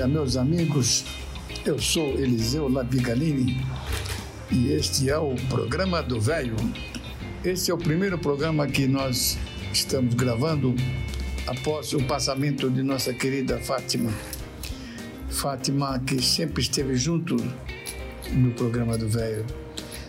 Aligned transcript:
Dia, 0.00 0.08
meus 0.08 0.36
amigos. 0.36 1.04
Eu 1.66 1.78
sou 1.78 2.18
Eliseu 2.18 2.68
Labigalini 2.68 3.62
e 4.50 4.72
este 4.72 5.10
é 5.10 5.18
o 5.18 5.34
programa 5.50 6.02
do 6.02 6.18
Velho. 6.18 6.56
Este 7.44 7.70
é 7.70 7.74
o 7.74 7.76
primeiro 7.76 8.16
programa 8.16 8.66
que 8.66 8.86
nós 8.86 9.36
estamos 9.70 10.14
gravando 10.14 10.74
após 11.46 11.92
o 11.92 12.02
passamento 12.04 12.70
de 12.70 12.82
nossa 12.82 13.12
querida 13.12 13.58
Fátima. 13.58 14.10
Fátima, 15.28 15.98
que 15.98 16.22
sempre 16.22 16.62
esteve 16.62 16.96
junto 16.96 17.36
no 18.32 18.52
programa 18.52 18.96
do 18.96 19.06
Velho, 19.06 19.44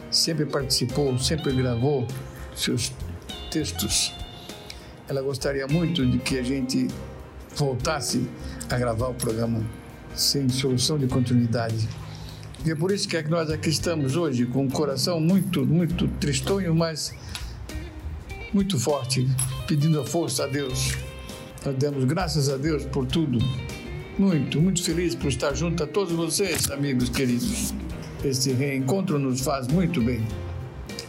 sempre 0.10 0.46
participou, 0.46 1.18
sempre 1.20 1.52
gravou 1.52 2.08
seus 2.55 2.94
textos. 3.52 4.13
Ela 5.10 5.21
gostaria 5.21 5.68
muito 5.68 6.05
de 6.05 6.18
que 6.20 6.40
a 6.40 6.44
gente 6.44 6.88
voltasse 7.58 8.26
a 8.70 8.77
gravar 8.77 9.10
o 9.10 9.13
programa 9.13 9.80
sem 10.15 10.49
solução 10.49 10.98
de 10.98 11.07
continuidade. 11.07 11.87
E 12.65 12.71
é 12.71 12.76
por 12.76 12.91
isso 12.91 13.07
que, 13.07 13.17
é 13.17 13.23
que 13.23 13.29
nós 13.29 13.49
aqui 13.49 13.70
estamos 13.70 14.15
hoje 14.15 14.45
com 14.45 14.63
um 14.63 14.70
coração 14.70 15.20
muito, 15.20 15.65
muito 15.65 16.07
tristonho, 16.20 16.76
mas 16.76 17.13
muito 18.54 18.79
forte, 18.79 19.27
pedindo 19.67 19.99
a 19.99 20.05
força 20.05 20.43
a 20.43 20.48
Deus. 20.48 20.95
Nós 21.65 21.76
damos 21.77 22.04
graças 22.05 22.49
a 22.49 22.57
Deus 22.57 22.85
por 22.85 23.05
tudo. 23.05 23.39
Muito, 24.17 24.62
muito 24.62 24.84
feliz 24.84 25.15
por 25.15 25.29
estar 25.29 25.55
junto 25.55 25.84
a 25.84 25.87
todos 25.87 26.13
vocês, 26.13 26.70
amigos 26.70 27.09
queridos. 27.09 27.73
Este 28.23 28.51
reencontro 28.51 29.17
nos 29.17 29.41
faz 29.41 29.67
muito 29.67 30.01
bem. 30.01 30.21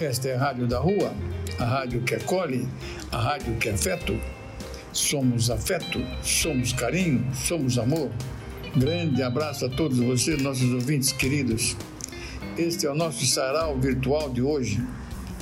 Esta 0.00 0.28
é 0.28 0.36
a 0.36 0.38
Rádio 0.38 0.66
da 0.66 0.78
Rua, 0.78 1.12
a 1.58 1.64
rádio 1.64 2.00
que 2.02 2.14
acolhe, 2.14 2.66
a 3.10 3.18
rádio 3.18 3.54
que 3.56 3.68
é 3.68 3.72
afeto. 3.72 4.18
Somos 4.92 5.50
afeto, 5.50 6.00
somos 6.22 6.72
carinho, 6.72 7.26
somos 7.34 7.78
amor. 7.78 8.10
Grande 8.74 9.22
abraço 9.22 9.66
a 9.66 9.68
todos 9.68 9.98
vocês, 9.98 10.40
nossos 10.40 10.72
ouvintes 10.72 11.12
queridos. 11.12 11.76
Este 12.56 12.86
é 12.86 12.90
o 12.90 12.94
nosso 12.94 13.26
sarau 13.26 13.78
virtual 13.78 14.30
de 14.30 14.40
hoje, 14.40 14.82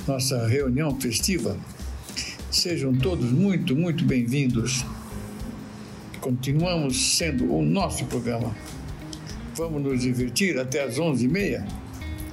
nossa 0.05 0.45
reunião 0.47 0.99
festiva. 0.99 1.55
Sejam 2.51 2.93
todos 2.93 3.31
muito, 3.31 3.73
muito 3.73 4.03
bem-vindos. 4.03 4.83
Continuamos 6.19 7.15
sendo 7.15 7.55
o 7.55 7.61
nosso 7.61 8.03
programa. 8.07 8.53
Vamos 9.55 9.81
nos 9.81 10.01
divertir 10.01 10.59
até 10.59 10.83
às 10.83 10.97
11h30. 10.97 11.65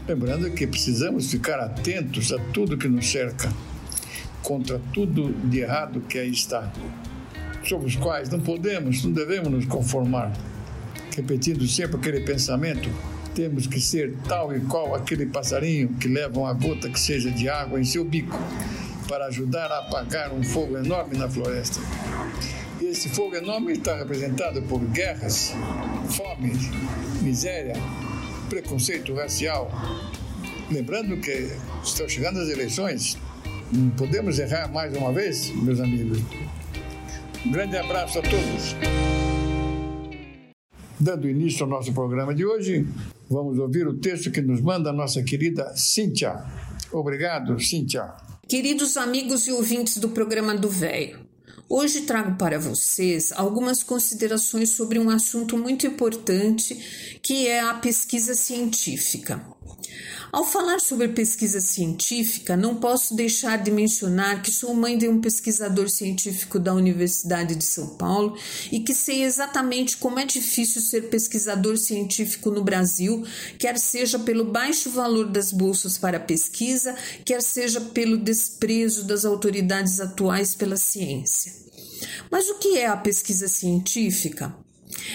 Lembrando 0.09 0.51
que 0.51 0.67
precisamos 0.67 1.31
ficar 1.31 1.61
atentos 1.61 2.33
a 2.33 2.41
tudo 2.53 2.77
que 2.77 2.89
nos 2.89 3.09
cerca, 3.09 3.49
contra 4.43 4.81
tudo 4.93 5.33
de 5.49 5.61
errado 5.61 6.01
que 6.09 6.19
aí 6.19 6.33
está 6.33 6.73
sobre 7.63 7.87
os 7.87 7.95
quais 7.95 8.31
não 8.31 8.41
podemos, 8.41 9.05
não 9.05 9.13
devemos 9.13 9.49
nos 9.49 9.65
conformar. 9.67 10.33
Repetindo 11.19 11.67
sempre 11.67 11.97
aquele 11.97 12.21
pensamento, 12.21 12.89
temos 13.35 13.67
que 13.67 13.81
ser 13.81 14.15
tal 14.29 14.57
e 14.57 14.61
qual 14.61 14.95
aquele 14.95 15.27
passarinho 15.27 15.89
que 15.95 16.07
leva 16.07 16.39
uma 16.39 16.53
gota 16.53 16.89
que 16.89 16.99
seja 16.99 17.29
de 17.29 17.49
água 17.49 17.81
em 17.81 17.85
seu 17.85 18.05
bico 18.05 18.39
para 19.09 19.27
ajudar 19.27 19.67
a 19.67 19.81
apagar 19.81 20.33
um 20.33 20.45
fogo 20.45 20.79
enorme 20.79 21.19
na 21.19 21.29
floresta. 21.29 21.81
E 22.81 22.85
esse 22.85 23.09
fogo 23.09 23.35
enorme 23.35 23.73
está 23.73 23.97
representado 23.97 24.63
por 24.63 24.79
guerras, 24.79 25.53
fome, 26.11 26.53
miséria, 27.21 27.75
preconceito 28.49 29.13
racial. 29.13 29.73
Lembrando 30.71 31.17
que 31.17 31.51
estão 31.83 32.09
chegando 32.09 32.39
as 32.39 32.49
eleições, 32.49 33.19
não 33.73 33.91
podemos 33.91 34.39
errar 34.39 34.69
mais 34.69 34.97
uma 34.97 35.13
vez, 35.13 35.51
meus 35.51 35.81
amigos. 35.81 36.21
Um 37.45 37.51
grande 37.51 37.77
abraço 37.77 38.21
a 38.21 38.23
todos. 38.23 39.18
Dando 41.01 41.29
início 41.29 41.63
ao 41.63 41.71
nosso 41.71 41.93
programa 41.93 42.35
de 42.35 42.45
hoje, 42.45 42.87
vamos 43.31 43.59
ouvir 43.59 43.87
o 43.87 43.99
texto 43.99 44.33
que 44.33 44.41
nos 44.41 44.61
manda 44.61 44.91
a 44.91 44.93
nossa 44.93 45.23
querida 45.23 45.73
Cíntia. 45.77 46.45
Obrigado, 46.93 47.61
Cíntia. 47.61 48.15
Queridos 48.49 48.97
amigos 48.97 49.47
e 49.47 49.53
ouvintes 49.53 49.99
do 49.99 50.09
programa 50.09 50.57
do 50.57 50.69
Véio, 50.69 51.21
hoje 51.69 52.01
trago 52.01 52.37
para 52.37 52.59
vocês 52.59 53.31
algumas 53.33 53.85
considerações 53.85 54.71
sobre 54.71 54.99
um 54.99 55.09
assunto 55.09 55.57
muito 55.57 55.87
importante 55.87 57.19
que 57.23 57.47
é 57.47 57.61
a 57.61 57.75
pesquisa 57.75 58.35
científica. 58.35 59.41
Ao 60.31 60.45
falar 60.45 60.81
sobre 60.81 61.09
pesquisa 61.09 61.61
científica, 61.61 62.57
não 62.57 62.77
posso 62.77 63.15
deixar 63.15 63.57
de 63.57 63.71
mencionar 63.71 64.43
que 64.43 64.51
sou 64.51 64.75
mãe 64.75 64.99
de 64.99 65.09
um 65.09 65.21
pesquisador 65.21 65.89
científico 65.89 66.59
da 66.59 66.75
Universidade 66.75 67.55
de 67.55 67.65
São 67.65 67.89
Paulo 67.97 68.37
e 68.71 68.81
que 68.81 68.95
sei 68.95 69.25
exatamente 69.25 69.97
como 69.97 70.19
é 70.19 70.27
difícil 70.27 70.83
ser 70.83 71.09
pesquisador 71.09 71.79
científico 71.79 72.51
no 72.51 72.63
Brasil, 72.63 73.25
quer 73.59 73.79
seja 73.79 74.19
pelo 74.19 74.45
baixo 74.45 74.91
valor 74.91 75.29
das 75.29 75.51
bolsas 75.51 75.97
para 75.97 76.21
pesquisa, 76.21 76.95
quer 77.25 77.41
seja 77.41 77.81
pelo 77.81 78.19
desprezo 78.19 79.05
das 79.05 79.25
autoridades 79.25 79.99
atuais 79.99 80.55
pela 80.55 80.77
ciência. 80.77 81.53
Mas 82.31 82.49
o 82.49 82.59
que 82.59 82.77
é 82.77 82.87
a 82.87 82.97
pesquisa 82.97 83.49
científica? 83.49 84.55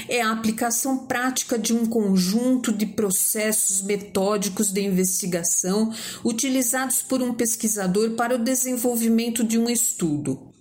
É 0.07 0.21
a 0.21 0.31
aplicação 0.31 1.05
prática 1.05 1.57
de 1.57 1.73
um 1.73 1.85
conjunto 1.85 2.71
de 2.71 2.85
processos 2.85 3.81
metódicos 3.81 4.71
de 4.71 4.81
investigação 4.81 5.93
utilizados 6.23 7.01
por 7.01 7.21
um 7.21 7.33
pesquisador 7.33 8.11
para 8.11 8.35
o 8.35 8.43
desenvolvimento 8.43 9.43
de 9.43 9.57
um 9.57 9.69
estudo. 9.69 10.53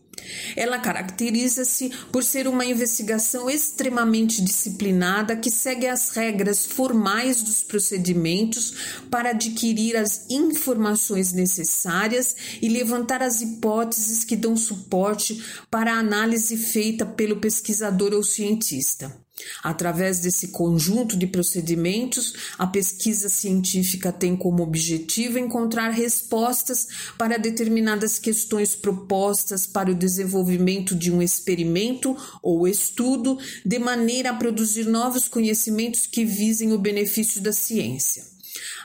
Ela 0.56 0.78
caracteriza-se 0.78 1.91
por 2.10 2.22
ser 2.22 2.47
uma 2.47 2.65
investigação 2.65 3.49
extremamente 3.49 4.43
disciplinada 4.43 5.37
que 5.37 5.50
segue 5.50 5.87
as 5.87 6.10
regras 6.10 6.65
formais 6.65 7.43
dos 7.43 7.62
procedimentos 7.62 8.75
para 9.10 9.31
adquirir 9.31 9.97
as 9.97 10.31
informações 10.31 11.33
necessárias 11.33 12.34
e 12.60 12.69
levantar 12.69 13.22
as 13.22 13.41
hipóteses 13.41 14.25
que 14.25 14.37
dão 14.37 14.56
suporte 14.56 15.43
para 15.71 15.94
a 15.94 15.99
análise 15.99 16.56
feita 16.56 17.06
pelo 17.06 17.37
pesquisador 17.37 18.12
ou 18.12 18.22
cientista. 18.22 19.22
Através 19.62 20.20
desse 20.20 20.48
conjunto 20.48 21.16
de 21.16 21.26
procedimentos, 21.26 22.34
a 22.58 22.66
pesquisa 22.66 23.28
científica 23.28 24.12
tem 24.12 24.36
como 24.36 24.62
objetivo 24.62 25.38
encontrar 25.38 25.91
respostas 25.91 26.88
para 27.16 27.38
determinadas 27.38 28.19
questões 28.19 28.75
propostas 28.75 29.66
para 29.66 29.91
o 29.91 29.94
desenvolvimento 29.94 30.94
de 30.94 31.10
um 31.10 31.22
experimento 31.22 32.16
ou 32.42 32.66
estudo, 32.66 33.38
de 33.64 33.78
maneira 33.78 34.30
a 34.30 34.34
produzir 34.34 34.84
novos 34.84 35.28
conhecimentos 35.28 36.06
que 36.06 36.24
visem 36.24 36.72
o 36.72 36.78
benefício 36.78 37.41
da 37.41 37.53
ciência. 37.53 38.24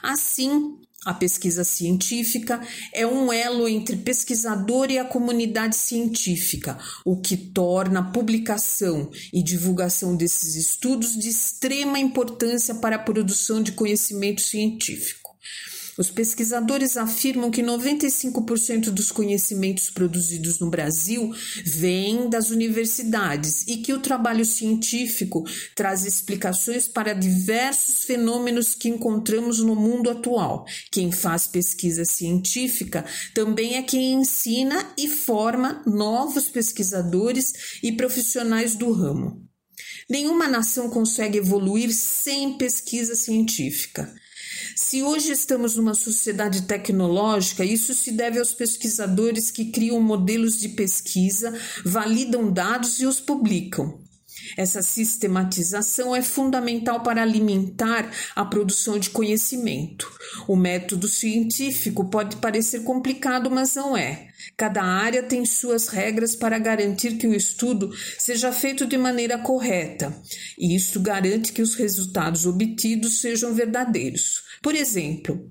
Assim, 0.02 0.78
a 1.08 1.14
pesquisa 1.14 1.64
científica 1.64 2.60
é 2.94 3.08
um 3.08 3.32
elo 3.32 3.66
entre 3.66 3.96
pesquisador 3.96 4.92
e 4.92 5.00
a 5.00 5.06
comunidade 5.06 5.78
científica, 5.78 6.78
o 7.06 7.16
que 7.16 7.38
torna 7.38 8.02
a 8.02 8.04
publicação 8.04 9.10
e 9.32 9.42
divulgação 9.42 10.18
desses 10.18 10.56
estudos 10.56 11.18
de 11.18 11.30
extrema 11.30 11.98
importância 11.98 12.76
para 12.76 12.98
a 12.98 13.00
produção 13.00 13.64
de 13.64 13.72
conhecimento 13.72 14.42
científico. 14.42 15.27
Os 15.98 16.12
pesquisadores 16.12 16.96
afirmam 16.96 17.50
que 17.50 17.64
95% 17.64 18.92
dos 18.92 19.12
conhecimentos 19.12 19.90
produzidos 19.90 20.60
no 20.60 20.70
Brasil 20.70 21.34
vêm 21.66 22.30
das 22.30 22.52
universidades 22.52 23.66
e 23.68 23.78
que 23.78 23.94
o 23.94 24.00
trabalho 24.00 24.46
científico 24.46 25.44
traz 25.76 26.06
explicações 26.06 26.88
para 26.88 27.14
diversos 27.14 28.04
fenômenos 28.04 28.76
que 28.76 28.90
encontramos 28.90 29.60
no 29.60 29.76
mundo 29.76 30.12
atual. 30.12 30.66
Quem 30.92 31.12
faz 31.12 31.48
pesquisa 31.48 32.06
científica 32.06 33.04
também 33.34 33.76
é 33.76 33.82
quem 33.82 34.14
ensina 34.14 34.94
e 34.96 35.08
forma 35.08 35.82
novos 35.88 36.48
pesquisadores 36.48 37.80
e 37.82 37.92
profissionais 37.92 38.76
do 38.76 38.92
ramo. 38.92 39.44
Nenhuma 40.08 40.48
nação 40.48 40.90
consegue 40.90 41.40
evoluir 41.40 41.92
sem 41.92 42.58
pesquisa 42.58 43.16
científica. 43.16 44.14
Se 44.76 45.04
hoje 45.04 45.32
estamos 45.32 45.76
numa 45.76 45.94
sociedade 45.94 46.64
tecnológica, 46.64 47.64
isso 47.64 47.94
se 47.94 48.12
deve 48.12 48.40
aos 48.40 48.54
pesquisadores 48.54 49.52
que 49.52 49.66
criam 49.66 50.00
modelos 50.02 50.60
de 50.60 50.70
pesquisa, 50.70 51.54
validam 51.84 52.52
dados 52.52 53.00
e 53.00 53.06
os 53.06 53.20
publicam. 53.20 54.08
Essa 54.56 54.82
sistematização 54.82 56.16
é 56.16 56.22
fundamental 56.22 57.02
para 57.02 57.22
alimentar 57.22 58.12
a 58.36 58.46
produção 58.46 59.00
de 59.00 59.10
conhecimento. 59.10 60.10
O 60.48 60.56
método 60.56 61.08
científico 61.08 62.06
pode 62.10 62.38
parecer 62.38 62.84
complicado, 62.84 63.50
mas 63.50 63.76
não 63.76 63.98
é. 63.98 64.28
Cada 64.56 64.84
área 64.84 65.24
tem 65.24 65.46
suas 65.46 65.88
regras 65.88 66.36
para 66.36 66.60
garantir 66.60 67.18
que 67.18 67.28
o 67.28 67.34
estudo 67.34 67.92
seja 68.18 68.52
feito 68.52 68.86
de 68.86 68.98
maneira 68.98 69.38
correta, 69.38 70.16
e 70.58 70.76
isso 70.76 71.00
garante 71.00 71.52
que 71.52 71.62
os 71.62 71.76
resultados 71.76 72.46
obtidos 72.46 73.20
sejam 73.20 73.54
verdadeiros. 73.54 74.47
Por 74.62 74.76
exemplo, 74.76 75.50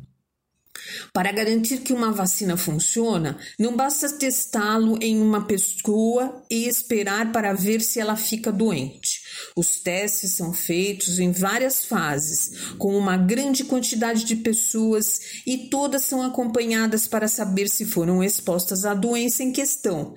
para 1.12 1.32
garantir 1.32 1.78
que 1.78 1.92
uma 1.92 2.12
vacina 2.12 2.56
funciona, 2.56 3.38
não 3.58 3.76
basta 3.76 4.08
testá-lo 4.10 4.98
em 5.02 5.20
uma 5.20 5.46
pessoa 5.46 6.44
e 6.50 6.68
esperar 6.68 7.32
para 7.32 7.52
ver 7.52 7.80
se 7.80 8.00
ela 8.00 8.16
fica 8.16 8.52
doente. 8.52 9.22
Os 9.56 9.80
testes 9.80 10.36
são 10.36 10.52
feitos 10.52 11.18
em 11.18 11.32
várias 11.32 11.84
fases, 11.84 12.74
com 12.78 12.96
uma 12.96 13.16
grande 13.16 13.64
quantidade 13.64 14.24
de 14.24 14.36
pessoas 14.36 15.42
e 15.46 15.68
todas 15.68 16.02
são 16.02 16.22
acompanhadas 16.22 17.06
para 17.06 17.28
saber 17.28 17.68
se 17.68 17.84
foram 17.84 18.22
expostas 18.22 18.84
à 18.84 18.94
doença 18.94 19.42
em 19.42 19.52
questão, 19.52 20.14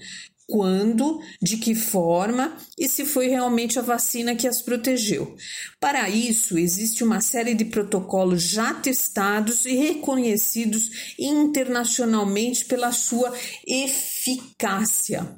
quando, 0.50 1.22
de 1.40 1.58
que 1.58 1.76
forma 1.76 2.58
e 2.78 2.90
se 2.90 3.06
foi 3.06 3.28
realmente 3.28 3.78
a 3.78 3.84
vacina 3.84 4.36
que 4.36 4.48
as 4.48 4.62
protegeu. 4.62 5.38
Para 5.80 6.10
isso, 6.10 6.58
existe 6.58 7.04
uma 7.04 7.22
série 7.22 7.54
de 7.54 7.66
protocolos 7.66 8.44
já 8.44 8.74
testados 8.74 9.66
e 9.66 9.76
reconhecidos 9.76 11.14
internacionalmente 11.20 12.66
pela 12.66 12.92
sua 12.92 13.32
eficácia. 13.66 15.38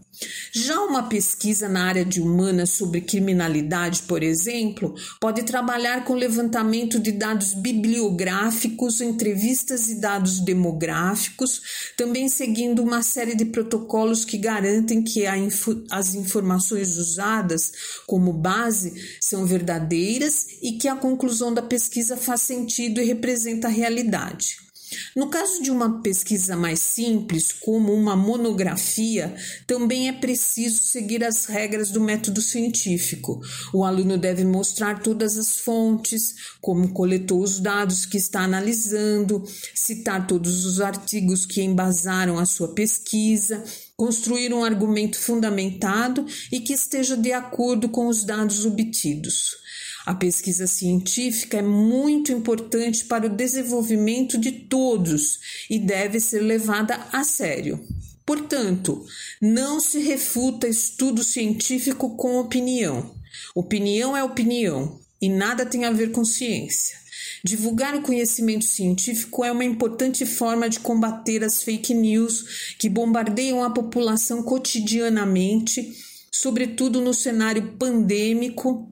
Já 0.51 0.79
uma 0.81 1.03
pesquisa 1.03 1.68
na 1.68 1.85
área 1.85 2.06
de 2.06 2.21
humanas 2.21 2.71
sobre 2.71 3.01
criminalidade, 3.01 4.03
por 4.03 4.21
exemplo, 4.21 4.94
pode 5.19 5.44
trabalhar 5.44 6.03
com 6.03 6.13
levantamento 6.13 7.00
de 7.00 7.12
dados 7.12 7.53
bibliográficos, 7.53 9.01
entrevistas 9.01 9.89
e 9.89 10.00
dados 10.00 10.39
demográficos, 10.39 11.62
também 11.97 12.29
seguindo 12.29 12.83
uma 12.83 13.01
série 13.01 13.35
de 13.35 13.45
protocolos 13.45 14.25
que 14.25 14.38
garantem 14.38 15.01
que 15.01 15.25
as 15.25 16.15
informações 16.15 16.97
usadas 16.97 17.71
como 18.06 18.33
base 18.33 18.94
são 19.19 19.45
verdadeiras 19.45 20.47
e 20.62 20.74
que 20.74 20.88
a 20.88 20.95
conclusão 20.95 21.53
da 21.53 21.62
pesquisa 21.62 22.15
faz 22.17 22.41
sentido 22.41 23.01
e 23.01 23.06
representa 23.06 23.67
a 23.67 23.71
realidade. 23.71 24.70
No 25.15 25.29
caso 25.29 25.61
de 25.61 25.71
uma 25.71 26.01
pesquisa 26.01 26.55
mais 26.55 26.79
simples, 26.79 27.51
como 27.51 27.93
uma 27.93 28.15
monografia, 28.15 29.33
também 29.65 30.07
é 30.07 30.13
preciso 30.13 30.83
seguir 30.83 31.23
as 31.23 31.45
regras 31.45 31.91
do 31.91 32.01
método 32.01 32.41
científico. 32.41 33.41
O 33.73 33.83
aluno 33.83 34.17
deve 34.17 34.43
mostrar 34.43 35.01
todas 35.01 35.38
as 35.38 35.57
fontes, 35.57 36.35
como 36.59 36.93
coletou 36.93 37.41
os 37.41 37.59
dados 37.59 38.05
que 38.05 38.17
está 38.17 38.41
analisando, 38.41 39.43
citar 39.75 40.27
todos 40.27 40.65
os 40.65 40.81
artigos 40.81 41.45
que 41.45 41.61
embasaram 41.61 42.38
a 42.38 42.45
sua 42.45 42.73
pesquisa, 42.73 43.63
construir 43.95 44.53
um 44.53 44.63
argumento 44.63 45.19
fundamentado 45.19 46.25
e 46.51 46.59
que 46.59 46.73
esteja 46.73 47.15
de 47.15 47.31
acordo 47.31 47.89
com 47.89 48.07
os 48.07 48.23
dados 48.23 48.65
obtidos. 48.65 49.61
A 50.06 50.15
pesquisa 50.15 50.65
científica 50.65 51.57
é 51.57 51.62
muito 51.62 52.31
importante 52.31 53.06
para 53.06 53.27
o 53.27 53.30
desenvolvimento 53.30 54.38
de 54.38 54.51
todos 54.51 55.39
e 55.69 55.77
deve 55.77 56.19
ser 56.19 56.39
levada 56.39 56.95
a 57.12 57.24
sério. 57.24 57.80
Portanto, 58.25 59.06
não 59.42 59.80
se 59.80 60.00
refuta 60.00 60.68
estudo 60.68 61.24
científico 61.24 62.15
com 62.15 62.39
opinião. 62.39 63.13
Opinião 63.53 64.18
é 64.18 64.24
opinião 64.24 65.00
e 65.21 65.30
nada 65.30 65.65
tem 65.65 65.86
a 65.86 65.92
ver 65.92 66.12
com 66.12 66.25
ciência. 66.25 67.00
Divulgar 67.44 67.95
o 67.95 68.01
conhecimento 68.01 68.65
científico 68.65 69.44
é 69.44 69.51
uma 69.51 69.65
importante 69.65 70.25
forma 70.25 70.69
de 70.69 70.80
combater 70.80 71.44
as 71.44 71.63
fake 71.63 71.94
news 71.94 72.75
que 72.80 72.89
bombardeiam 72.89 73.63
a 73.63 73.69
população 73.69 74.44
cotidianamente, 74.44 75.95
sobretudo 76.31 77.01
no 77.01 77.13
cenário 77.13 77.74
pandêmico 77.77 78.92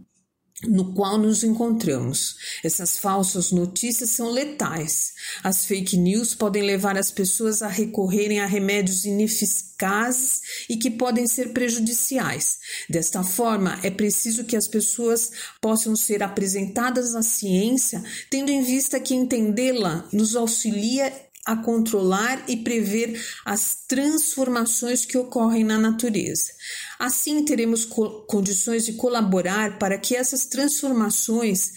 no 0.67 0.93
qual 0.93 1.17
nos 1.17 1.43
encontramos. 1.43 2.35
Essas 2.63 2.97
falsas 2.97 3.51
notícias 3.51 4.09
são 4.09 4.29
letais. 4.29 5.13
As 5.43 5.65
fake 5.65 5.95
news 5.97 6.35
podem 6.35 6.63
levar 6.63 6.97
as 6.97 7.11
pessoas 7.11 7.61
a 7.61 7.67
recorrerem 7.67 8.39
a 8.39 8.45
remédios 8.45 9.05
ineficazes 9.05 10.41
e 10.69 10.77
que 10.77 10.91
podem 10.91 11.25
ser 11.27 11.53
prejudiciais. 11.53 12.57
Desta 12.89 13.23
forma, 13.23 13.79
é 13.83 13.89
preciso 13.89 14.43
que 14.43 14.57
as 14.57 14.67
pessoas 14.67 15.31
possam 15.61 15.95
ser 15.95 16.21
apresentadas 16.21 17.15
à 17.15 17.23
ciência, 17.23 18.03
tendo 18.29 18.49
em 18.49 18.61
vista 18.61 18.99
que 18.99 19.15
entendê-la 19.15 20.07
nos 20.11 20.35
auxilia 20.35 21.13
a 21.49 21.55
controlar 21.55 22.43
e 22.47 22.57
prever 22.57 23.19
as 23.43 23.75
transformações 23.87 25.03
que 25.03 25.17
ocorrem 25.17 25.63
na 25.63 25.79
natureza. 25.79 26.51
Assim, 26.99 27.43
teremos 27.43 27.85
co 27.85 28.21
condições 28.27 28.85
de 28.85 28.93
colaborar 28.93 29.79
para 29.79 29.97
que 29.97 30.15
essas 30.15 30.45
transformações 30.45 31.71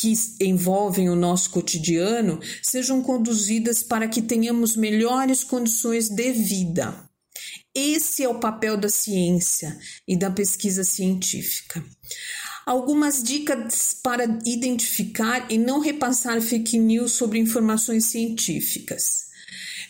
que 0.00 0.12
envolvem 0.40 1.10
o 1.10 1.16
nosso 1.16 1.50
cotidiano 1.50 2.38
sejam 2.62 3.02
conduzidas 3.02 3.82
para 3.82 4.06
que 4.06 4.22
tenhamos 4.22 4.76
melhores 4.76 5.42
condições 5.42 6.08
de 6.08 6.30
vida. 6.30 6.94
Esse 7.74 8.22
é 8.22 8.28
o 8.28 8.38
papel 8.38 8.76
da 8.76 8.88
ciência 8.88 9.76
e 10.06 10.16
da 10.16 10.30
pesquisa 10.30 10.84
científica. 10.84 11.84
Algumas 12.66 13.22
dicas 13.22 13.96
para 14.02 14.24
identificar 14.44 15.46
e 15.48 15.56
não 15.56 15.78
repassar 15.78 16.40
fake 16.40 16.76
news 16.80 17.12
sobre 17.12 17.38
informações 17.38 18.06
científicas. 18.06 19.26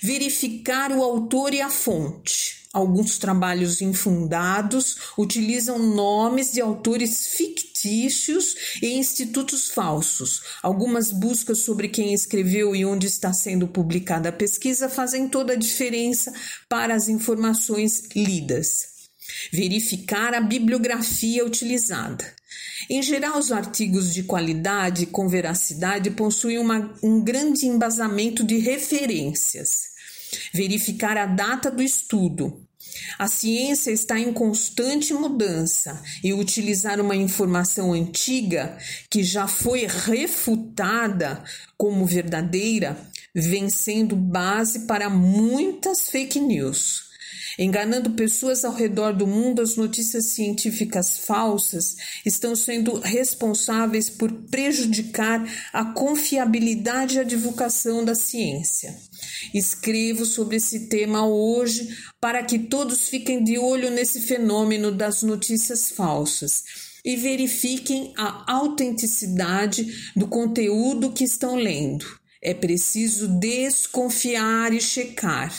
Verificar 0.03 0.93
o 0.93 1.03
autor 1.03 1.55
e 1.55 1.63
a 1.63 1.71
fonte. 1.71 2.67
Alguns 2.75 3.17
trabalhos 3.17 3.81
infundados 3.81 4.99
utilizam 5.17 5.79
nomes 5.79 6.53
de 6.53 6.61
autores 6.61 7.29
fictícios 7.29 8.55
e 8.83 8.93
institutos 8.93 9.71
falsos. 9.71 10.43
Algumas 10.63 11.11
buscas 11.11 11.61
sobre 11.61 11.89
quem 11.89 12.13
escreveu 12.13 12.77
e 12.77 12.85
onde 12.85 13.07
está 13.07 13.33
sendo 13.33 13.67
publicada 13.67 14.29
a 14.29 14.33
pesquisa 14.33 14.91
fazem 14.91 15.31
toda 15.31 15.55
a 15.55 15.57
diferença 15.57 16.31
para 16.69 16.95
as 16.95 17.09
informações 17.09 18.03
lidas. 18.15 19.09
Verificar 19.51 20.35
a 20.35 20.43
bibliografia 20.43 21.43
utilizada. 21.43 22.36
Em 22.91 23.03
geral, 23.03 23.39
os 23.39 23.53
artigos 23.53 24.13
de 24.13 24.23
qualidade 24.23 25.07
com 25.07 25.29
veracidade 25.29 26.11
possuem 26.11 26.59
uma, 26.59 26.95
um 27.03 27.23
grande 27.23 27.67
embasamento 27.67 28.45
de 28.45 28.59
referências. 28.59 29.97
Verificar 30.53 31.17
a 31.17 31.27
data 31.27 31.71
do 31.71 31.83
estudo. 31.83 32.67
A 33.19 33.29
ciência 33.29 33.91
está 33.91 34.19
em 34.19 34.33
constante 34.33 35.13
mudança 35.13 36.03
e 36.23 36.33
utilizar 36.33 37.01
uma 37.01 37.17
informação 37.17 37.93
antiga 37.93 38.77
que 39.11 39.23
já 39.23 39.47
foi 39.47 39.87
refutada 39.87 41.43
como 41.77 42.07
verdadeira 42.07 42.97
vem 43.35 43.69
sendo 43.69 44.17
base 44.17 44.87
para 44.87 45.11
muitas 45.11 46.09
fake 46.09 46.41
news. 46.41 47.06
Enganando 47.59 48.11
pessoas 48.11 48.65
ao 48.65 48.75
redor 48.75 49.15
do 49.15 49.27
mundo, 49.27 49.63
as 49.63 49.77
notícias 49.77 50.27
científicas 50.27 51.19
falsas 51.19 51.97
estão 52.25 52.55
sendo 52.55 53.01
responsáveis 53.01 54.11
por 54.11 54.31
prejudicar 54.31 55.43
a 55.73 55.85
confiabilidade 55.93 57.17
e 57.17 57.21
a 57.21 57.25
divulgação 57.25 58.05
da 58.05 58.15
ciência. 58.15 58.95
Escrevo 59.55 60.27
sobre 60.27 60.57
esse 60.57 60.89
tema 60.89 61.27
hoje 61.27 61.97
para 62.21 62.43
que 62.43 62.59
todos 62.59 63.09
fiquem 63.09 63.43
de 63.43 63.59
olho 63.59 63.91
nesse 63.91 64.21
fenômeno 64.21 64.93
das 64.93 65.23
notícias 65.23 65.91
falsas 65.91 66.63
e 67.03 67.17
verifiquem 67.17 68.13
a 68.19 68.53
autenticidade 68.53 70.13
do 70.15 70.27
conteúdo 70.27 71.13
que 71.13 71.25
estão 71.25 71.55
lendo. 71.55 72.05
É 72.43 72.55
preciso 72.55 73.29
desconfiar 73.39 74.73
e 74.73 74.81
checar. 74.81 75.53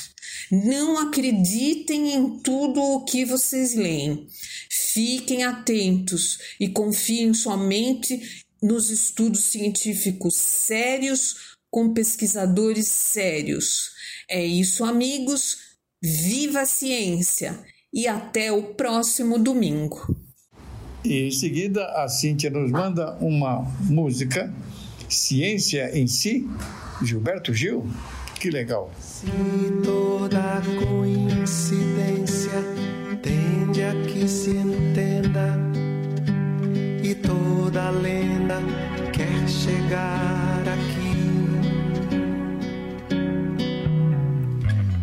Não 0.52 0.98
acreditem 1.00 2.14
em 2.14 2.40
tudo 2.40 2.82
o 2.82 3.04
que 3.04 3.26
vocês 3.26 3.76
leem. 3.76 4.28
Fiquem 4.70 5.44
atentos 5.44 6.38
e 6.60 6.70
confiem 6.70 7.34
somente 7.34 8.46
nos 8.62 8.90
estudos 8.90 9.46
científicos 9.46 10.36
sérios 10.36 11.58
com 11.70 11.94
pesquisadores 11.94 12.88
sérios. 12.88 13.92
É 14.30 14.44
isso, 14.44 14.84
amigos. 14.84 15.58
Viva 16.02 16.62
a 16.62 16.66
ciência 16.66 17.60
e 17.94 18.08
até 18.08 18.52
o 18.52 18.74
próximo 18.76 19.40
domingo. 19.40 20.16
E 21.04 21.28
em 21.28 21.32
seguida, 21.32 21.86
a 22.04 22.08
Cíntia 22.08 22.50
nos 22.50 22.72
manda 22.72 23.16
uma 23.20 23.62
música 23.82 24.54
Ciência 25.10 25.98
em 25.98 26.08
Si, 26.08 26.48
Gilberto 27.02 27.54
Gil. 27.54 27.86
Que 28.40 28.52
legal. 28.52 28.92
Se 29.00 29.26
toda 29.84 30.62
coincidência 30.86 32.52
tende 33.24 33.84
a 33.84 33.94
que 34.06 34.28
se 34.28 34.52
entenda 34.52 35.58
e 37.02 37.16
toda 37.16 37.90
lenda 37.90 38.60
quer 39.12 39.50
chegar 39.50 40.64
aqui. 40.68 41.08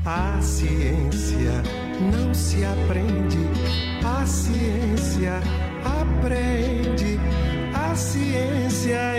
A 0.04 0.40
ciência 0.40 1.62
não 2.12 2.32
se 2.32 2.64
aprende, 2.64 3.38
a 4.04 4.26
ciência 4.26 5.40
aprende, 5.84 7.18
a 7.74 7.96
ciência 7.96 9.18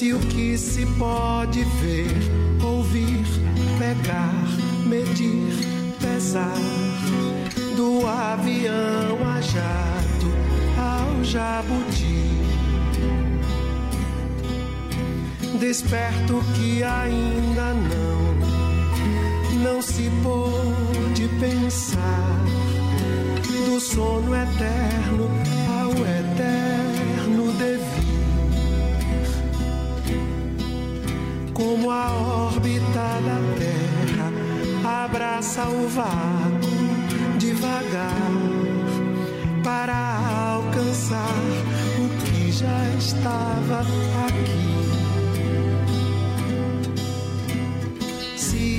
Se 0.00 0.14
o 0.14 0.18
que 0.18 0.56
se 0.56 0.86
pode 0.98 1.62
ver, 1.62 2.08
ouvir, 2.64 3.22
pegar, 3.78 4.32
medir, 4.86 5.52
pesar, 6.00 6.56
do 7.76 8.06
avião 8.06 9.18
a 9.28 9.42
jato 9.42 10.32
ao 10.78 11.22
jabuti. 11.22 12.30
Desperto 15.58 16.42
que 16.54 16.82
ainda 16.82 17.74
não, 17.74 19.62
não 19.62 19.82
se 19.82 20.10
pôde 20.22 21.28
pensar. 21.38 22.40
Do 23.66 23.78
sono 23.78 24.34
eterno 24.34 25.28
ao 25.68 25.90
eterno 25.90 26.59
como 31.60 31.90
a 31.90 32.10
órbita 32.10 33.20
da 33.26 33.38
Terra 33.58 34.32
abraça 35.04 35.68
o 35.68 35.86
vácuo 35.88 36.88
devagar 37.38 38.32
para 39.62 40.18
alcançar 40.54 41.42
o 41.98 42.08
que 42.24 42.50
já 42.50 42.88
estava 42.98 43.80
aqui. 44.26 44.70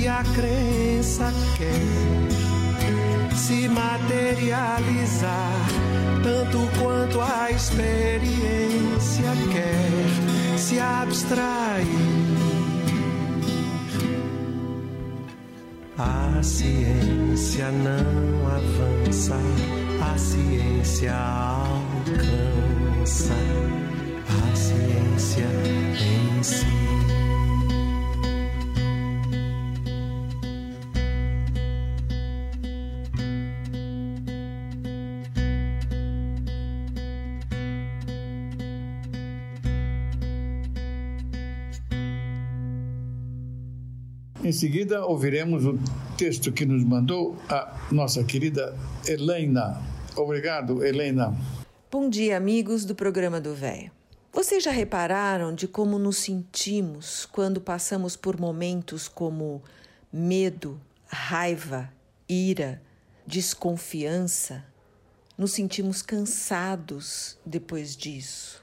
a 0.08 0.24
crença 0.34 1.32
quer 1.56 1.70
se 3.36 3.68
materializar, 3.68 5.68
tanto 6.22 6.58
quanto 6.78 7.20
a 7.20 7.50
experiência 7.50 9.32
quer 9.52 10.58
se 10.58 10.80
abstrair. 10.80 12.31
A 15.98 16.42
ciência 16.42 17.70
não 17.70 18.46
avança, 18.48 19.36
a 20.00 20.16
ciência 20.16 21.14
alcança. 21.14 22.54
A 24.26 24.56
ciência 24.56 25.46
em 26.00 26.42
Em 44.44 44.50
seguida, 44.50 45.06
ouviremos 45.06 45.64
o 45.64 45.78
texto 46.18 46.50
que 46.50 46.66
nos 46.66 46.82
mandou 46.82 47.36
a 47.48 47.88
nossa 47.92 48.24
querida 48.24 48.76
Helena. 49.06 49.80
Obrigado, 50.16 50.84
Helena. 50.84 51.32
Bom 51.88 52.10
dia, 52.10 52.38
amigos 52.38 52.84
do 52.84 52.92
programa 52.92 53.40
do 53.40 53.54
Véio. 53.54 53.92
Vocês 54.32 54.64
já 54.64 54.72
repararam 54.72 55.54
de 55.54 55.68
como 55.68 55.96
nos 55.96 56.16
sentimos 56.16 57.24
quando 57.24 57.60
passamos 57.60 58.16
por 58.16 58.40
momentos 58.40 59.06
como 59.06 59.62
medo, 60.12 60.80
raiva, 61.06 61.88
ira, 62.28 62.82
desconfiança? 63.24 64.64
Nos 65.38 65.52
sentimos 65.52 66.02
cansados 66.02 67.38
depois 67.46 67.96
disso. 67.96 68.60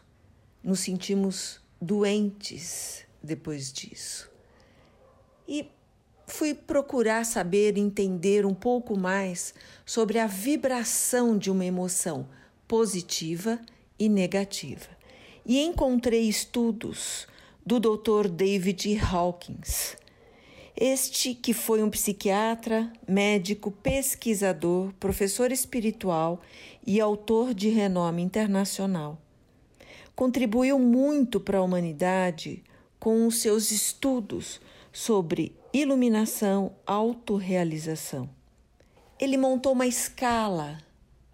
Nos 0.62 0.82
sentimos 0.82 1.62
doentes 1.82 3.06
depois 3.24 3.72
disso. 3.72 4.30
E 5.52 5.68
fui 6.28 6.54
procurar 6.54 7.26
saber, 7.26 7.76
entender 7.76 8.46
um 8.46 8.54
pouco 8.54 8.96
mais 8.96 9.52
sobre 9.84 10.20
a 10.20 10.28
vibração 10.28 11.36
de 11.36 11.50
uma 11.50 11.66
emoção 11.66 12.30
positiva 12.68 13.60
e 13.98 14.08
negativa. 14.08 14.88
E 15.44 15.60
encontrei 15.60 16.30
estudos 16.30 17.28
do 17.66 17.80
Dr. 17.80 18.28
David 18.30 19.00
Hawkins. 19.00 19.98
Este 20.78 21.34
que 21.34 21.52
foi 21.52 21.82
um 21.82 21.90
psiquiatra, 21.90 22.94
médico, 23.08 23.72
pesquisador, 23.72 24.94
professor 25.00 25.52
espiritual 25.52 26.42
e 26.86 27.02
autor 27.02 27.56
de 27.56 27.70
renome 27.70 28.22
internacional. 28.22 29.20
Contribuiu 30.16 30.78
muito 30.78 31.40
para 31.40 31.58
a 31.58 31.64
humanidade 31.64 32.64
com 33.00 33.26
os 33.26 33.42
seus 33.42 33.72
estudos 33.72 34.62
sobre 35.00 35.56
iluminação, 35.72 36.74
autorrealização. 36.86 38.30
Ele 39.18 39.38
montou 39.38 39.72
uma 39.72 39.88
escala 39.88 40.78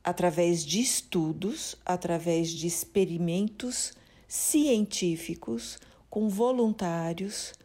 através 0.04 0.64
de 0.64 0.80
estudos, 0.80 1.76
através 1.84 2.52
de 2.52 2.68
experimentos 2.68 3.92
científicos 4.28 5.80
com 6.12 6.30
voluntários, 6.30 7.56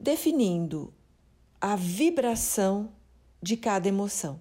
definindo 0.00 0.92
a 1.60 1.76
vibração 1.76 2.90
de 3.40 3.56
cada 3.56 3.86
emoção. 3.86 4.40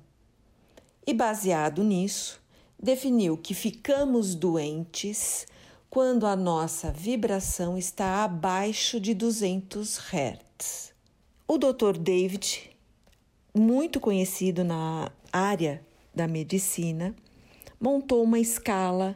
E 1.05 1.13
baseado 1.13 1.83
nisso, 1.83 2.41
definiu 2.81 3.37
que 3.37 3.53
ficamos 3.53 4.33
doentes 4.33 5.45
quando 5.87 6.25
a 6.25 6.35
nossa 6.35 6.91
vibração 6.91 7.77
está 7.77 8.23
abaixo 8.23 8.99
de 8.99 9.13
200 9.13 9.99
Hz. 9.99 10.42
O 11.47 11.57
Dr. 11.57 11.97
David, 11.99 12.71
muito 13.53 13.99
conhecido 13.99 14.63
na 14.63 15.11
área 15.31 15.85
da 16.13 16.27
medicina, 16.27 17.15
montou 17.79 18.23
uma 18.23 18.39
escala 18.39 19.15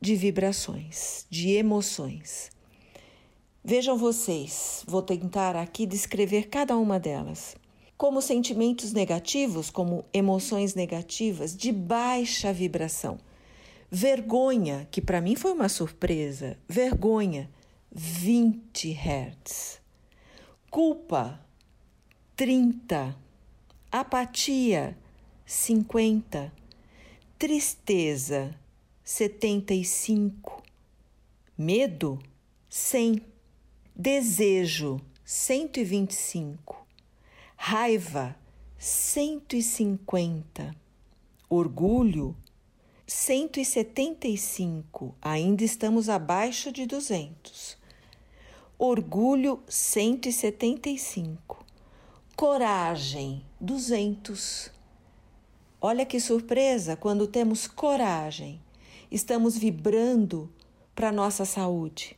de 0.00 0.14
vibrações, 0.14 1.26
de 1.28 1.50
emoções. 1.50 2.50
Vejam 3.64 3.98
vocês, 3.98 4.84
vou 4.86 5.02
tentar 5.02 5.56
aqui 5.56 5.84
descrever 5.84 6.48
cada 6.48 6.76
uma 6.76 6.98
delas. 6.98 7.56
Como 7.96 8.22
sentimentos 8.22 8.92
negativos, 8.92 9.68
como 9.68 10.04
emoções 10.12 10.74
negativas 10.74 11.56
de 11.56 11.72
baixa 11.72 12.52
vibração. 12.52 13.18
Vergonha, 13.90 14.86
que 14.90 15.02
para 15.02 15.20
mim 15.20 15.34
foi 15.34 15.52
uma 15.52 15.68
surpresa, 15.68 16.56
vergonha, 16.68 17.50
20 17.90 18.92
Hz. 18.92 19.80
Culpa, 20.70 21.40
30. 22.36 23.16
Apatia, 23.90 24.94
50. 25.46 26.52
Tristeza, 27.38 28.54
75. 29.02 30.62
Medo, 31.56 32.18
100. 32.68 33.22
Desejo, 33.96 35.00
125. 35.24 36.86
Raiva, 37.56 38.36
150. 38.78 40.76
Orgulho, 41.48 42.36
175. 43.06 45.14
Ainda 45.22 45.64
estamos 45.64 46.10
abaixo 46.10 46.70
de 46.70 46.84
200. 46.84 47.77
Orgulho, 48.80 49.60
175. 49.66 51.66
Coragem, 52.36 53.44
200. 53.60 54.70
Olha 55.80 56.06
que 56.06 56.20
surpresa 56.20 56.94
quando 56.94 57.26
temos 57.26 57.66
coragem. 57.66 58.62
Estamos 59.10 59.58
vibrando 59.58 60.48
para 60.94 61.10
nossa 61.10 61.44
saúde. 61.44 62.16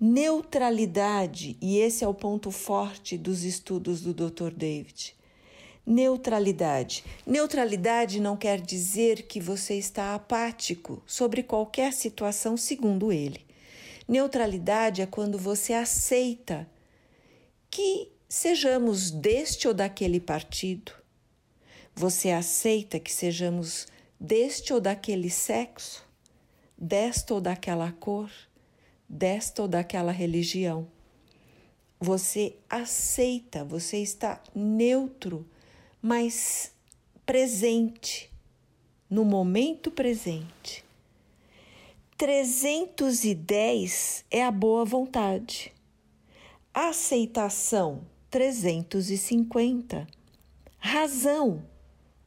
Neutralidade, 0.00 1.56
e 1.60 1.78
esse 1.78 2.02
é 2.02 2.08
o 2.08 2.14
ponto 2.14 2.50
forte 2.50 3.16
dos 3.16 3.44
estudos 3.44 4.00
do 4.00 4.12
Dr. 4.12 4.50
David. 4.50 5.14
Neutralidade. 5.86 7.04
Neutralidade 7.24 8.18
não 8.18 8.36
quer 8.36 8.60
dizer 8.60 9.28
que 9.28 9.40
você 9.40 9.78
está 9.78 10.16
apático 10.16 11.00
sobre 11.06 11.44
qualquer 11.44 11.92
situação, 11.92 12.56
segundo 12.56 13.12
ele. 13.12 13.48
Neutralidade 14.10 15.02
é 15.02 15.06
quando 15.06 15.38
você 15.38 15.72
aceita 15.72 16.68
que 17.70 18.10
sejamos 18.28 19.12
deste 19.12 19.68
ou 19.68 19.72
daquele 19.72 20.18
partido. 20.18 20.90
Você 21.94 22.32
aceita 22.32 22.98
que 22.98 23.12
sejamos 23.12 23.86
deste 24.18 24.72
ou 24.72 24.80
daquele 24.80 25.30
sexo, 25.30 26.04
desta 26.76 27.34
ou 27.34 27.40
daquela 27.40 27.92
cor 27.92 28.28
desta 29.08 29.62
ou 29.62 29.68
daquela 29.68 30.10
religião. 30.10 30.88
Você 32.00 32.56
aceita, 32.68 33.64
você 33.64 33.98
está 33.98 34.42
neutro, 34.52 35.48
mas 36.02 36.72
presente, 37.24 38.28
no 39.08 39.24
momento 39.24 39.88
presente. 39.88 40.84
310 42.20 44.24
é 44.30 44.44
a 44.44 44.50
boa 44.50 44.84
vontade. 44.84 45.72
Aceitação, 46.74 48.02
350. 48.30 50.06
Razão, 50.76 51.64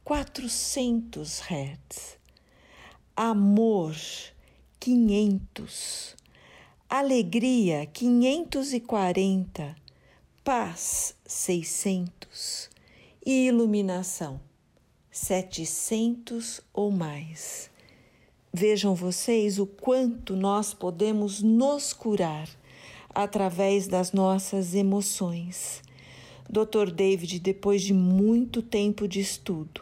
400 0.03 1.41
Hz. 1.41 2.17
Amor, 3.15 3.95
500 4.79 6.15
alegria 6.89 7.85
540, 7.85 9.75
paz 10.43 11.15
600 11.23 12.71
e 13.23 13.45
iluminação 13.45 14.41
700 15.11 16.61
ou 16.73 16.89
mais. 16.89 17.71
Vejam 18.53 18.93
vocês 18.93 19.57
o 19.57 19.65
quanto 19.65 20.35
nós 20.35 20.73
podemos 20.73 21.41
nos 21.41 21.91
curar 21.91 22.47
através 23.09 23.87
das 23.87 24.11
nossas 24.11 24.75
emoções. 24.75 25.81
Dr. 26.47 26.91
David, 26.91 27.39
depois 27.39 27.81
de 27.81 27.93
muito 27.93 28.61
tempo 28.61 29.07
de 29.07 29.19
estudo, 29.19 29.81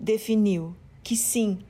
definiu 0.00 0.74
que 1.02 1.16
sim, 1.16 1.60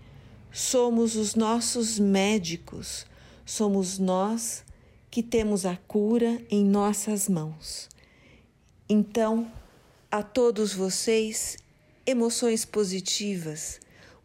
somos 0.51 1.17
os 1.17 1.35
nossos 1.35 1.99
médicos 1.99 3.07
somos 3.45 3.99
nós 3.99 4.65
que 5.11 5.23
temos 5.23 5.67
a 5.67 5.77
cura 5.77 6.41
em 6.51 6.65
nossas 6.65 7.29
mãos. 7.29 7.89
Então, 8.89 9.51
a 10.11 10.23
todos 10.23 10.73
vocês, 10.73 11.59
emoções 12.07 12.65
positivas, 12.65 13.81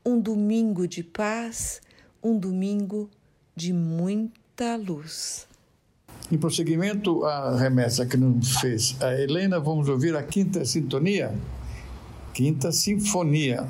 um 0.05 0.19
domingo 0.19 0.87
de 0.87 1.03
paz, 1.03 1.81
um 2.27 2.38
domingo 2.38 3.10
de 3.55 3.72
muita 3.72 4.75
luz. 4.75 5.48
Em 6.29 6.38
prosseguimento 6.38 7.24
à 7.25 7.57
remessa 7.57 8.05
que 8.05 8.17
nos 8.17 8.57
fez 8.57 8.98
a 9.01 9.13
Helena, 9.13 9.59
vamos 9.59 9.87
ouvir 9.87 10.16
a 10.16 10.22
quinta 10.22 10.66
sintonia, 10.66 11.33
quinta 12.33 12.72
sinfonia. 12.72 13.66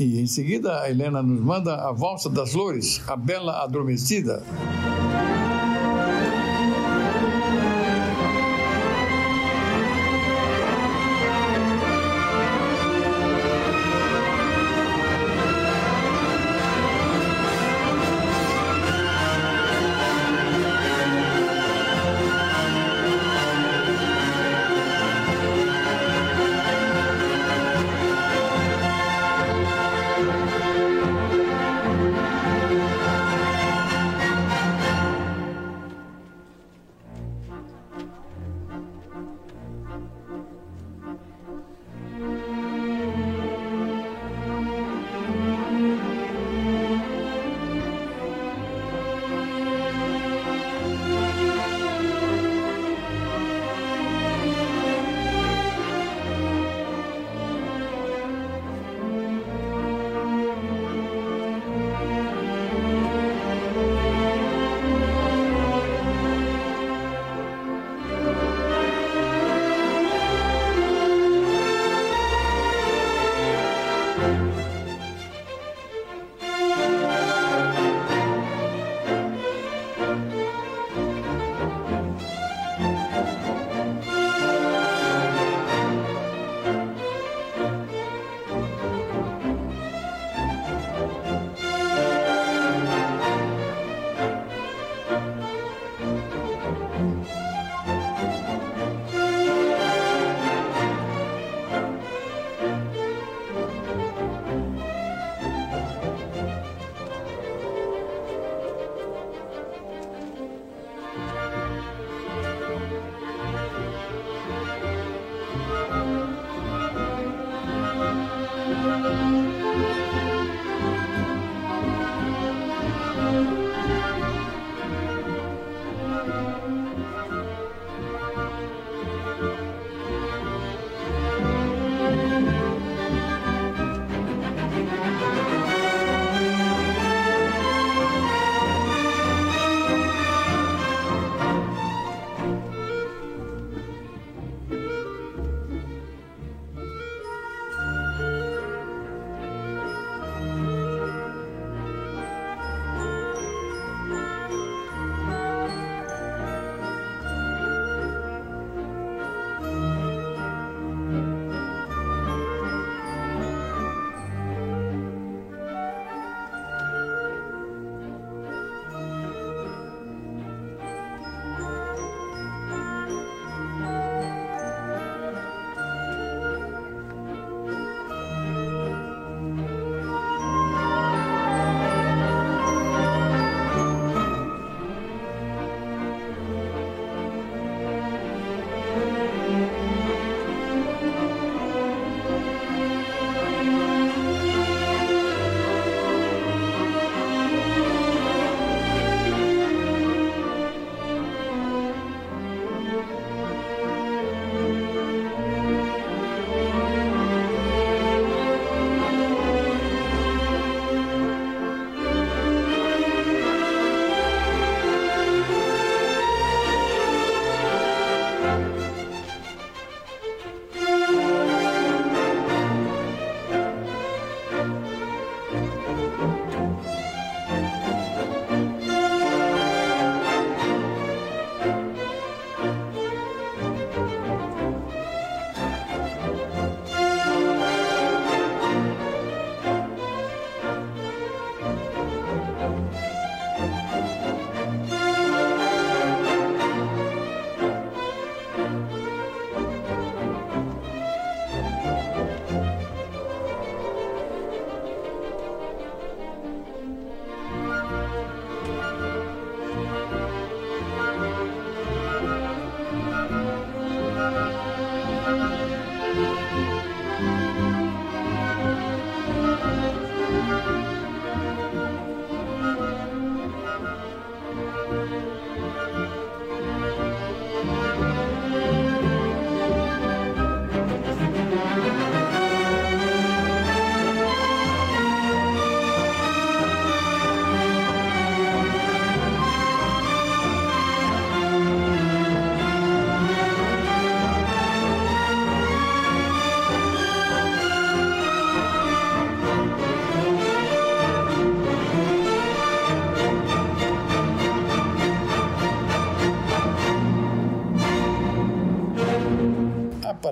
E 0.00 0.18
em 0.18 0.26
seguida, 0.26 0.80
a 0.80 0.88
Helena 0.88 1.22
nos 1.22 1.42
manda 1.42 1.74
a 1.74 1.92
Valsa 1.92 2.30
das 2.30 2.52
Flores, 2.52 3.02
a 3.06 3.14
Bela 3.14 3.62
Adormecida. 3.62 4.42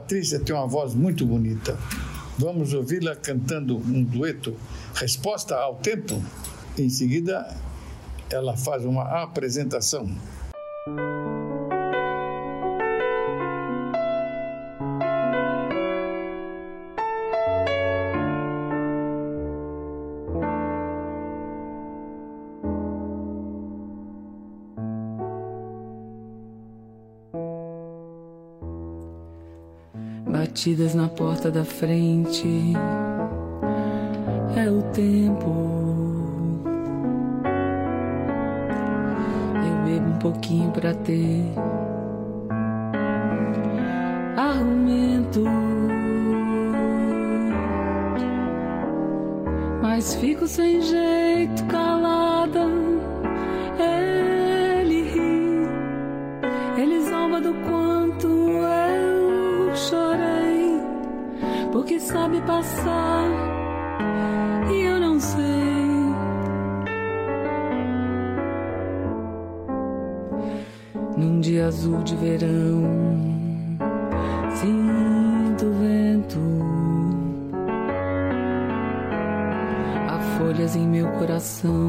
Patrícia 0.08 0.40
tem 0.40 0.56
uma 0.56 0.66
voz 0.66 0.94
muito 0.94 1.26
bonita. 1.26 1.78
Vamos 2.38 2.72
ouvi-la 2.72 3.14
cantando 3.14 3.76
um 3.76 4.02
dueto, 4.02 4.56
Resposta 4.94 5.54
ao 5.54 5.74
Tempo. 5.74 6.24
Em 6.78 6.88
seguida, 6.88 7.54
ela 8.30 8.56
faz 8.56 8.86
uma 8.86 9.02
apresentação. 9.22 10.10
Batidas 30.58 30.92
na 30.92 31.06
porta 31.06 31.52
da 31.52 31.64
frente. 31.64 32.72
É 34.56 34.68
o 34.68 34.82
tempo. 34.92 35.54
Eu 39.54 39.84
bebo 39.84 40.10
um 40.10 40.18
pouquinho 40.18 40.72
pra 40.72 40.92
ter 40.94 41.44
argumento. 44.36 45.44
Mas 49.80 50.16
fico 50.16 50.48
sem 50.48 50.80
jeito, 50.80 51.64
calada. 51.66 51.97
Passar 62.58 63.30
e 64.68 64.82
eu 64.82 64.98
não 64.98 65.20
sei. 65.20 65.38
Num 71.16 71.40
dia 71.40 71.66
azul 71.68 72.02
de 72.02 72.16
verão, 72.16 72.82
sinto 74.56 75.70
vento, 75.80 76.40
há 80.08 80.18
folhas 80.36 80.74
em 80.74 80.86
meu 80.86 81.06
coração. 81.12 81.87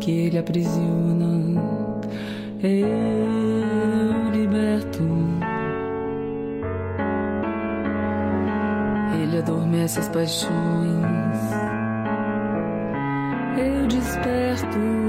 Que 0.00 0.10
ele 0.10 0.38
aprisiona, 0.38 1.60
eu 2.62 4.30
liberto. 4.32 5.02
Ele 9.22 9.38
adormece 9.38 10.00
as 10.00 10.08
paixões, 10.08 10.50
eu 13.58 13.86
desperto. 13.86 14.99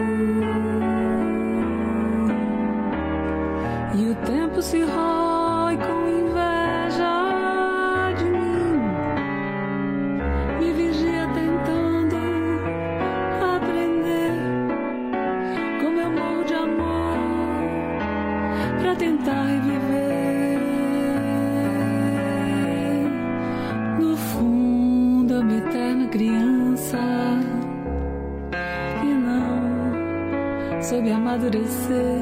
Soube 30.92 31.10
amadurecer 31.10 32.22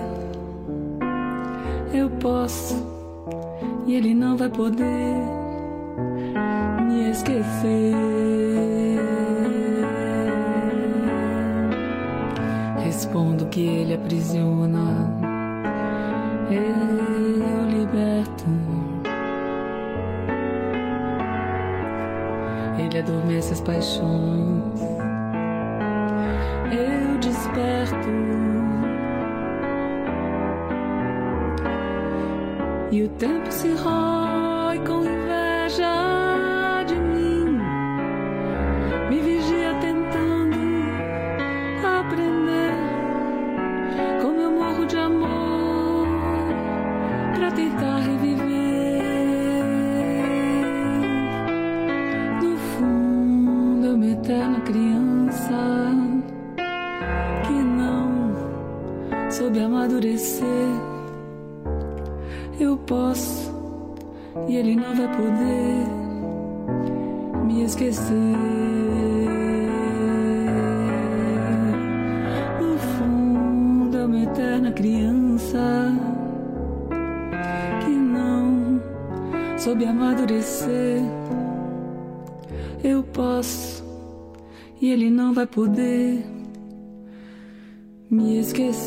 eu 1.92 2.08
posso 2.22 2.76
e 3.88 3.96
ele 3.96 4.14
não 4.14 4.38
vai 4.38 4.48
poder 4.48 5.16
me 6.86 7.10
esquecer. 7.10 7.96
Respondo 12.84 13.48
que 13.48 13.62
ele 13.62 13.96
aprisiona, 13.96 15.10
eu 16.52 17.70
liberto. 17.72 18.46
Ele 22.78 23.00
adormece 23.00 23.54
as 23.54 23.62
paixões, 23.62 24.99
E 32.92 33.04
o 33.04 33.10
tempo 33.10 33.52
se 33.52 33.68
rói 33.76 34.39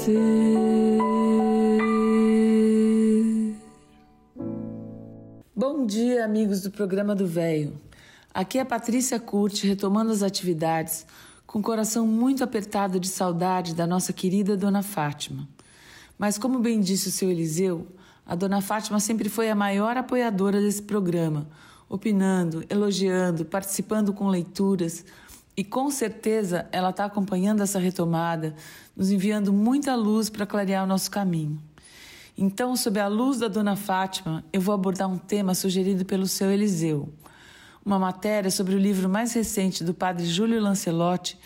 esquecer. 0.02 0.62
Bom 5.54 5.86
dia, 5.86 6.24
amigos 6.24 6.62
do 6.62 6.70
programa 6.70 7.14
do 7.14 7.26
Véio. 7.26 7.80
Aqui 8.34 8.58
é 8.58 8.64
Patrícia 8.64 9.20
Curti, 9.20 9.66
retomando 9.66 10.10
as 10.10 10.22
atividades, 10.22 11.06
com 11.46 11.60
o 11.60 11.62
coração 11.62 12.06
muito 12.06 12.42
apertado 12.42 12.98
de 12.98 13.08
saudade 13.08 13.74
da 13.74 13.86
nossa 13.86 14.12
querida 14.12 14.56
Dona 14.56 14.82
Fátima. 14.82 15.48
Mas, 16.18 16.38
como 16.38 16.58
bem 16.58 16.80
disse 16.80 17.08
o 17.08 17.12
seu 17.12 17.30
Eliseu, 17.30 17.86
a 18.24 18.34
Dona 18.34 18.60
Fátima 18.60 18.98
sempre 18.98 19.28
foi 19.28 19.50
a 19.50 19.54
maior 19.54 19.96
apoiadora 19.96 20.60
desse 20.60 20.82
programa, 20.82 21.48
opinando, 21.88 22.64
elogiando, 22.70 23.44
participando 23.44 24.12
com 24.12 24.28
leituras, 24.28 25.04
e 25.56 25.62
com 25.62 25.90
certeza 25.90 26.66
ela 26.72 26.90
está 26.90 27.04
acompanhando 27.04 27.62
essa 27.62 27.78
retomada, 27.78 28.54
nos 28.96 29.10
enviando 29.10 29.52
muita 29.52 29.94
luz 29.94 30.30
para 30.30 30.46
clarear 30.46 30.84
o 30.84 30.86
nosso 30.86 31.10
caminho. 31.10 31.60
Então, 32.36 32.74
sob 32.74 32.98
a 32.98 33.08
luz 33.08 33.38
da 33.38 33.48
Dona 33.48 33.76
Fátima, 33.76 34.42
eu 34.52 34.60
vou 34.60 34.74
abordar 34.74 35.08
um 35.08 35.18
tema 35.18 35.54
sugerido 35.54 36.04
pelo 36.04 36.26
seu 36.26 36.50
Eliseu. 36.50 37.12
Uma 37.84 37.98
matéria 37.98 38.50
sobre 38.50 38.74
o 38.74 38.78
livro 38.78 39.08
mais 39.08 39.34
recente 39.34 39.84
do 39.84 39.92
padre 39.92 40.24
Júlio 40.24 40.60
Lancelotti, 40.60 41.38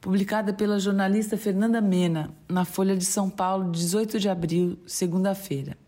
publicada 0.00 0.52
pela 0.52 0.78
jornalista 0.78 1.38
Fernanda 1.38 1.80
Mena, 1.80 2.30
na 2.46 2.66
Folha 2.66 2.94
de 2.94 3.06
São 3.06 3.30
Paulo, 3.30 3.72
18 3.72 4.20
de 4.20 4.28
abril, 4.28 4.78
segunda-feira. 4.86 5.78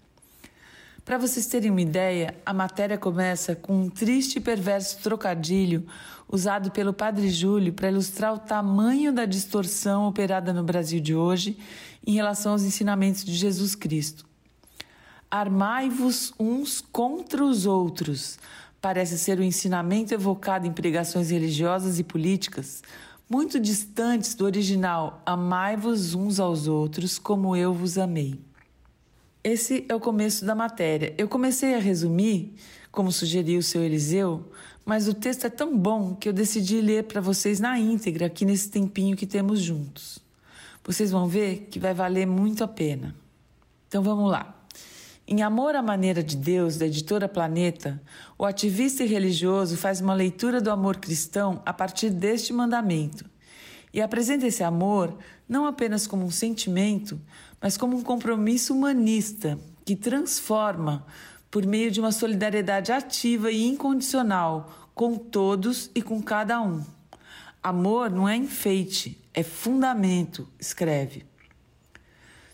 Para 1.04 1.18
vocês 1.18 1.46
terem 1.46 1.70
uma 1.70 1.80
ideia, 1.80 2.34
a 2.44 2.52
matéria 2.52 2.98
começa 2.98 3.54
com 3.54 3.82
um 3.82 3.88
triste 3.90 4.38
e 4.38 4.40
perverso 4.40 4.98
trocadilho 5.02 5.86
usado 6.28 6.70
pelo 6.70 6.92
Padre 6.92 7.28
Júlio 7.30 7.72
para 7.72 7.90
ilustrar 7.90 8.34
o 8.34 8.38
tamanho 8.38 9.12
da 9.12 9.24
distorção 9.24 10.06
operada 10.06 10.52
no 10.52 10.62
Brasil 10.62 11.00
de 11.00 11.14
hoje 11.14 11.58
em 12.06 12.14
relação 12.14 12.52
aos 12.52 12.62
ensinamentos 12.62 13.24
de 13.24 13.34
Jesus 13.34 13.74
Cristo. 13.74 14.26
Armai-vos 15.30 16.32
uns 16.38 16.80
contra 16.80 17.44
os 17.44 17.66
outros 17.66 18.38
parece 18.80 19.18
ser 19.18 19.38
o 19.40 19.42
ensinamento 19.42 20.14
evocado 20.14 20.66
em 20.66 20.72
pregações 20.72 21.30
religiosas 21.30 21.98
e 21.98 22.04
políticas, 22.04 22.82
muito 23.28 23.58
distantes 23.58 24.34
do 24.34 24.44
original 24.44 25.20
Amai-vos 25.26 26.14
uns 26.14 26.38
aos 26.38 26.68
outros 26.68 27.18
como 27.18 27.56
eu 27.56 27.74
vos 27.74 27.98
amei. 27.98 28.40
Esse 29.42 29.84
é 29.88 29.94
o 29.94 30.00
começo 30.00 30.44
da 30.44 30.54
matéria. 30.54 31.14
Eu 31.18 31.28
comecei 31.28 31.74
a 31.74 31.78
resumir, 31.78 32.54
como 32.92 33.10
sugeriu 33.10 33.58
o 33.58 33.62
seu 33.62 33.82
Eliseu, 33.82 34.44
mas 34.86 35.08
o 35.08 35.14
texto 35.14 35.44
é 35.44 35.50
tão 35.50 35.76
bom 35.76 36.14
que 36.14 36.28
eu 36.28 36.32
decidi 36.32 36.80
ler 36.80 37.04
para 37.04 37.20
vocês 37.20 37.58
na 37.58 37.76
íntegra 37.76 38.26
aqui 38.26 38.44
nesse 38.44 38.70
tempinho 38.70 39.16
que 39.16 39.26
temos 39.26 39.60
juntos. 39.60 40.20
Vocês 40.84 41.10
vão 41.10 41.26
ver 41.26 41.66
que 41.68 41.80
vai 41.80 41.92
valer 41.92 42.24
muito 42.24 42.62
a 42.62 42.68
pena. 42.68 43.12
Então 43.88 44.00
vamos 44.00 44.30
lá. 44.30 44.54
Em 45.26 45.42
Amor 45.42 45.74
à 45.74 45.82
Maneira 45.82 46.22
de 46.22 46.36
Deus, 46.36 46.76
da 46.76 46.86
editora 46.86 47.28
Planeta, 47.28 48.00
o 48.38 48.44
ativista 48.44 49.02
e 49.02 49.08
religioso 49.08 49.76
faz 49.76 50.00
uma 50.00 50.14
leitura 50.14 50.60
do 50.60 50.70
amor 50.70 50.98
cristão 50.98 51.60
a 51.66 51.72
partir 51.72 52.10
deste 52.10 52.52
mandamento 52.52 53.24
e 53.92 54.00
apresenta 54.00 54.46
esse 54.46 54.62
amor 54.62 55.18
não 55.48 55.66
apenas 55.66 56.06
como 56.06 56.24
um 56.24 56.30
sentimento, 56.30 57.20
mas 57.60 57.76
como 57.76 57.96
um 57.96 58.02
compromisso 58.02 58.72
humanista 58.72 59.58
que 59.84 59.96
transforma 59.96 61.04
por 61.56 61.64
meio 61.64 61.90
de 61.90 62.00
uma 62.00 62.12
solidariedade 62.12 62.92
ativa 62.92 63.50
e 63.50 63.66
incondicional 63.66 64.90
com 64.94 65.16
todos 65.16 65.90
e 65.94 66.02
com 66.02 66.20
cada 66.20 66.60
um. 66.60 66.84
Amor 67.62 68.10
não 68.10 68.28
é 68.28 68.36
enfeite, 68.36 69.18
é 69.32 69.42
fundamento, 69.42 70.46
escreve. 70.60 71.24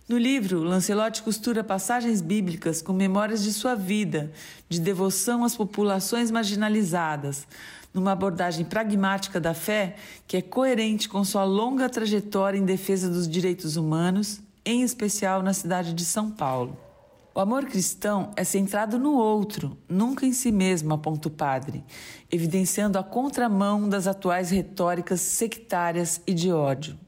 No 0.09 0.17
livro, 0.17 0.63
Lancelotti 0.63 1.21
costura 1.21 1.65
passagens 1.65 2.21
bíblicas 2.21 2.81
com 2.81 2.93
memórias 2.93 3.43
de 3.43 3.53
sua 3.53 3.75
vida, 3.75 4.31
de 4.69 4.81
devoção 4.81 5.43
às 5.43 5.57
populações 5.57 6.31
marginalizadas, 6.31 7.45
numa 7.93 8.13
abordagem 8.13 8.65
pragmática 8.65 9.41
da 9.41 9.53
fé 9.53 9.97
que 10.29 10.37
é 10.37 10.43
coerente 10.43 11.09
com 11.09 11.25
sua 11.25 11.43
longa 11.43 11.89
trajetória 11.89 12.57
em 12.57 12.65
defesa 12.65 13.11
dos 13.11 13.27
direitos 13.27 13.77
humanos, 13.77 14.41
em 14.65 14.83
especial 14.83 15.43
na 15.43 15.53
cidade 15.53 15.93
de 15.93 16.05
São 16.05 16.31
Paulo. 16.31 16.92
O 17.35 17.41
amor 17.41 17.65
cristão 17.65 18.31
é 18.37 18.45
centrado 18.45 18.99
no 18.99 19.15
outro, 19.15 19.79
nunca 19.89 20.27
em 20.27 20.35
si 20.35 20.53
mesmo, 20.53 20.93
aponta 20.93 21.29
o 21.29 21.31
padre, 21.31 21.83
evidenciando 22.31 22.99
a 22.99 23.03
contramão 23.03 23.89
das 23.89 24.07
atuais 24.07 24.51
retóricas 24.51 25.23
sectárias 25.23 26.21
e 26.27 26.35
de 26.35 26.53
ódio. 26.53 26.99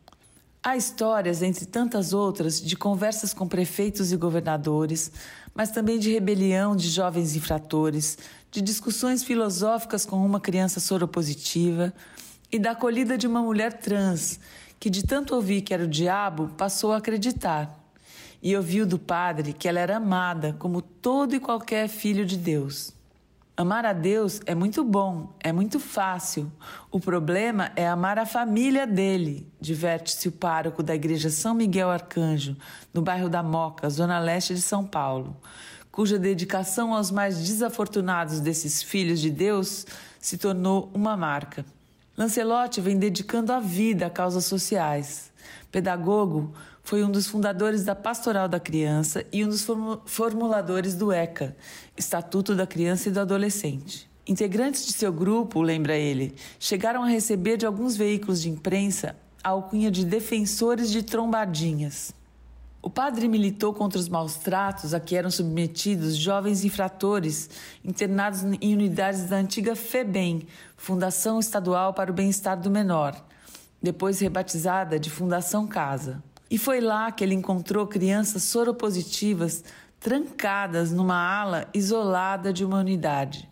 Há 0.63 0.79
histórias, 0.79 1.43
entre 1.43 1.67
tantas 1.67 2.15
outras, 2.15 2.59
de 2.59 2.75
conversas 2.75 3.35
com 3.35 3.47
prefeitos 3.47 4.13
e 4.13 4.17
governadores, 4.17 5.13
mas 5.55 5.71
também 5.71 5.99
de 5.99 6.11
rebelião 6.11 6.75
de 6.75 6.89
jovens 6.89 7.37
infratores, 7.37 8.17
de 8.51 8.63
discussões 8.63 9.23
filosóficas 9.23 10.07
com 10.07 10.17
uma 10.25 10.41
criança 10.41 10.81
soropositiva 10.81 11.93
e 12.51 12.59
da 12.59 12.71
acolhida 12.71 13.19
de 13.19 13.27
uma 13.27 13.43
mulher 13.43 13.75
trans 13.75 14.41
que, 14.81 14.89
de 14.89 15.03
tanto 15.05 15.35
ouvir 15.35 15.61
que 15.61 15.75
era 15.75 15.85
o 15.85 15.89
diabo, 15.89 16.49
passou 16.57 16.93
a 16.93 16.97
acreditar. 16.97 17.84
E 18.45 18.55
ouviu 18.55 18.85
do 18.85 18.99
padre 18.99 19.55
que 19.55 19.67
ela 19.67 19.81
era 19.81 19.97
amada 19.97 20.55
como 20.59 20.83
todo 20.83 21.35
e 21.35 21.41
qualquer 21.41 21.89
filho 21.89 22.27
de 22.27 22.37
Deus. 22.37 22.93
Amar 23.57 23.87
a 23.87 23.93
Deus 23.95 24.43
é 24.45 24.55
muito 24.55 24.85
bom, 24.85 25.33
é 25.41 25.51
muito 25.51 25.81
fácil. 25.81 26.53
O 26.91 27.01
problema 27.01 27.73
é 27.75 27.89
amar 27.89 28.19
a 28.19 28.27
família 28.27 28.87
dele, 28.87 29.51
diverte-se 29.59 30.29
o 30.29 30.33
pároco 30.33 30.83
da 30.83 30.95
Igreja 30.95 31.31
São 31.31 31.55
Miguel 31.55 31.89
Arcanjo, 31.89 32.55
no 32.93 33.01
bairro 33.01 33.31
da 33.31 33.43
Moca, 33.43 33.89
zona 33.89 34.19
leste 34.19 34.55
de 34.55 34.61
São 34.61 34.85
Paulo, 34.85 35.37
cuja 35.91 36.19
dedicação 36.19 36.93
aos 36.93 37.11
mais 37.11 37.39
desafortunados 37.39 38.41
desses 38.41 38.83
filhos 38.83 39.21
de 39.21 39.31
Deus 39.31 39.87
se 40.21 40.37
tornou 40.37 40.91
uma 40.93 41.17
marca. 41.17 41.65
Lancelotti 42.15 42.81
vem 42.81 42.99
dedicando 42.99 43.53
a 43.53 43.61
vida 43.61 44.07
a 44.07 44.11
causas 44.11 44.45
sociais. 44.45 45.33
Pedagogo, 45.71 46.53
foi 46.85 47.03
um 47.03 47.11
dos 47.11 47.27
fundadores 47.27 47.83
da 47.83 47.95
Pastoral 47.95 48.47
da 48.47 48.61
Criança 48.61 49.25
e 49.33 49.43
um 49.43 49.49
dos 49.49 49.67
formuladores 50.05 50.95
do 50.95 51.11
ECA, 51.11 51.57
Estatuto 51.97 52.55
da 52.55 52.67
Criança 52.67 53.09
e 53.09 53.13
do 53.13 53.21
Adolescente. 53.21 54.09
Integrantes 54.27 54.85
de 54.85 54.93
seu 54.93 55.11
grupo, 55.11 55.63
lembra 55.63 55.97
ele, 55.97 56.35
chegaram 56.61 57.03
a 57.03 57.09
receber 57.09 57.57
de 57.57 57.65
alguns 57.65 57.97
veículos 57.97 58.43
de 58.43 58.51
imprensa 58.51 59.17
a 59.43 59.49
alcunha 59.49 59.91
de 59.91 60.05
defensores 60.05 60.91
de 60.91 61.03
trombadinhas. 61.03 62.13
O 62.83 62.91
padre 62.91 63.29
militou 63.29 63.73
contra 63.73 63.99
os 63.99 64.09
maus 64.11 64.37
tratos 64.37 64.93
a 64.93 65.01
que 65.01 65.17
eram 65.17 65.31
submetidos 65.31 66.15
jovens 66.17 66.67
infratores 66.67 67.49
internados 67.83 68.43
em 68.61 68.75
unidades 68.75 69.25
da 69.25 69.37
antiga 69.37 69.75
FEBEM, 69.75 70.47
Fundação 70.77 71.41
Estadual 71.41 71.95
para 71.95 72.11
o 72.11 72.15
Bem-Estar 72.15 72.61
do 72.61 72.71
Menor, 72.71 73.19
depois 73.83 74.21
rebatizada 74.21 74.99
de 74.99 75.09
Fundação 75.09 75.67
Casa. 75.67 76.23
E 76.55 76.59
foi 76.59 76.81
lá 76.81 77.11
que 77.11 77.25
ele 77.25 77.35
encontrou 77.35 77.85
crianças 77.85 78.45
soropositivas 78.45 79.65
trancadas 79.99 80.93
numa 80.93 81.17
ala 81.17 81.69
isolada 81.75 82.53
de 82.53 82.65
uma 82.65 82.79
unidade. 82.79 83.51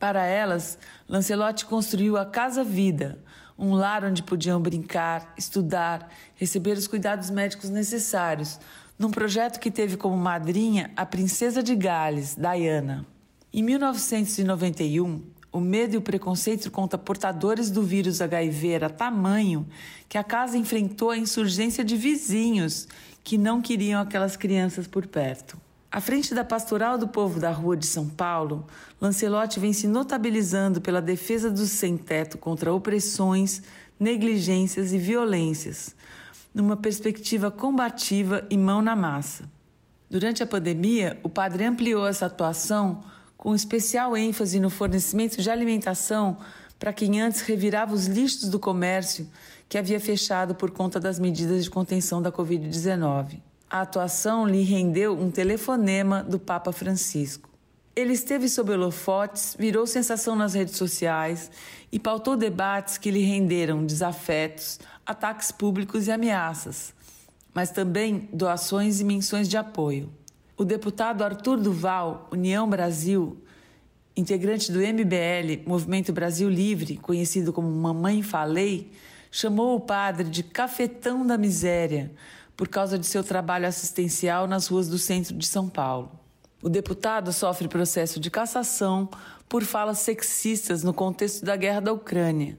Para 0.00 0.26
elas, 0.26 0.76
Lancelotti 1.08 1.64
construiu 1.64 2.16
a 2.16 2.26
Casa 2.26 2.64
Vida, 2.64 3.22
um 3.56 3.72
lar 3.74 4.04
onde 4.04 4.24
podiam 4.24 4.60
brincar, 4.60 5.32
estudar, 5.38 6.08
receber 6.34 6.76
os 6.76 6.88
cuidados 6.88 7.30
médicos 7.30 7.70
necessários, 7.70 8.58
num 8.98 9.12
projeto 9.12 9.60
que 9.60 9.70
teve 9.70 9.96
como 9.96 10.16
madrinha 10.16 10.90
a 10.96 11.06
princesa 11.06 11.62
de 11.62 11.76
Gales, 11.76 12.34
Diana. 12.34 13.06
Em 13.52 13.62
1991, 13.62 15.22
o 15.52 15.58
medo 15.58 15.94
e 15.94 15.96
o 15.96 16.02
preconceito 16.02 16.70
contra 16.70 16.98
portadores 16.98 17.70
do 17.70 17.82
vírus 17.82 18.20
HIV 18.20 18.68
era 18.68 18.88
tamanho 18.88 19.66
que 20.08 20.16
a 20.16 20.24
casa 20.24 20.56
enfrentou 20.56 21.10
a 21.10 21.18
insurgência 21.18 21.84
de 21.84 21.96
vizinhos 21.96 22.86
que 23.24 23.36
não 23.36 23.60
queriam 23.60 24.00
aquelas 24.00 24.36
crianças 24.36 24.86
por 24.86 25.06
perto. 25.06 25.58
À 25.90 26.00
frente 26.00 26.32
da 26.32 26.44
Pastoral 26.44 26.96
do 26.96 27.08
Povo 27.08 27.40
da 27.40 27.50
Rua 27.50 27.76
de 27.76 27.84
São 27.84 28.08
Paulo, 28.08 28.64
Lancelotti 29.00 29.58
vem 29.58 29.72
se 29.72 29.88
notabilizando 29.88 30.80
pela 30.80 31.02
defesa 31.02 31.50
do 31.50 31.66
sem-teto 31.66 32.38
contra 32.38 32.72
opressões, 32.72 33.60
negligências 33.98 34.92
e 34.92 34.98
violências, 34.98 35.96
numa 36.54 36.76
perspectiva 36.76 37.50
combativa 37.50 38.46
e 38.48 38.56
mão 38.56 38.80
na 38.80 38.94
massa. 38.94 39.50
Durante 40.08 40.44
a 40.44 40.46
pandemia, 40.46 41.18
o 41.24 41.28
padre 41.28 41.64
ampliou 41.64 42.06
essa 42.06 42.26
atuação 42.26 43.02
com 43.40 43.54
especial 43.54 44.14
ênfase 44.14 44.60
no 44.60 44.68
fornecimento 44.68 45.40
de 45.40 45.50
alimentação 45.50 46.36
para 46.78 46.92
quem 46.92 47.22
antes 47.22 47.40
revirava 47.40 47.94
os 47.94 48.06
lixos 48.06 48.50
do 48.50 48.58
comércio 48.58 49.26
que 49.66 49.78
havia 49.78 49.98
fechado 49.98 50.54
por 50.54 50.70
conta 50.70 51.00
das 51.00 51.18
medidas 51.18 51.64
de 51.64 51.70
contenção 51.70 52.20
da 52.20 52.30
Covid-19. 52.30 53.40
A 53.70 53.80
atuação 53.80 54.46
lhe 54.46 54.62
rendeu 54.62 55.18
um 55.18 55.30
telefonema 55.30 56.22
do 56.22 56.38
Papa 56.38 56.70
Francisco. 56.70 57.48
Ele 57.96 58.12
esteve 58.12 58.46
sob 58.46 58.74
holofotes, 58.74 59.56
virou 59.58 59.86
sensação 59.86 60.36
nas 60.36 60.52
redes 60.52 60.76
sociais 60.76 61.50
e 61.90 61.98
pautou 61.98 62.36
debates 62.36 62.98
que 62.98 63.10
lhe 63.10 63.22
renderam 63.22 63.86
desafetos, 63.86 64.78
ataques 65.06 65.50
públicos 65.50 66.08
e 66.08 66.12
ameaças, 66.12 66.92
mas 67.54 67.70
também 67.70 68.28
doações 68.34 69.00
e 69.00 69.04
menções 69.04 69.48
de 69.48 69.56
apoio. 69.56 70.12
O 70.60 70.64
deputado 70.66 71.24
Arthur 71.24 71.58
Duval, 71.58 72.28
União 72.30 72.68
Brasil, 72.68 73.42
integrante 74.14 74.70
do 74.70 74.80
MBL, 74.80 75.66
Movimento 75.66 76.12
Brasil 76.12 76.50
Livre, 76.50 76.98
conhecido 76.98 77.50
como 77.50 77.70
Mamãe 77.70 78.22
Falei, 78.22 78.92
chamou 79.30 79.74
o 79.74 79.80
padre 79.80 80.28
de 80.28 80.42
cafetão 80.42 81.26
da 81.26 81.38
miséria 81.38 82.12
por 82.58 82.68
causa 82.68 82.98
de 82.98 83.06
seu 83.06 83.24
trabalho 83.24 83.66
assistencial 83.66 84.46
nas 84.46 84.66
ruas 84.66 84.86
do 84.86 84.98
centro 84.98 85.34
de 85.34 85.46
São 85.46 85.66
Paulo. 85.66 86.12
O 86.62 86.68
deputado 86.68 87.32
sofre 87.32 87.66
processo 87.66 88.20
de 88.20 88.30
cassação 88.30 89.08
por 89.48 89.62
falas 89.64 90.00
sexistas 90.00 90.82
no 90.84 90.92
contexto 90.92 91.42
da 91.42 91.56
guerra 91.56 91.80
da 91.80 91.92
Ucrânia. 91.94 92.58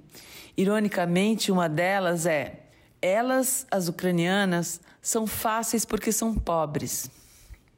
Ironicamente, 0.57 1.51
uma 1.51 1.69
delas 1.69 2.25
é: 2.25 2.63
elas, 2.99 3.67
as 3.69 3.87
ucranianas, 3.87 4.81
são 5.03 5.27
fáceis 5.27 5.85
porque 5.85 6.11
são 6.11 6.33
pobres. 6.33 7.20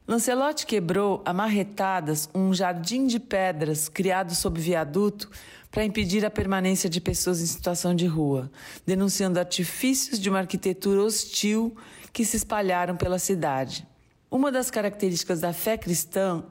Lancelotti 0.05 0.65
quebrou 0.65 1.21
a 1.23 1.31
marretadas 1.31 2.29
um 2.35 2.53
jardim 2.53 3.07
de 3.07 3.21
pedras 3.21 3.87
criado 3.87 4.35
sob 4.35 4.59
viaduto 4.59 5.29
para 5.71 5.85
impedir 5.85 6.25
a 6.25 6.29
permanência 6.29 6.89
de 6.89 6.99
pessoas 6.99 7.41
em 7.41 7.45
situação 7.45 7.95
de 7.95 8.05
rua, 8.05 8.51
denunciando 8.85 9.39
artifícios 9.39 10.19
de 10.19 10.29
uma 10.29 10.39
arquitetura 10.39 11.01
hostil 11.01 11.75
que 12.11 12.25
se 12.25 12.35
espalharam 12.35 12.97
pela 12.97 13.17
cidade. 13.17 13.87
Uma 14.29 14.51
das 14.51 14.69
características 14.69 15.39
da 15.39 15.53
fé 15.53 15.77
cristã, 15.77 16.43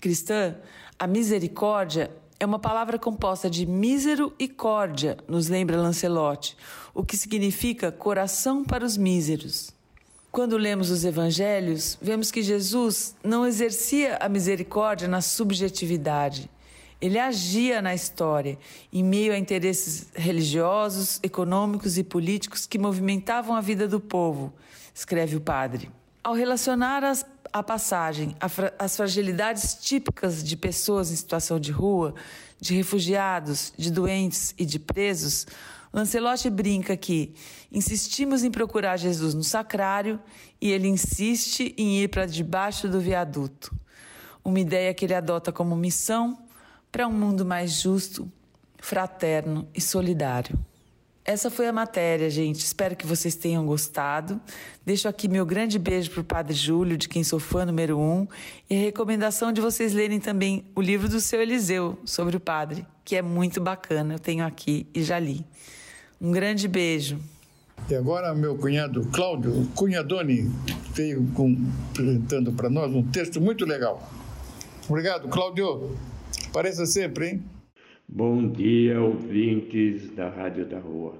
cristã, 0.00 0.54
a 0.96 1.06
misericórdia, 1.08 2.12
é 2.38 2.46
uma 2.46 2.60
palavra 2.60 2.96
composta 2.96 3.50
de 3.50 3.66
mísero 3.66 4.32
e 4.38 4.46
córdia, 4.46 5.18
nos 5.26 5.48
lembra 5.48 5.76
Lancelotti, 5.76 6.56
o 6.94 7.04
que 7.04 7.16
significa 7.16 7.90
coração 7.90 8.64
para 8.64 8.84
os 8.84 8.96
míseros. 8.96 9.79
Quando 10.32 10.56
lemos 10.56 10.90
os 10.90 11.04
evangelhos, 11.04 11.98
vemos 12.00 12.30
que 12.30 12.40
Jesus 12.40 13.16
não 13.22 13.44
exercia 13.44 14.16
a 14.20 14.28
misericórdia 14.28 15.08
na 15.08 15.20
subjetividade. 15.20 16.48
Ele 17.00 17.18
agia 17.18 17.82
na 17.82 17.94
história, 17.94 18.56
em 18.92 19.02
meio 19.02 19.32
a 19.32 19.38
interesses 19.38 20.06
religiosos, 20.14 21.18
econômicos 21.22 21.98
e 21.98 22.04
políticos 22.04 22.64
que 22.64 22.78
movimentavam 22.78 23.56
a 23.56 23.60
vida 23.60 23.88
do 23.88 23.98
povo, 23.98 24.52
escreve 24.94 25.34
o 25.34 25.40
padre. 25.40 25.90
Ao 26.22 26.34
relacionar 26.34 27.02
as, 27.02 27.26
a 27.52 27.62
passagem 27.62 28.36
às 28.78 28.96
fragilidades 28.96 29.74
típicas 29.80 30.44
de 30.44 30.56
pessoas 30.56 31.10
em 31.10 31.16
situação 31.16 31.58
de 31.58 31.72
rua, 31.72 32.14
de 32.60 32.76
refugiados, 32.76 33.72
de 33.76 33.90
doentes 33.90 34.54
e 34.56 34.64
de 34.64 34.78
presos, 34.78 35.46
Lancelotti 35.92 36.48
brinca 36.48 36.96
que 36.96 37.34
insistimos 37.72 38.42
em 38.42 38.50
procurar 38.50 38.96
Jesus 38.96 39.34
no 39.34 39.44
sacrário 39.44 40.20
e 40.60 40.70
ele 40.70 40.88
insiste 40.88 41.74
em 41.76 42.02
ir 42.02 42.08
para 42.08 42.26
debaixo 42.26 42.88
do 42.88 43.00
viaduto. 43.00 43.74
Uma 44.44 44.60
ideia 44.60 44.94
que 44.94 45.04
ele 45.04 45.14
adota 45.14 45.52
como 45.52 45.76
missão 45.76 46.38
para 46.90 47.06
um 47.06 47.12
mundo 47.12 47.44
mais 47.44 47.72
justo, 47.72 48.30
fraterno 48.78 49.68
e 49.74 49.80
solidário. 49.80 50.58
Essa 51.24 51.50
foi 51.50 51.68
a 51.68 51.72
matéria, 51.72 52.30
gente. 52.30 52.64
Espero 52.64 52.96
que 52.96 53.06
vocês 53.06 53.34
tenham 53.34 53.64
gostado. 53.64 54.40
Deixo 54.84 55.06
aqui 55.06 55.28
meu 55.28 55.44
grande 55.44 55.78
beijo 55.78 56.10
para 56.10 56.20
o 56.22 56.24
Padre 56.24 56.54
Júlio, 56.54 56.96
de 56.96 57.08
quem 57.08 57.22
sou 57.22 57.38
fã 57.38 57.64
número 57.64 57.98
um, 57.98 58.26
e 58.68 58.74
a 58.74 58.80
recomendação 58.80 59.52
de 59.52 59.60
vocês 59.60 59.92
lerem 59.92 60.18
também 60.18 60.64
o 60.74 60.80
livro 60.80 61.08
do 61.08 61.20
seu 61.20 61.40
Eliseu 61.40 61.98
sobre 62.04 62.36
o 62.36 62.40
padre, 62.40 62.86
que 63.04 63.14
é 63.14 63.22
muito 63.22 63.60
bacana. 63.60 64.14
Eu 64.14 64.18
tenho 64.18 64.44
aqui 64.44 64.88
e 64.94 65.02
já 65.02 65.18
li. 65.18 65.44
Um 66.20 66.32
grande 66.32 66.66
beijo. 66.66 67.20
E 67.88 67.94
agora, 67.94 68.34
meu 68.34 68.56
cunhado 68.56 69.06
Cláudio 69.12 69.66
Cunhadoni 69.74 70.50
veio 70.94 71.26
com, 71.34 71.56
apresentando 71.90 72.52
para 72.52 72.70
nós 72.70 72.94
um 72.94 73.02
texto 73.02 73.40
muito 73.40 73.64
legal. 73.64 74.02
Obrigado, 74.88 75.28
Cláudio. 75.28 75.90
Pareça 76.52 76.86
sempre, 76.86 77.28
hein? 77.28 77.42
Bom 78.08 78.48
dia, 78.48 79.00
ouvintes 79.00 80.10
da 80.14 80.28
Rádio 80.28 80.66
da 80.66 80.78
Rua. 80.78 81.14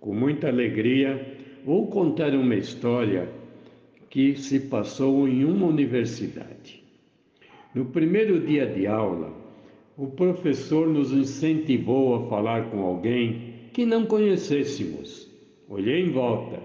Com 0.00 0.14
muita 0.14 0.48
alegria, 0.48 1.36
vou 1.64 1.88
contar 1.88 2.34
uma 2.34 2.54
história 2.54 3.28
que 4.08 4.36
se 4.36 4.60
passou 4.60 5.28
em 5.28 5.44
uma 5.44 5.66
universidade. 5.66 6.84
No 7.74 7.86
primeiro 7.86 8.40
dia 8.40 8.66
de 8.66 8.86
aula, 8.86 9.32
o 9.96 10.06
professor 10.06 10.88
nos 10.88 11.12
incentivou 11.12 12.14
a 12.14 12.28
falar 12.28 12.70
com 12.70 12.80
alguém 12.82 13.68
que 13.72 13.84
não 13.84 14.06
conhecêssemos. 14.06 15.25
Olhei 15.68 16.02
em 16.02 16.10
volta, 16.10 16.60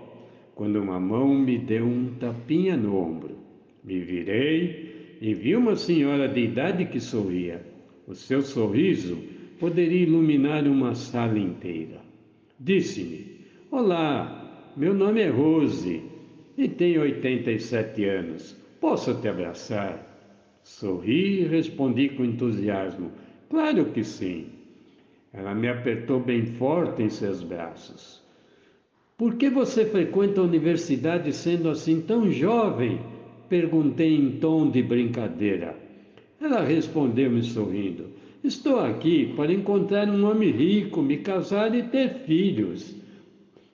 quando 0.54 0.80
uma 0.80 1.00
mão 1.00 1.34
me 1.34 1.58
deu 1.58 1.86
um 1.86 2.14
tapinha 2.20 2.78
no 2.78 2.96
ombro. 2.96 3.36
Me 3.84 4.00
virei 4.00 5.18
e 5.20 5.34
vi 5.34 5.56
uma 5.56 5.76
senhora 5.76 6.28
de 6.28 6.42
idade 6.42 6.86
que 6.86 7.00
sorria. 7.00 7.66
O 8.08 8.14
seu 8.14 8.44
sorriso 8.44 9.18
poderia 9.60 10.04
iluminar 10.04 10.68
uma 10.68 10.94
sala 10.94 11.40
inteira. 11.40 12.00
Disse-me: 12.60 13.26
Olá, 13.72 14.72
meu 14.78 14.94
nome 14.94 15.22
é 15.22 15.30
Rose 15.30 16.04
e 16.56 16.68
tenho 16.68 17.02
87 17.02 18.06
anos. 18.06 18.56
Posso 18.80 19.16
te 19.20 19.28
abraçar? 19.28 20.12
Sorri 20.64 21.42
e 21.42 21.48
respondi 21.48 22.10
com 22.10 22.24
entusiasmo: 22.24 23.12
Claro 23.50 23.86
que 23.86 24.04
sim. 24.04 24.46
Ela 25.34 25.56
me 25.56 25.70
apertou 25.70 26.20
bem 26.20 26.46
forte 26.46 27.02
em 27.02 27.10
seus 27.10 27.42
braços. 27.42 28.21
Por 29.22 29.36
que 29.36 29.52
você 29.52 29.86
frequenta 29.86 30.42
a 30.42 30.46
universidade 30.46 31.32
sendo 31.32 31.70
assim 31.70 32.02
tão 32.02 32.32
jovem? 32.32 33.00
Perguntei 33.48 34.16
em 34.16 34.32
tom 34.40 34.72
de 34.72 34.82
brincadeira. 34.82 35.78
Ela 36.42 36.62
respondeu-me 36.64 37.44
sorrindo: 37.44 38.06
Estou 38.44 38.80
aqui 38.80 39.32
para 39.36 39.54
encontrar 39.54 40.10
um 40.10 40.28
homem 40.28 40.50
rico, 40.50 41.04
me 41.04 41.18
casar 41.18 41.76
e 41.76 41.84
ter 41.84 42.24
filhos. 42.26 42.96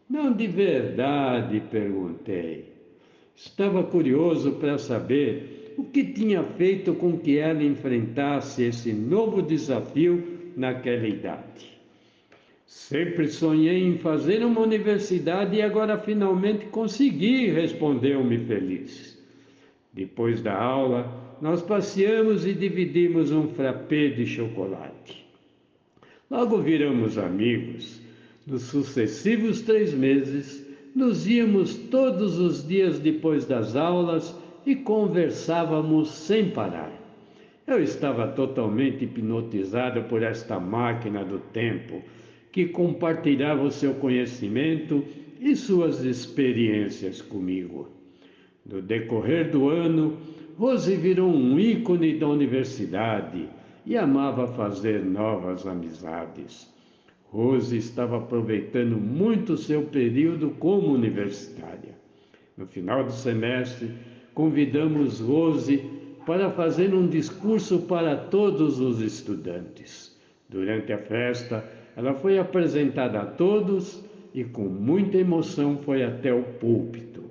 Não 0.09 0.33
de 0.33 0.47
verdade, 0.47 1.63
perguntei. 1.71 2.65
Estava 3.33 3.85
curioso 3.85 4.51
para 4.51 4.77
saber 4.77 5.75
o 5.77 5.85
que 5.85 6.03
tinha 6.03 6.43
feito 6.43 6.93
com 6.93 7.17
que 7.17 7.37
ela 7.37 7.63
enfrentasse 7.63 8.63
esse 8.63 8.91
novo 8.91 9.41
desafio 9.41 10.51
naquela 10.57 11.07
idade. 11.07 11.76
Sempre 12.67 13.29
sonhei 13.29 13.81
em 13.85 13.97
fazer 13.97 14.43
uma 14.43 14.59
universidade 14.59 15.55
e 15.55 15.61
agora 15.61 15.97
finalmente 15.97 16.65
consegui, 16.65 17.49
respondeu-me 17.49 18.39
feliz. 18.39 19.17
Depois 19.93 20.41
da 20.41 20.53
aula, 20.53 21.09
nós 21.41 21.61
passeamos 21.61 22.45
e 22.45 22.53
dividimos 22.53 23.31
um 23.31 23.47
frappé 23.47 24.09
de 24.09 24.25
chocolate. 24.25 25.25
Logo 26.29 26.57
viramos 26.57 27.17
amigos. 27.17 28.01
Nos 28.45 28.63
sucessivos 28.63 29.61
três 29.61 29.93
meses, 29.93 30.65
nos 30.93 31.25
íamos 31.25 31.73
todos 31.73 32.37
os 32.37 32.67
dias 32.67 32.99
depois 32.99 33.45
das 33.45 33.77
aulas 33.77 34.35
e 34.65 34.75
conversávamos 34.75 36.09
sem 36.09 36.49
parar. 36.49 36.91
Eu 37.65 37.81
estava 37.81 38.27
totalmente 38.27 39.05
hipnotizado 39.05 40.03
por 40.03 40.21
esta 40.21 40.59
máquina 40.59 41.23
do 41.23 41.39
tempo 41.39 42.01
que 42.57 42.65
compartilhava 42.65 43.61
o 43.61 43.69
seu 43.69 43.93
conhecimento 43.93 45.05
e 45.39 45.55
suas 45.55 46.03
experiências 46.03 47.21
comigo. 47.21 47.87
No 48.65 48.81
decorrer 48.81 49.51
do 49.51 49.69
ano, 49.69 50.17
Rose 50.57 50.95
virou 50.95 51.29
um 51.29 51.59
ícone 51.59 52.17
da 52.17 52.27
universidade 52.27 53.47
e 53.85 53.95
amava 53.95 54.47
fazer 54.47 55.05
novas 55.05 55.67
amizades. 55.67 56.67
Rose 57.25 57.77
estava 57.77 58.17
aproveitando 58.17 58.97
muito 58.97 59.55
seu 59.55 59.83
período 59.83 60.49
como 60.57 60.91
universitária. 60.91 61.95
No 62.57 62.65
final 62.65 63.03
do 63.03 63.11
semestre, 63.11 63.91
convidamos 64.33 65.19
Rose 65.19 65.83
para 66.25 66.49
fazer 66.49 66.91
um 66.91 67.07
discurso 67.07 67.81
para 67.81 68.15
todos 68.15 68.79
os 68.79 68.99
estudantes. 68.99 70.17
Durante 70.49 70.91
a 70.93 70.97
festa, 70.97 71.76
ela 71.97 72.13
foi 72.13 72.37
apresentada 72.37 73.19
a 73.19 73.25
todos 73.25 74.05
e, 74.31 74.43
com 74.43 74.65
muita 74.65 75.17
emoção, 75.17 75.79
foi 75.79 76.03
até 76.03 76.31
o 76.31 76.43
púlpito. 76.43 77.23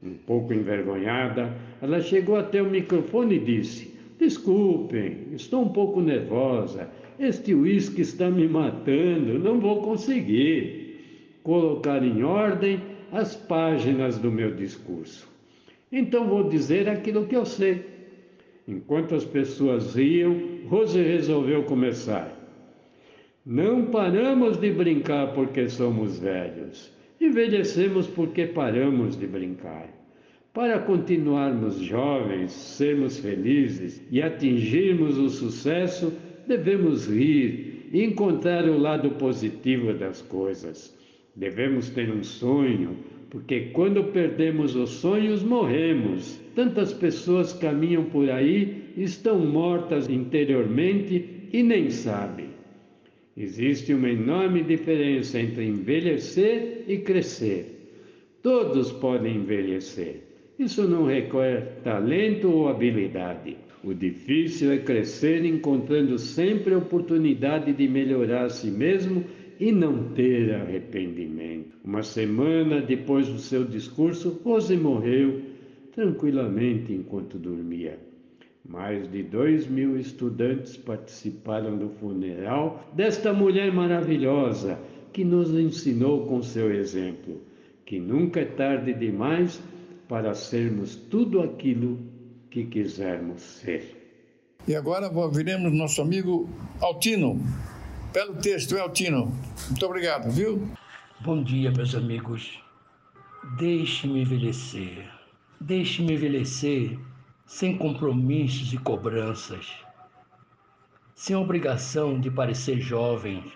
Um 0.00 0.14
pouco 0.14 0.54
envergonhada, 0.54 1.52
ela 1.82 2.00
chegou 2.00 2.36
até 2.36 2.62
o 2.62 2.70
microfone 2.70 3.34
e 3.34 3.40
disse: 3.40 3.92
Desculpem, 4.16 5.26
estou 5.32 5.64
um 5.64 5.68
pouco 5.68 6.00
nervosa. 6.00 6.88
Este 7.18 7.54
uísque 7.54 8.02
está 8.02 8.30
me 8.30 8.46
matando, 8.46 9.38
não 9.38 9.58
vou 9.58 9.82
conseguir 9.82 11.40
colocar 11.42 12.00
em 12.04 12.22
ordem 12.22 12.80
as 13.10 13.34
páginas 13.34 14.16
do 14.18 14.30
meu 14.30 14.54
discurso. 14.54 15.28
Então 15.90 16.28
vou 16.28 16.48
dizer 16.48 16.88
aquilo 16.88 17.26
que 17.26 17.36
eu 17.36 17.44
sei. 17.44 17.84
Enquanto 18.68 19.14
as 19.14 19.24
pessoas 19.24 19.94
riam, 19.96 20.40
Rose 20.68 21.00
resolveu 21.00 21.64
começar. 21.64 22.33
Não 23.46 23.84
paramos 23.86 24.56
de 24.56 24.70
brincar 24.70 25.34
porque 25.34 25.68
somos 25.68 26.18
velhos. 26.18 26.90
Envelhecemos 27.20 28.06
porque 28.06 28.46
paramos 28.46 29.18
de 29.18 29.26
brincar. 29.26 29.86
Para 30.54 30.78
continuarmos 30.78 31.76
jovens, 31.76 32.52
sermos 32.52 33.18
felizes 33.18 34.02
e 34.10 34.22
atingirmos 34.22 35.18
o 35.18 35.28
sucesso, 35.28 36.10
devemos 36.48 37.06
rir 37.06 37.90
e 37.92 38.02
encontrar 38.02 38.64
o 38.64 38.78
lado 38.78 39.10
positivo 39.10 39.92
das 39.92 40.22
coisas. 40.22 40.96
Devemos 41.36 41.90
ter 41.90 42.10
um 42.10 42.24
sonho, 42.24 42.96
porque 43.28 43.68
quando 43.74 44.04
perdemos 44.04 44.74
os 44.74 44.88
sonhos, 44.88 45.42
morremos. 45.42 46.40
Tantas 46.54 46.94
pessoas 46.94 47.52
caminham 47.52 48.04
por 48.04 48.30
aí, 48.30 48.84
estão 48.96 49.38
mortas 49.40 50.08
interiormente 50.08 51.48
e 51.52 51.62
nem 51.62 51.90
sabem. 51.90 52.53
Existe 53.36 53.92
uma 53.92 54.08
enorme 54.08 54.62
diferença 54.62 55.40
entre 55.40 55.66
envelhecer 55.66 56.84
e 56.86 56.98
crescer. 56.98 57.74
Todos 58.42 58.92
podem 58.92 59.36
envelhecer. 59.36 60.22
Isso 60.58 60.86
não 60.86 61.04
requer 61.06 61.80
talento 61.82 62.48
ou 62.48 62.68
habilidade. 62.68 63.56
O 63.82 63.92
difícil 63.92 64.70
é 64.70 64.78
crescer 64.78 65.44
encontrando 65.44 66.16
sempre 66.18 66.74
a 66.74 66.78
oportunidade 66.78 67.72
de 67.72 67.88
melhorar 67.88 68.44
a 68.44 68.50
si 68.50 68.70
mesmo 68.70 69.24
e 69.58 69.72
não 69.72 70.10
ter 70.10 70.54
arrependimento. 70.54 71.76
Uma 71.84 72.02
semana 72.02 72.80
depois 72.80 73.28
do 73.28 73.38
seu 73.38 73.64
discurso, 73.64 74.40
Rose 74.44 74.76
morreu 74.76 75.42
tranquilamente 75.92 76.92
enquanto 76.92 77.36
dormia. 77.36 77.98
Mais 78.66 79.10
de 79.10 79.22
dois 79.22 79.66
mil 79.66 79.98
estudantes 79.98 80.76
participaram 80.76 81.76
do 81.76 81.90
funeral 81.90 82.88
desta 82.94 83.32
mulher 83.32 83.72
maravilhosa 83.72 84.78
que 85.12 85.24
nos 85.24 85.50
ensinou 85.50 86.26
com 86.26 86.42
seu 86.42 86.74
exemplo 86.74 87.40
que 87.86 87.98
nunca 87.98 88.40
é 88.40 88.44
tarde 88.44 88.94
demais 88.94 89.60
para 90.08 90.34
sermos 90.34 90.96
tudo 90.96 91.42
aquilo 91.42 91.98
que 92.50 92.64
quisermos 92.64 93.42
ser. 93.42 94.00
E 94.66 94.74
agora 94.74 95.10
ouviremos 95.10 95.72
nosso 95.72 96.00
amigo 96.00 96.48
Altino. 96.80 97.38
Belo 98.12 98.36
texto, 98.36 98.76
Altino. 98.78 99.32
Muito 99.68 99.86
obrigado, 99.86 100.30
viu? 100.30 100.66
Bom 101.20 101.42
dia, 101.42 101.70
meus 101.70 101.94
amigos. 101.94 102.58
Deixe-me 103.58 104.22
envelhecer. 104.22 105.06
Deixe-me 105.60 106.14
envelhecer 106.14 106.98
sem 107.46 107.76
compromissos 107.76 108.72
e 108.72 108.78
cobranças, 108.78 109.70
sem 111.14 111.36
obrigação 111.36 112.18
de 112.18 112.30
parecer 112.30 112.80
jovem 112.80 113.52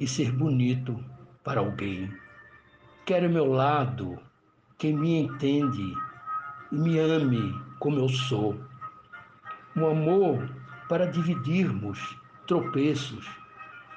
e 0.00 0.06
ser 0.06 0.32
bonito 0.32 0.98
para 1.44 1.60
alguém. 1.60 2.12
Quero 3.04 3.30
meu 3.30 3.46
lado, 3.46 4.18
quem 4.78 4.96
me 4.96 5.18
entende 5.20 5.94
e 6.72 6.76
me 6.76 6.98
ame 6.98 7.54
como 7.78 7.98
eu 7.98 8.08
sou. 8.08 8.58
Um 9.76 9.86
amor 9.86 10.50
para 10.88 11.06
dividirmos 11.06 12.16
tropeços 12.46 13.28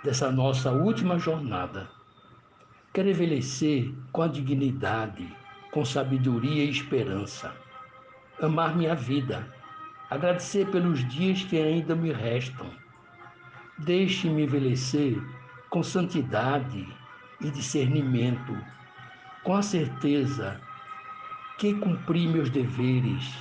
dessa 0.04 0.30
nossa 0.32 0.72
última 0.72 1.18
jornada. 1.18 1.90
Quero 2.94 3.10
envelhecer 3.10 3.94
com 4.12 4.22
a 4.22 4.28
dignidade, 4.28 5.34
com 5.72 5.86
sabedoria 5.86 6.66
e 6.66 6.70
esperança. 6.70 7.54
Amar 8.42 8.74
minha 8.74 8.96
vida, 8.96 9.46
agradecer 10.10 10.66
pelos 10.68 11.06
dias 11.10 11.44
que 11.44 11.58
ainda 11.58 11.94
me 11.94 12.14
restam. 12.14 12.72
Deixe-me 13.80 14.44
envelhecer 14.44 15.22
com 15.70 15.84
santidade 15.84 16.88
e 17.42 17.52
discernimento 17.52 18.58
com 19.44 19.56
a 19.56 19.62
certeza 19.62 20.60
que 21.58 21.74
cumpri 21.74 22.28
meus 22.28 22.50
deveres 22.50 23.38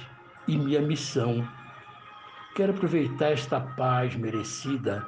e 0.48 0.56
minha 0.56 0.82
missão. 0.82 1.46
Quero 2.56 2.72
aproveitar 2.72 3.32
esta 3.32 3.60
paz 3.60 4.16
merecida 4.16 5.06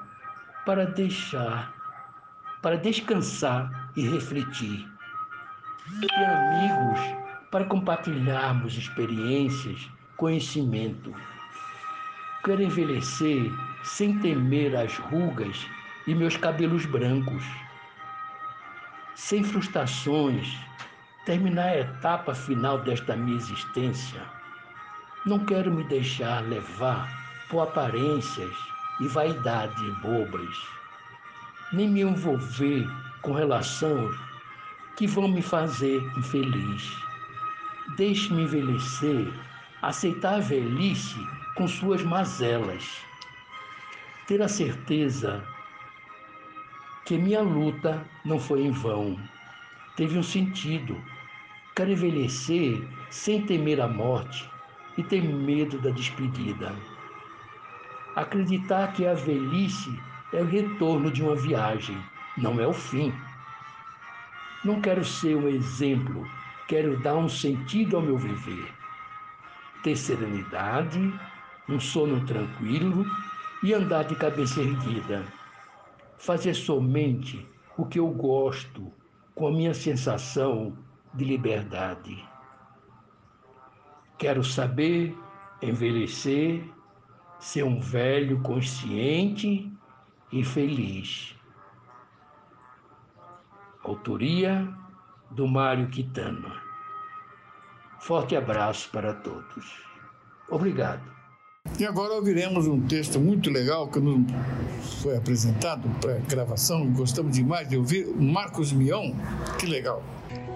para 0.64 0.86
deixar, 0.86 1.74
para 2.62 2.76
descansar 2.76 3.91
e 3.97 4.09
refletir. 4.09 4.88
Ter 6.01 6.24
amigos 6.24 7.20
para 7.51 7.64
compartilharmos 7.64 8.76
experiências, 8.76 9.88
conhecimento. 10.16 11.12
Quero 12.44 12.62
envelhecer 12.62 13.51
sem 13.82 14.18
temer 14.20 14.76
as 14.76 14.96
rugas 14.96 15.66
e 16.07 16.14
meus 16.14 16.36
cabelos 16.36 16.86
brancos, 16.86 17.44
sem 19.14 19.42
frustrações 19.42 20.48
terminar 21.26 21.68
a 21.68 21.80
etapa 21.80 22.34
final 22.34 22.78
desta 22.78 23.16
minha 23.16 23.36
existência. 23.36 24.20
Não 25.26 25.44
quero 25.44 25.70
me 25.70 25.84
deixar 25.84 26.40
levar 26.44 27.09
por 27.51 27.62
aparências 27.62 28.57
e 29.01 29.09
vaidade 29.09 29.90
bobas, 30.03 30.57
nem 31.72 31.88
me 31.88 32.01
envolver 32.03 32.88
com 33.22 33.32
relações 33.32 34.16
que 34.96 35.07
vão 35.07 35.28
me 35.28 35.42
fazer 35.42 36.01
infeliz. 36.16 37.10
Deixe-me 37.97 38.43
envelhecer, 38.43 39.32
aceitar 39.82 40.34
a 40.34 40.41
velhice 40.41 41.18
com 41.57 41.66
suas 41.66 42.03
mazelas, 42.03 43.05
ter 44.26 44.41
a 44.41 44.49
certeza 44.49 45.45
que 47.05 47.18
minha 47.18 47.43
luta 47.43 48.07
não 48.24 48.38
foi 48.38 48.62
em 48.62 48.70
vão 48.70 49.18
teve 50.01 50.18
um 50.18 50.22
sentido. 50.22 50.97
Quero 51.76 51.91
envelhecer 51.91 52.82
sem 53.11 53.43
temer 53.43 53.82
a 53.82 53.86
morte 53.86 54.49
e 54.97 55.03
ter 55.03 55.22
medo 55.22 55.78
da 55.78 55.91
despedida. 55.91 56.74
Acreditar 58.16 58.93
que 58.95 59.07
a 59.07 59.12
velhice 59.12 59.95
é 60.32 60.41
o 60.41 60.47
retorno 60.47 61.11
de 61.11 61.22
uma 61.22 61.36
viagem, 61.36 62.03
não 62.36 62.59
é 62.59 62.66
o 62.66 62.72
fim. 62.72 63.12
Não 64.64 64.80
quero 64.80 65.05
ser 65.05 65.36
um 65.36 65.49
exemplo, 65.49 66.26
quero 66.71 66.97
dar 67.01 67.16
um 67.16 67.29
sentido 67.29 67.97
ao 67.97 68.03
meu 68.03 68.16
viver. 68.16 68.73
Ter 69.83 69.97
serenidade, 69.97 71.12
um 71.68 71.81
sono 71.81 72.25
tranquilo 72.25 73.05
e 73.61 73.75
andar 73.75 74.05
de 74.05 74.14
cabeça 74.14 74.61
erguida. 74.61 75.25
Fazer 76.16 76.55
somente 76.55 77.45
o 77.77 77.85
que 77.85 77.99
eu 77.99 78.07
gosto 78.11 78.93
com 79.35 79.49
a 79.49 79.51
minha 79.51 79.75
sensação 79.75 80.79
de 81.12 81.25
liberdade. 81.25 82.25
Quero 84.16 84.45
saber 84.45 85.18
envelhecer, 85.61 86.62
ser 87.41 87.64
um 87.64 87.81
velho 87.81 88.41
consciente 88.43 89.68
e 90.31 90.45
feliz. 90.45 91.35
Autoria 93.83 94.73
do 95.33 95.49
Mário 95.49 95.89
Quitano. 95.89 96.60
Forte 98.01 98.34
abraço 98.34 98.88
para 98.90 99.12
todos. 99.12 99.64
Obrigado. 100.48 101.03
E 101.78 101.84
agora 101.84 102.14
ouviremos 102.14 102.66
um 102.66 102.80
texto 102.80 103.20
muito 103.20 103.51
legal 103.51 103.88
que 103.88 104.01
nos 104.01 104.24
foi 105.03 105.16
apresentado 105.16 105.88
para 106.01 106.14
gravação 106.20 106.84
e 106.84 106.88
gostamos 106.88 107.36
demais 107.36 107.68
de 107.68 107.76
ouvir, 107.76 108.07
Marcos 108.07 108.72
Mion. 108.72 109.12
Que 109.59 109.66
legal. 109.66 110.03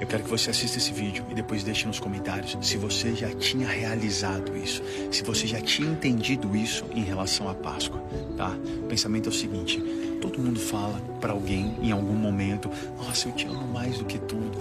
Eu 0.01 0.07
quero 0.07 0.25
que 0.25 0.31
você 0.31 0.51
assista 0.51 0.79
esse 0.79 0.93
vídeo 0.93 1.25
e 1.31 1.35
depois 1.35 1.63
deixe 1.63 1.87
nos 1.87 2.01
comentários 2.01 2.57
se 2.61 2.77
você 2.77 3.15
já 3.15 3.31
tinha 3.35 3.69
realizado 3.69 4.57
isso, 4.57 4.83
se 5.11 5.23
você 5.23 5.47
já 5.47 5.61
tinha 5.61 5.91
entendido 5.91 6.57
isso 6.57 6.85
em 6.93 7.05
relação 7.05 7.49
à 7.49 7.55
Páscoa, 7.55 8.03
tá? 8.37 8.51
O 8.83 8.87
pensamento 8.87 9.29
é 9.29 9.33
o 9.33 9.35
seguinte: 9.35 9.81
todo 10.21 10.41
mundo 10.41 10.59
fala 10.59 11.01
para 11.21 11.33
alguém 11.33 11.77
em 11.81 11.93
algum 11.93 12.15
momento, 12.15 12.69
nossa, 12.97 13.29
eu 13.29 13.33
te 13.33 13.47
amo 13.47 13.67
mais 13.69 13.99
do 13.99 14.05
que 14.05 14.19
tudo, 14.19 14.59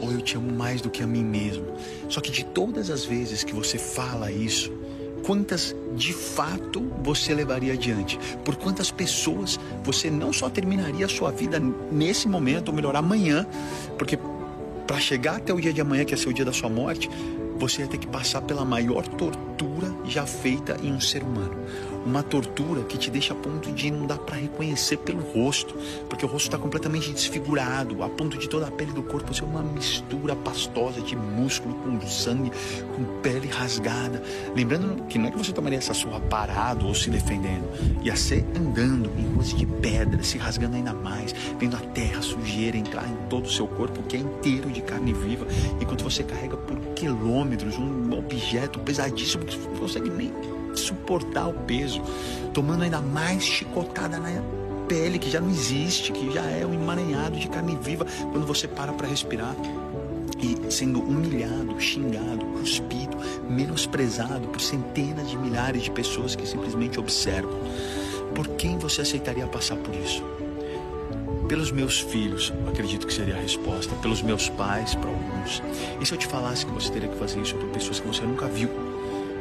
ou 0.00 0.12
eu 0.12 0.20
te 0.20 0.36
amo 0.36 0.52
mais 0.52 0.80
do 0.80 0.90
que 0.90 1.02
a 1.02 1.06
mim 1.06 1.24
mesmo. 1.24 1.66
Só 2.08 2.20
que 2.20 2.30
de 2.30 2.44
todas 2.44 2.90
as 2.90 3.04
vezes 3.04 3.44
que 3.44 3.54
você 3.54 3.78
fala 3.78 4.30
isso, 4.30 4.72
quantas 5.24 5.74
de 5.94 6.12
fato 6.12 6.80
você 7.02 7.34
levaria 7.34 7.72
adiante, 7.72 8.18
por 8.44 8.56
quantas 8.56 8.90
pessoas 8.90 9.58
você 9.82 10.10
não 10.10 10.32
só 10.32 10.48
terminaria 10.48 11.06
a 11.06 11.08
sua 11.08 11.30
vida 11.30 11.60
nesse 11.90 12.28
momento, 12.28 12.68
ou 12.68 12.74
melhor, 12.74 12.96
amanhã, 12.96 13.46
porque 13.98 14.18
para 14.86 15.00
chegar 15.00 15.36
até 15.36 15.52
o 15.52 15.60
dia 15.60 15.72
de 15.72 15.80
amanhã, 15.80 16.04
que 16.04 16.14
é 16.14 16.16
seu 16.16 16.32
dia 16.32 16.44
da 16.44 16.52
sua 16.52 16.70
morte, 16.70 17.10
você 17.58 17.82
ia 17.82 17.88
ter 17.88 17.98
que 17.98 18.06
passar 18.06 18.40
pela 18.40 18.64
maior 18.64 19.06
tortura 19.06 19.92
já 20.04 20.24
feita 20.24 20.78
em 20.82 20.92
um 20.92 21.00
ser 21.00 21.22
humano 21.22 21.56
uma 22.04 22.22
tortura 22.22 22.82
que 22.82 22.96
te 22.96 23.10
deixa 23.10 23.32
a 23.32 23.36
ponto 23.36 23.70
de 23.72 23.90
não 23.90 24.06
dar 24.06 24.18
para 24.18 24.36
reconhecer 24.36 24.98
pelo 24.98 25.20
rosto, 25.20 25.74
porque 26.08 26.24
o 26.24 26.28
rosto 26.28 26.46
está 26.46 26.58
completamente 26.58 27.12
desfigurado, 27.12 28.02
a 28.02 28.08
ponto 28.08 28.38
de 28.38 28.48
toda 28.48 28.66
a 28.66 28.70
pele 28.70 28.92
do 28.92 29.02
corpo 29.02 29.34
ser 29.34 29.44
uma 29.44 29.62
mistura 29.62 30.34
pastosa 30.36 31.00
de 31.00 31.16
músculo 31.16 31.74
com 31.76 32.00
sangue, 32.06 32.50
com 32.94 33.20
pele 33.20 33.48
rasgada. 33.48 34.22
Lembrando 34.54 35.04
que 35.04 35.18
não 35.18 35.28
é 35.28 35.30
que 35.30 35.38
você 35.38 35.52
tomaria 35.52 35.78
essa 35.78 35.94
surra 35.94 36.20
parado 36.20 36.86
ou 36.86 36.94
se 36.94 37.10
defendendo, 37.10 37.68
ia 38.02 38.16
ser 38.16 38.44
andando 38.56 39.10
em 39.18 39.34
ruas 39.34 39.54
de 39.54 39.66
pedra, 39.66 40.22
se 40.22 40.38
rasgando 40.38 40.76
ainda 40.76 40.94
mais, 40.94 41.34
vendo 41.58 41.76
a 41.76 41.80
terra, 41.80 42.22
sujeira 42.22 42.76
entrar 42.76 43.08
em 43.08 43.28
todo 43.28 43.46
o 43.46 43.50
seu 43.50 43.66
corpo, 43.66 44.02
que 44.02 44.16
é 44.16 44.20
inteiro 44.20 44.70
de 44.70 44.80
carne 44.82 45.12
viva, 45.12 45.46
enquanto 45.80 46.04
você 46.04 46.22
carrega 46.22 46.56
por 46.56 46.76
quilômetros 46.94 47.78
um 47.78 48.12
objeto 48.16 48.78
pesadíssimo 48.80 49.44
que 49.44 49.56
você 49.78 50.00
nem 50.00 50.32
suportar 50.78 51.48
o 51.48 51.52
peso, 51.52 52.00
tomando 52.54 52.82
ainda 52.82 53.00
mais 53.00 53.42
chicotada 53.42 54.18
na 54.18 54.30
pele 54.88 55.18
que 55.18 55.30
já 55.30 55.40
não 55.40 55.50
existe, 55.50 56.12
que 56.12 56.32
já 56.32 56.42
é 56.42 56.64
um 56.64 56.72
emaranhado 56.72 57.38
de 57.38 57.46
carne 57.48 57.78
viva 57.80 58.06
quando 58.32 58.46
você 58.46 58.66
para 58.66 58.92
para 58.92 59.06
respirar 59.06 59.54
e 60.40 60.72
sendo 60.72 61.00
humilhado, 61.00 61.80
xingado, 61.80 62.44
cuspido, 62.58 63.16
menosprezado 63.48 64.48
por 64.48 64.60
centenas 64.60 65.28
de 65.28 65.36
milhares 65.36 65.82
de 65.82 65.90
pessoas 65.90 66.36
que 66.36 66.46
simplesmente 66.46 66.98
observam. 66.98 67.58
Por 68.34 68.48
quem 68.50 68.78
você 68.78 69.02
aceitaria 69.02 69.46
passar 69.46 69.76
por 69.76 69.94
isso? 69.94 70.22
Pelos 71.48 71.72
meus 71.72 72.00
filhos, 72.00 72.52
acredito 72.68 73.06
que 73.06 73.12
seria 73.12 73.34
a 73.34 73.40
resposta. 73.40 73.94
Pelos 73.96 74.22
meus 74.22 74.48
pais, 74.50 74.94
para 74.94 75.08
alguns. 75.08 75.62
E 76.00 76.06
se 76.06 76.12
eu 76.12 76.18
te 76.18 76.26
falasse 76.26 76.66
que 76.66 76.72
você 76.72 76.92
teria 76.92 77.08
que 77.08 77.16
fazer 77.16 77.40
isso 77.40 77.56
por 77.56 77.68
pessoas 77.70 77.98
que 77.98 78.06
você 78.06 78.22
nunca 78.22 78.46
viu? 78.46 78.68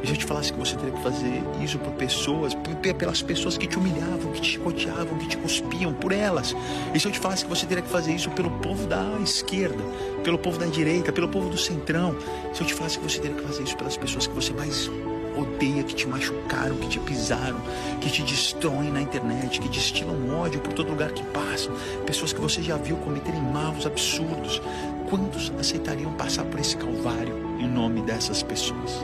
Se 0.08 0.14
eu 0.14 0.18
te 0.18 0.26
falasse 0.26 0.54
que 0.54 0.58
você 0.58 0.74
teria 0.78 0.94
que 0.94 1.04
fazer 1.04 1.44
isso 1.62 1.78
por 1.80 1.92
pessoas, 1.92 2.56
pelas 2.98 3.22
pessoas 3.22 3.58
que 3.58 3.68
te 3.68 3.78
humilhavam, 3.78 4.32
que 4.32 4.40
te 4.40 4.52
chicoteavam, 4.52 5.18
que 5.18 5.28
te 5.28 5.36
cuspiam, 5.36 5.94
por 5.94 6.14
elas? 6.14 6.56
E 6.94 7.00
se 7.00 7.06
eu 7.06 7.12
te 7.12 7.20
falasse 7.20 7.44
que 7.44 7.50
você 7.50 7.66
teria 7.66 7.84
que 7.84 7.90
fazer 7.90 8.14
isso 8.14 8.30
pelo 8.32 8.50
povo 8.50 8.88
da 8.88 9.04
esquerda, 9.22 9.84
pelo 10.24 10.38
povo 10.38 10.58
da 10.58 10.66
direita, 10.66 11.12
pelo 11.12 11.28
povo 11.28 11.50
do 11.50 11.58
centrão? 11.58 12.16
Se 12.54 12.62
eu 12.62 12.68
te 12.68 12.74
falasse 12.74 12.98
que 12.98 13.04
você 13.04 13.20
teria 13.20 13.36
que 13.36 13.44
fazer 13.44 13.64
isso 13.64 13.76
pelas 13.76 13.98
pessoas 13.98 14.28
que 14.28 14.34
você 14.34 14.54
mais 14.54 14.90
odeia, 15.38 15.84
que 15.84 15.94
te 15.94 16.08
machucaram, 16.08 16.78
que 16.78 16.88
te 16.88 17.00
pisaram, 17.00 17.60
que 18.00 18.10
te 18.10 18.24
destroem 18.24 18.90
na 18.90 19.02
internet, 19.02 19.60
que 19.60 19.68
destilam 19.68 20.40
ódio 20.40 20.62
por 20.62 20.72
todo 20.72 20.90
lugar 20.90 21.12
que 21.12 21.24
passam, 21.26 21.74
pessoas 22.06 22.32
que 22.32 22.40
você 22.40 22.64
já 22.64 22.78
viu 22.78 22.96
cometerem 22.96 23.42
maus 23.42 23.86
absurdos. 23.86 24.62
Quantos 25.10 25.52
aceitariam 25.60 26.14
passar 26.14 26.46
por 26.46 26.62
esse 26.62 26.78
calvário 26.78 27.36
em 27.60 27.68
nome 27.68 28.02
dessas 28.04 28.42
pessoas? 28.42 29.04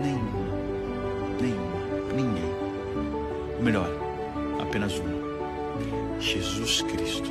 Nenhuma. 0.00 0.48
Nenhuma. 1.40 1.78
Ninguém. 2.14 2.50
Melhor, 3.60 3.90
apenas 4.60 4.98
uma. 4.98 5.18
Jesus 6.20 6.82
Cristo. 6.82 7.30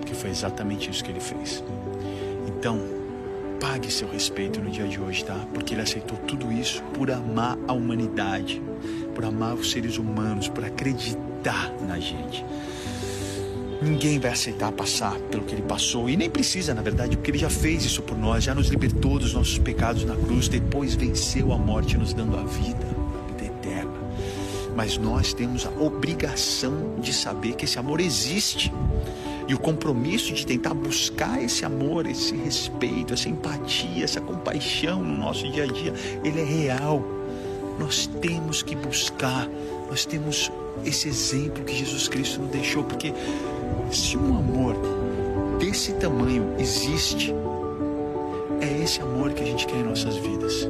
Porque 0.00 0.14
foi 0.14 0.30
exatamente 0.30 0.90
isso 0.90 1.02
que 1.02 1.10
ele 1.10 1.20
fez. 1.20 1.62
Então, 2.46 2.80
pague 3.60 3.90
seu 3.90 4.08
respeito 4.08 4.60
no 4.60 4.70
dia 4.70 4.86
de 4.86 5.00
hoje, 5.00 5.24
tá? 5.24 5.46
Porque 5.52 5.74
ele 5.74 5.82
aceitou 5.82 6.18
tudo 6.18 6.52
isso 6.52 6.82
por 6.94 7.10
amar 7.10 7.58
a 7.66 7.72
humanidade, 7.72 8.62
por 9.14 9.24
amar 9.24 9.54
os 9.54 9.70
seres 9.70 9.98
humanos, 9.98 10.48
por 10.48 10.64
acreditar 10.64 11.72
na 11.86 11.98
gente. 11.98 12.44
Ninguém 13.84 14.18
vai 14.18 14.30
aceitar 14.30 14.72
passar 14.72 15.14
pelo 15.30 15.44
que 15.44 15.54
ele 15.54 15.62
passou 15.62 16.08
e 16.08 16.16
nem 16.16 16.30
precisa, 16.30 16.72
na 16.72 16.80
verdade, 16.80 17.18
porque 17.18 17.30
ele 17.30 17.38
já 17.38 17.50
fez 17.50 17.84
isso 17.84 18.00
por 18.00 18.16
nós, 18.16 18.42
já 18.42 18.54
nos 18.54 18.68
libertou 18.68 19.18
dos 19.18 19.34
nossos 19.34 19.58
pecados 19.58 20.06
na 20.06 20.16
cruz, 20.16 20.48
depois 20.48 20.94
venceu 20.94 21.52
a 21.52 21.58
morte, 21.58 21.98
nos 21.98 22.14
dando 22.14 22.34
a 22.38 22.42
vida, 22.44 22.86
a 22.86 23.26
vida 23.30 23.44
eterna. 23.44 23.92
Mas 24.74 24.96
nós 24.96 25.34
temos 25.34 25.66
a 25.66 25.70
obrigação 25.70 26.94
de 26.98 27.12
saber 27.12 27.56
que 27.56 27.66
esse 27.66 27.78
amor 27.78 28.00
existe 28.00 28.72
e 29.46 29.52
o 29.54 29.58
compromisso 29.58 30.32
de 30.32 30.46
tentar 30.46 30.72
buscar 30.72 31.42
esse 31.42 31.66
amor, 31.66 32.06
esse 32.06 32.34
respeito, 32.34 33.12
essa 33.12 33.28
empatia, 33.28 34.02
essa 34.02 34.20
compaixão 34.20 35.02
no 35.02 35.18
nosso 35.18 35.46
dia 35.50 35.64
a 35.64 35.66
dia, 35.66 35.92
ele 36.24 36.40
é 36.40 36.44
real. 36.44 37.04
Nós 37.78 38.06
temos 38.22 38.62
que 38.62 38.74
buscar, 38.74 39.46
nós 39.90 40.06
temos 40.06 40.50
esse 40.86 41.08
exemplo 41.08 41.62
que 41.64 41.76
Jesus 41.76 42.08
Cristo 42.08 42.40
nos 42.40 42.50
deixou, 42.50 42.82
porque 42.84 43.12
se 43.92 44.16
um 44.16 44.36
amor 44.36 44.76
desse 45.58 45.92
tamanho 45.94 46.54
existe, 46.58 47.32
é 48.60 48.82
esse 48.82 49.00
amor 49.00 49.32
que 49.32 49.42
a 49.42 49.46
gente 49.46 49.66
quer 49.66 49.76
em 49.76 49.84
nossas 49.84 50.16
vidas. 50.16 50.68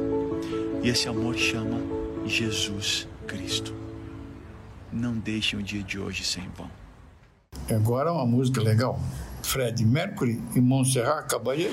E 0.83 0.89
esse 0.89 1.07
amor 1.07 1.35
chama 1.35 1.81
Jesus 2.25 3.07
Cristo. 3.27 3.73
Não 4.91 5.13
deixem 5.17 5.59
o 5.59 5.63
dia 5.63 5.83
de 5.83 5.99
hoje 5.99 6.23
sem 6.23 6.47
vão. 6.55 6.69
Agora 7.69 8.11
uma 8.11 8.25
música 8.25 8.61
legal. 8.61 8.99
Fred 9.41 9.83
Mercury 9.85 10.41
e 10.55 10.61
Montserrat 10.61 11.27
Caballé. 11.27 11.71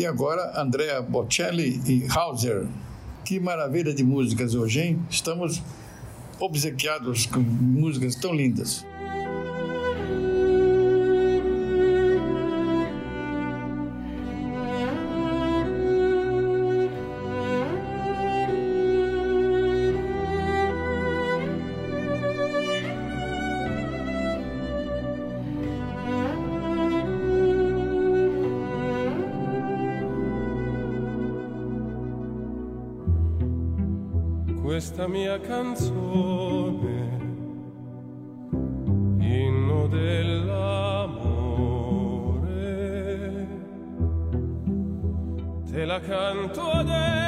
E 0.00 0.06
agora, 0.06 0.58
Andrea 0.58 1.02
Bocelli 1.02 1.78
e 1.86 2.06
Hauser. 2.08 2.66
Que 3.22 3.38
maravilha 3.38 3.92
de 3.92 4.02
músicas 4.02 4.54
hoje, 4.54 4.80
hein? 4.80 4.98
Estamos 5.10 5.62
obsequiados 6.38 7.26
com 7.26 7.40
músicas 7.40 8.14
tão 8.14 8.32
lindas. 8.32 8.82
questa 34.70 35.08
mia 35.08 35.40
canzone, 35.40 37.18
inno 39.18 39.88
dell'amore. 39.88 41.08
Te 45.68 45.84
la 45.84 45.98
canto 45.98 46.70
adesso. 46.70 47.19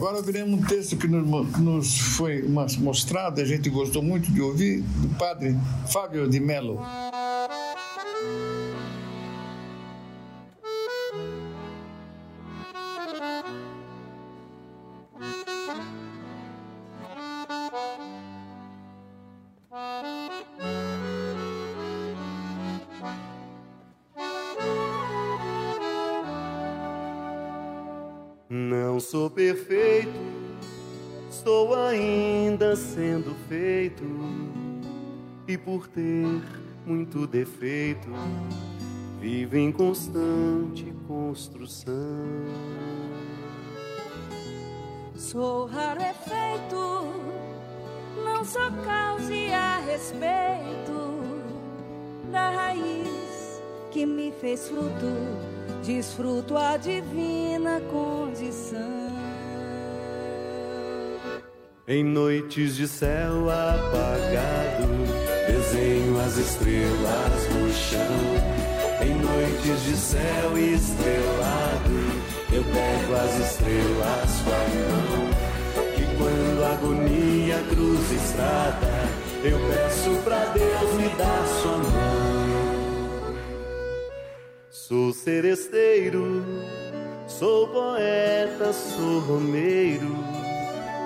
Agora 0.00 0.22
veremos 0.22 0.58
um 0.58 0.62
texto 0.62 0.96
que 0.96 1.06
nos, 1.06 1.98
foi 2.16 2.42
mostrado, 2.78 3.38
a 3.38 3.44
gente 3.44 3.68
gostou 3.68 4.02
muito 4.02 4.32
de 4.32 4.40
ouvir, 4.40 4.80
do 4.80 5.10
padre 5.18 5.54
Fábio 5.92 6.26
de 6.26 6.40
Mello. 6.40 6.80
e 35.50 35.58
por 35.58 35.88
ter 35.88 36.40
muito 36.86 37.26
defeito, 37.26 38.08
vivo 39.20 39.56
em 39.56 39.72
constante 39.72 40.94
construção. 41.08 41.94
Sou 45.16 45.66
raro 45.66 46.00
efeito, 46.00 47.04
não 48.24 48.44
sou 48.44 48.70
causa 48.84 49.34
a 49.52 49.80
respeito 49.80 51.20
da 52.30 52.50
raiz 52.50 53.60
que 53.90 54.06
me 54.06 54.32
fez 54.40 54.68
fruto, 54.68 55.16
desfruto 55.84 56.56
a 56.56 56.76
divina 56.76 57.80
condição. 57.90 59.10
Em 61.88 62.04
noites 62.04 62.76
de 62.76 62.86
céu 62.86 63.50
apagado 63.50 65.09
desenho 65.60 66.18
as 66.20 66.36
estrelas 66.38 67.48
no 67.50 67.72
chão. 67.72 68.00
Em 69.02 69.14
noites 69.14 69.82
de 69.84 69.96
céu 69.96 70.56
estrelado, 70.56 71.90
eu 72.52 72.64
pego 72.64 73.14
as 73.14 73.38
estrelas 73.38 74.40
com 74.42 74.50
a 74.50 74.64
mão. 74.80 75.30
E 75.98 76.16
quando 76.16 76.64
a 76.64 76.72
agonia 76.72 77.58
cruza 77.68 78.14
estrada, 78.14 78.88
eu 79.44 79.58
peço 79.68 80.22
pra 80.24 80.44
Deus 80.46 80.94
me 80.94 81.08
dar 81.10 81.46
sua 81.62 81.78
mão. 81.78 82.40
Sou 84.70 85.12
seresteiro, 85.12 86.42
sou 87.26 87.68
poeta, 87.68 88.72
sou 88.72 89.20
romeiro 89.20 90.16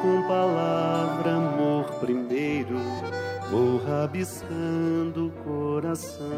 com 0.01 0.23
palavra 0.29 1.37
amor 1.37 1.85
primeiro, 2.01 2.77
vou 3.51 3.79
rabiscando 3.79 5.27
o 5.27 5.31
coração. 5.45 6.29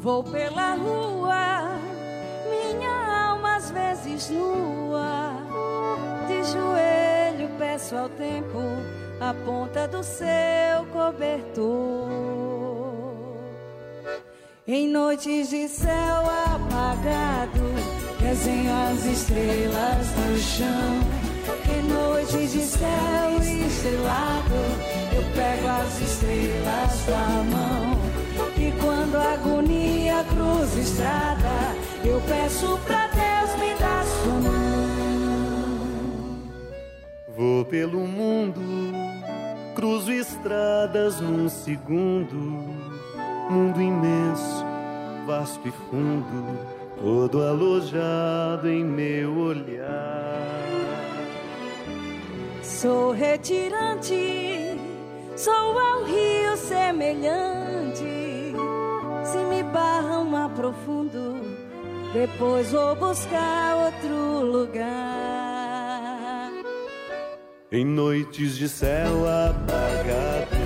Vou 0.00 0.24
pela 0.24 0.74
rua, 0.74 1.78
minha 2.50 3.30
alma 3.30 3.56
às 3.56 3.70
vezes 3.70 4.30
nua, 4.30 5.34
de 6.26 6.42
joelho 6.44 7.48
peço 7.58 7.96
ao 7.96 8.08
tempo 8.08 8.58
a 9.20 9.32
ponta 9.44 9.86
do 9.86 10.02
seu 10.02 10.84
cobertor. 10.92 12.10
Em 14.66 14.88
noites 14.88 15.50
de 15.50 15.68
céu 15.68 16.22
apagado, 16.46 18.02
Desenho 18.22 18.72
as 18.72 19.04
estrelas 19.04 20.06
no 20.16 20.38
chão. 20.38 21.21
Em 21.72 21.82
noites 21.88 22.52
de 22.52 22.60
céu 22.60 23.38
estrelado, 23.66 24.54
eu 25.14 25.22
pego 25.34 25.68
as 25.68 26.00
estrelas 26.00 27.02
com 27.04 27.14
a 27.14 27.42
mão. 27.44 27.98
E 28.56 28.72
quando 28.80 29.16
a 29.16 29.32
agonia 29.32 30.24
cruza 30.24 30.78
estrada, 30.78 31.74
eu 32.04 32.20
peço 32.28 32.78
pra 32.86 33.08
Deus 33.08 33.56
me 33.58 33.74
dar 33.80 34.04
sua 34.04 34.40
mão. 34.40 34.72
Vou 37.36 37.64
pelo 37.64 38.06
mundo, 38.06 38.60
cruzo 39.74 40.12
estradas 40.12 41.20
num 41.20 41.48
segundo. 41.48 42.36
Mundo 43.50 43.80
imenso, 43.80 44.64
vasto 45.26 45.66
e 45.66 45.72
fundo 45.90 46.82
todo 47.02 47.42
alojado 47.42 48.68
em 48.68 48.84
meu 48.84 49.36
olhar. 49.36 51.01
Sou 52.82 53.12
retirante, 53.12 54.76
sou 55.36 55.52
ao 55.52 56.02
rio 56.02 56.56
semelhante. 56.56 58.02
Se 59.22 59.38
me 59.48 59.62
barram 59.62 60.34
aprofundo, 60.34 61.40
depois 62.12 62.72
vou 62.72 62.96
buscar 62.96 63.76
outro 63.84 64.40
lugar. 64.50 64.82
Em 67.70 67.84
noites 67.84 68.56
de 68.58 68.68
céu 68.68 69.28
apagado, 69.28 70.56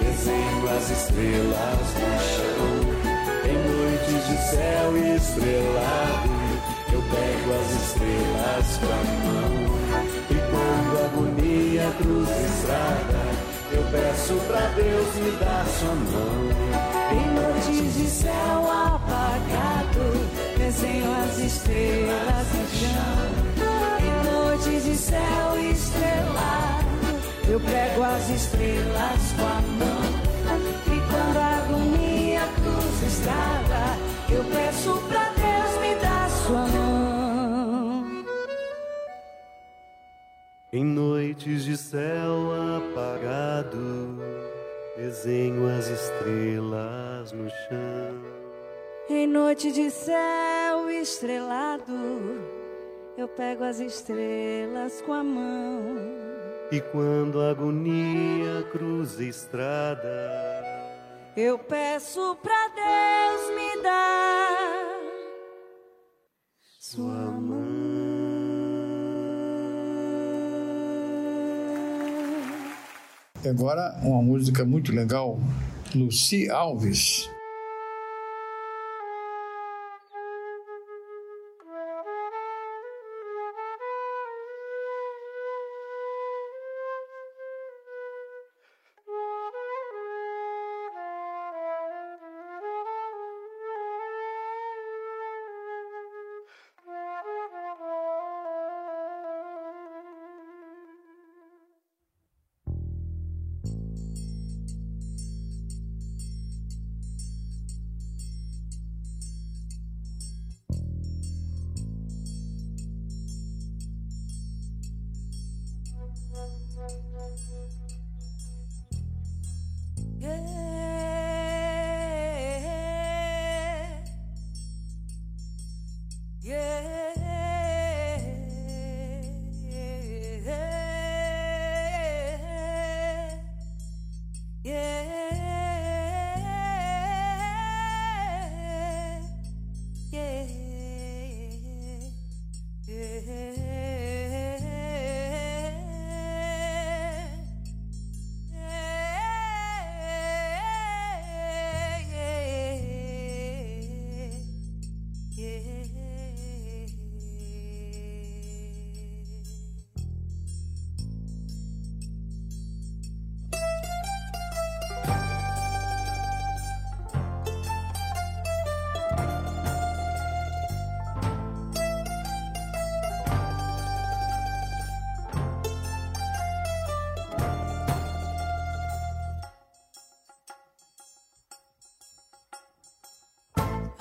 desenho 0.00 0.70
as 0.74 0.90
estrelas 0.90 1.94
no 2.00 2.18
chão 2.18 2.88
de 4.28 4.36
céu 4.50 4.96
estrelado, 4.96 6.28
eu 6.92 7.00
pego 7.02 7.52
as 7.60 7.70
estrelas 7.82 8.68
com 8.78 8.86
a 8.86 9.02
mão. 9.22 9.52
E 10.30 10.36
quando 10.50 10.92
a 10.98 11.04
agonia 11.06 11.47
cruza 11.92 12.32
a 12.32 12.42
estrada, 12.42 13.48
eu 13.72 13.82
peço 13.90 14.34
pra 14.46 14.60
Deus 14.68 15.14
me 15.16 15.30
dar 15.38 15.66
sua 15.66 15.94
mão. 15.94 16.48
Em 17.12 17.26
noites 17.34 17.94
de 17.94 18.06
céu 18.06 18.70
apagado, 18.70 20.26
desenho 20.56 21.10
as 21.22 21.38
estrelas 21.38 22.46
no 22.54 22.68
chão. 22.78 23.28
Em 24.00 24.12
noites 24.30 24.84
de 24.84 24.96
céu 24.96 25.70
estrelado, 25.70 26.86
eu 27.48 27.60
pego 27.60 28.02
as 28.02 28.28
estrelas 28.30 29.32
com 29.36 29.46
a 29.46 29.60
mão. 29.78 30.28
E 30.86 31.00
quando 31.10 31.36
a 31.36 31.58
agonia 31.58 32.42
cruza 32.56 33.04
a 33.04 33.08
estrada, 33.08 33.98
eu 34.30 34.44
peço 34.44 35.02
pra 35.08 35.30
Deus 35.36 35.80
me 35.80 35.94
dar 36.02 36.30
sua 36.30 36.66
mão. 36.66 36.87
Em 40.70 40.84
noites 40.84 41.64
de 41.64 41.78
céu 41.78 42.52
apagado, 42.76 44.18
desenho 44.98 45.66
as 45.66 45.88
estrelas 45.88 47.32
no 47.32 47.48
chão. 47.48 48.22
Em 49.08 49.26
noite 49.26 49.72
de 49.72 49.90
céu 49.90 50.90
estrelado, 50.90 51.94
eu 53.16 53.26
pego 53.28 53.64
as 53.64 53.80
estrelas 53.80 55.00
com 55.00 55.14
a 55.14 55.24
mão. 55.24 55.96
E 56.70 56.82
quando 56.82 57.40
a 57.40 57.52
agonia 57.52 58.62
cruza 58.70 59.22
a 59.22 59.24
estrada, 59.24 60.62
eu 61.34 61.58
peço 61.58 62.36
pra 62.42 62.68
Deus 62.68 63.56
me 63.56 63.82
dar 63.82 65.00
sua 66.78 67.30
mão. 67.30 67.67
Agora 73.46 73.98
uma 74.02 74.22
música 74.22 74.64
muito 74.64 74.92
legal, 74.92 75.38
Luci 75.94 76.50
Alves. 76.50 77.30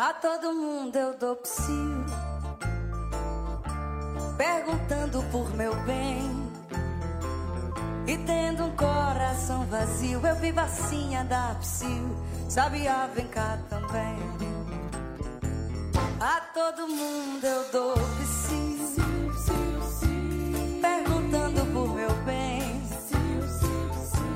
A 0.07 0.13
todo 0.13 0.53
mundo 0.53 0.95
eu 0.95 1.17
dou 1.17 1.35
psil, 1.35 2.05
perguntando 4.37 5.21
por 5.33 5.53
meu 5.53 5.75
bem. 5.83 6.31
E 8.07 8.17
tendo 8.19 8.67
um 8.67 8.75
coração 8.77 9.65
vazio, 9.65 10.25
eu 10.25 10.35
vi 10.37 10.53
vacinha 10.53 11.25
da 11.25 11.57
psil. 11.59 12.15
Sabia, 12.47 13.09
vem 13.13 13.27
cá 13.27 13.59
também. 13.69 14.17
A 16.21 16.39
todo 16.53 16.87
mundo 16.87 17.43
eu 17.43 17.69
dou 17.73 17.93
psil, 17.93 19.03
perguntando 20.81 21.65
por 21.73 21.93
meu 21.93 22.13
bem. 22.23 22.81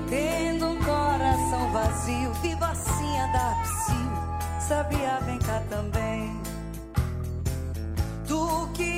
Tendo 0.10 0.68
um 0.68 0.76
coração 0.84 1.72
vazio, 1.72 2.34
Sabia, 4.72 5.20
vem 5.26 5.38
cá 5.40 5.62
também. 5.70 6.32
Tu 8.26 8.70
que 8.74 8.91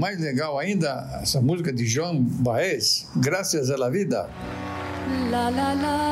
mais 0.00 0.18
legal 0.18 0.58
ainda, 0.58 1.06
essa 1.22 1.42
música 1.42 1.70
de 1.70 1.84
João 1.86 2.22
Baez, 2.22 3.06
Graças 3.16 3.70
à 3.70 3.76
la 3.76 3.90
Vida. 3.90 4.30
La 5.30 5.50
la 5.50 5.74
la 5.74 6.09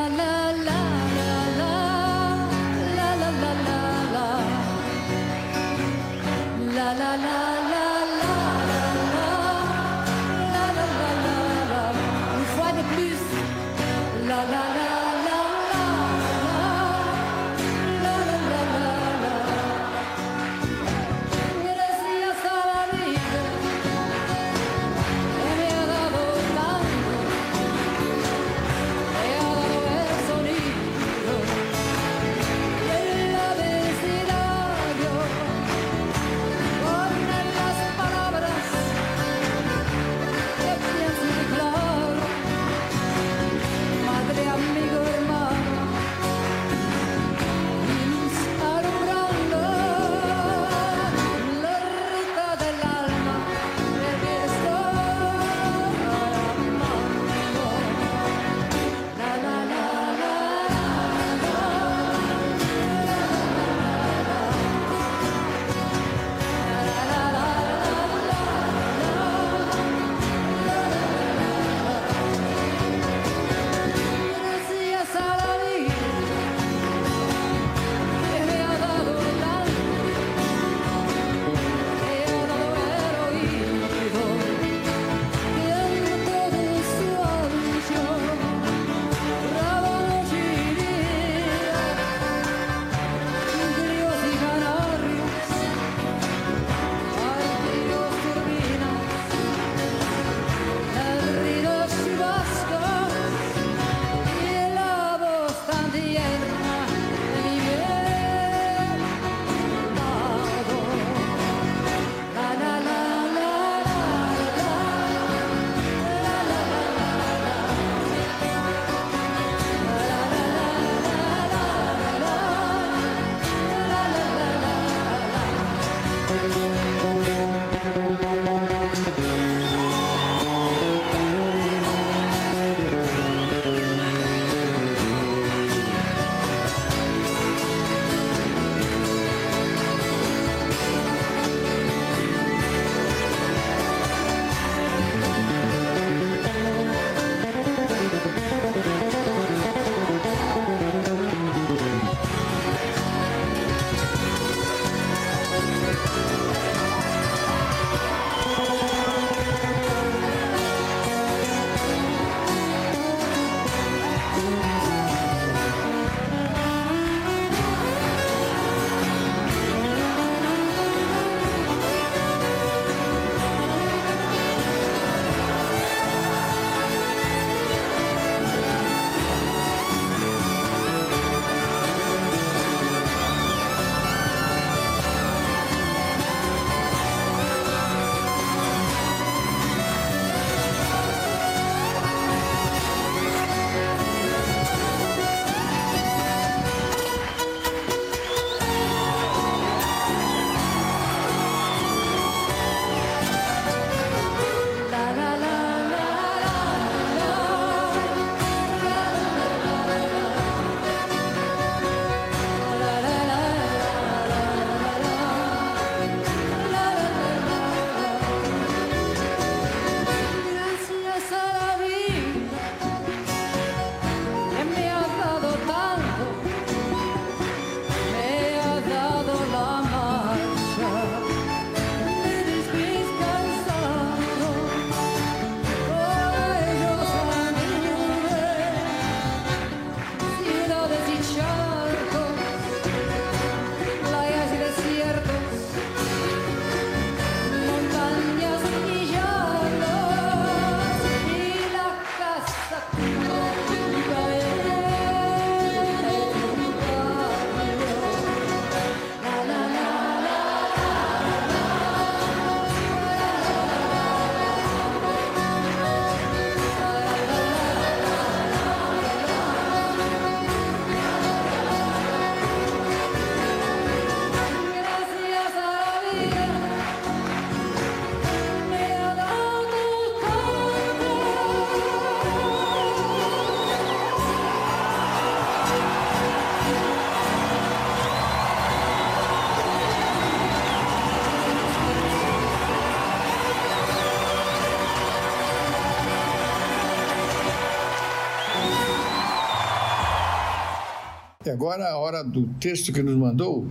E 301.49 301.51
agora 301.51 301.89
a 301.89 301.97
hora 301.97 302.23
do 302.23 302.45
texto 302.59 302.93
que 302.93 303.01
nos 303.01 303.15
mandou 303.15 303.67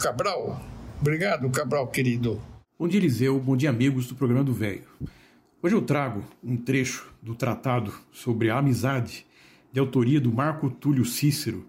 Cabral. 0.00 0.60
Obrigado, 1.00 1.48
Cabral, 1.48 1.86
querido. 1.86 2.42
Bom 2.76 2.88
dia, 2.88 2.98
Eliseu. 2.98 3.38
Bom 3.38 3.56
dia, 3.56 3.70
amigos 3.70 4.08
do 4.08 4.16
programa 4.16 4.42
do 4.42 4.52
Velho. 4.52 4.82
Hoje 5.62 5.76
eu 5.76 5.80
trago 5.80 6.24
um 6.42 6.56
trecho 6.56 7.14
do 7.22 7.36
tratado 7.36 7.94
sobre 8.10 8.50
a 8.50 8.58
amizade, 8.58 9.24
de 9.72 9.78
autoria 9.78 10.20
do 10.20 10.32
Marco 10.32 10.68
Túlio 10.70 11.04
Cícero, 11.04 11.64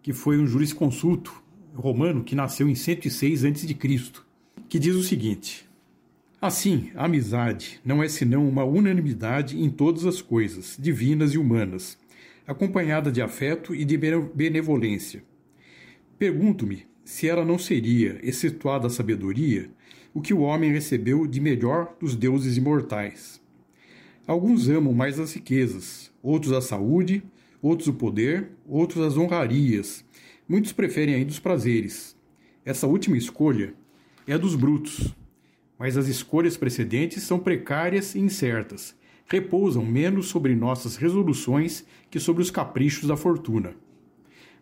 que 0.00 0.12
foi 0.12 0.38
um 0.38 0.46
jurisconsulto 0.46 1.34
romano 1.74 2.22
que 2.22 2.36
nasceu 2.36 2.68
em 2.68 2.76
106 2.76 3.44
a.C., 3.44 3.74
que 4.68 4.78
diz 4.78 4.94
o 4.94 5.02
seguinte: 5.02 5.68
Assim, 6.40 6.92
a 6.94 7.06
amizade 7.06 7.80
não 7.84 8.00
é 8.00 8.08
senão 8.08 8.48
uma 8.48 8.62
unanimidade 8.62 9.60
em 9.60 9.68
todas 9.68 10.06
as 10.06 10.22
coisas, 10.22 10.76
divinas 10.78 11.34
e 11.34 11.38
humanas, 11.38 11.98
acompanhada 12.52 13.10
de 13.10 13.20
afeto 13.20 13.74
e 13.74 13.84
de 13.84 13.96
benevolência. 13.96 15.24
Pergunto-me 16.18 16.86
se 17.04 17.28
ela 17.28 17.44
não 17.44 17.58
seria, 17.58 18.20
excetuada 18.22 18.86
a 18.86 18.90
sabedoria, 18.90 19.70
o 20.14 20.20
que 20.20 20.32
o 20.32 20.40
homem 20.40 20.70
recebeu 20.70 21.26
de 21.26 21.40
melhor 21.40 21.96
dos 21.98 22.14
deuses 22.14 22.56
imortais. 22.56 23.40
Alguns 24.26 24.68
amam 24.68 24.92
mais 24.92 25.18
as 25.18 25.32
riquezas, 25.32 26.12
outros 26.22 26.52
a 26.52 26.60
saúde, 26.60 27.22
outros 27.60 27.88
o 27.88 27.94
poder, 27.94 28.50
outros 28.66 29.04
as 29.04 29.16
honrarias. 29.16 30.04
Muitos 30.48 30.72
preferem 30.72 31.14
ainda 31.14 31.30
os 31.30 31.40
prazeres. 31.40 32.16
Essa 32.64 32.86
última 32.86 33.16
escolha 33.16 33.74
é 34.26 34.38
dos 34.38 34.54
brutos, 34.54 35.14
mas 35.78 35.96
as 35.96 36.06
escolhas 36.06 36.56
precedentes 36.56 37.24
são 37.24 37.40
precárias 37.40 38.14
e 38.14 38.20
incertas, 38.20 38.94
repousam 39.32 39.82
menos 39.82 40.26
sobre 40.26 40.54
nossas 40.54 40.96
resoluções 40.96 41.86
que 42.10 42.20
sobre 42.20 42.42
os 42.42 42.50
caprichos 42.50 43.08
da 43.08 43.16
fortuna. 43.16 43.74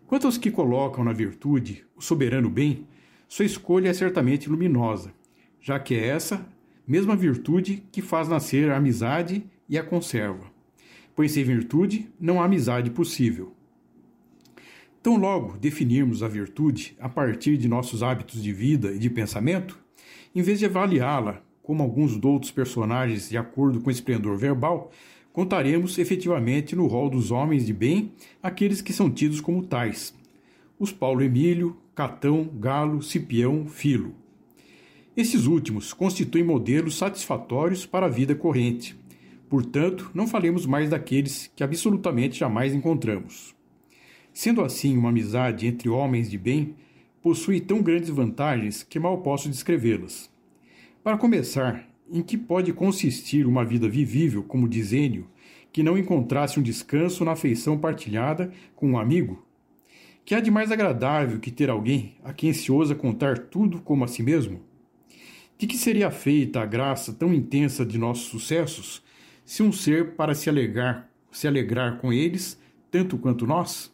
Quanto 0.07 0.27
aos 0.27 0.37
que 0.37 0.49
colocam 0.49 1.03
na 1.03 1.11
virtude 1.11 1.83
o 1.93 2.01
soberano 2.01 2.49
bem, 2.49 2.87
sua 3.27 3.43
escolha 3.43 3.89
é 3.89 3.93
certamente 3.93 4.49
luminosa, 4.49 5.13
já 5.59 5.77
que 5.77 5.93
é 5.93 6.07
essa 6.07 6.47
mesma 6.87 7.17
virtude 7.17 7.83
que 7.91 8.01
faz 8.01 8.29
nascer 8.29 8.71
a 8.71 8.77
amizade 8.77 9.43
e 9.67 9.77
a 9.77 9.83
conserva. 9.83 10.45
Pois 11.13 11.33
sem 11.33 11.43
virtude 11.43 12.09
não 12.17 12.41
há 12.41 12.45
amizade 12.45 12.89
possível. 12.91 13.53
Tão 15.03 15.17
logo 15.17 15.57
definirmos 15.57 16.23
a 16.23 16.29
virtude 16.29 16.95
a 16.97 17.09
partir 17.09 17.57
de 17.57 17.67
nossos 17.67 18.01
hábitos 18.01 18.41
de 18.41 18.53
vida 18.53 18.93
e 18.93 18.99
de 18.99 19.09
pensamento, 19.09 19.77
em 20.33 20.41
vez 20.41 20.59
de 20.59 20.65
avaliá-la 20.65 21.43
como 21.63 21.83
alguns 21.83 22.21
outros 22.23 22.51
personagens 22.51 23.29
de 23.29 23.37
acordo 23.37 23.79
com 23.79 23.89
o 23.89 23.91
esplendor 23.91 24.37
verbal, 24.37 24.91
contaremos 25.31 25.97
efetivamente 25.97 26.75
no 26.75 26.87
rol 26.87 27.09
dos 27.09 27.31
homens 27.31 27.65
de 27.65 27.73
bem 27.73 28.11
aqueles 28.41 28.81
que 28.81 28.93
são 28.93 29.09
tidos 29.09 29.39
como 29.39 29.65
tais: 29.65 30.13
os 30.79 30.91
Paulo 30.91 31.21
Emílio, 31.21 31.77
Catão, 31.93 32.49
Galo, 32.59 33.01
Cipião, 33.01 33.65
Filo. 33.67 34.15
Esses 35.15 35.45
últimos 35.45 35.91
constituem 35.93 36.43
modelos 36.43 36.97
satisfatórios 36.97 37.85
para 37.85 38.05
a 38.05 38.09
vida 38.09 38.33
corrente. 38.33 38.97
Portanto, 39.49 40.09
não 40.13 40.25
falemos 40.25 40.65
mais 40.65 40.89
daqueles 40.89 41.51
que 41.53 41.63
absolutamente 41.63 42.39
jamais 42.39 42.73
encontramos. 42.73 43.53
Sendo 44.33 44.61
assim, 44.61 44.97
uma 44.97 45.09
amizade 45.09 45.67
entre 45.67 45.89
homens 45.89 46.29
de 46.31 46.37
bem 46.37 46.75
possui 47.21 47.59
tão 47.59 47.81
grandes 47.81 48.09
vantagens 48.09 48.81
que 48.83 48.97
mal 48.97 49.17
posso 49.17 49.49
descrevê-las. 49.49 50.30
Para 51.03 51.17
começar, 51.17 51.87
em 52.11 52.21
que 52.21 52.37
pode 52.37 52.71
consistir 52.73 53.47
uma 53.47 53.65
vida 53.65 53.89
vivível, 53.89 54.43
como 54.43 54.69
diz 54.69 54.93
Enio, 54.93 55.27
que 55.73 55.81
não 55.81 55.97
encontrasse 55.97 56.59
um 56.59 56.63
descanso 56.63 57.25
na 57.25 57.31
afeição 57.31 57.75
partilhada 57.75 58.53
com 58.75 58.91
um 58.91 58.99
amigo? 58.99 59.43
Que 60.23 60.35
há 60.35 60.39
de 60.39 60.51
mais 60.51 60.71
agradável 60.71 61.39
que 61.39 61.49
ter 61.49 61.71
alguém 61.71 62.17
a 62.23 62.31
quem 62.31 62.53
se 62.53 62.71
ousa 62.71 62.93
contar 62.93 63.39
tudo 63.39 63.81
como 63.81 64.03
a 64.03 64.07
si 64.07 64.21
mesmo? 64.21 64.61
De 65.57 65.65
que 65.65 65.75
seria 65.75 66.11
feita 66.11 66.61
a 66.61 66.67
graça 66.67 67.11
tão 67.11 67.33
intensa 67.33 67.83
de 67.83 67.97
nossos 67.97 68.25
sucessos 68.25 69.01
se 69.43 69.63
um 69.63 69.71
ser 69.71 70.15
para 70.15 70.35
se 70.35 70.49
alegrar, 70.51 71.09
se 71.31 71.47
alegrar 71.47 71.97
com 71.97 72.13
eles 72.13 72.59
tanto 72.91 73.17
quanto 73.17 73.47
nós? 73.47 73.91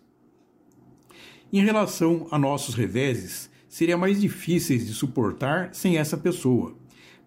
Em 1.54 1.64
relação 1.64 2.28
a 2.32 2.38
nossos 2.38 2.76
reveses, 2.76 3.50
seria 3.70 3.98
mais 3.98 4.20
difíceis 4.20 4.86
de 4.86 4.94
suportar 4.94 5.70
sem 5.74 5.98
essa 5.98 6.18
pessoa, 6.18 6.76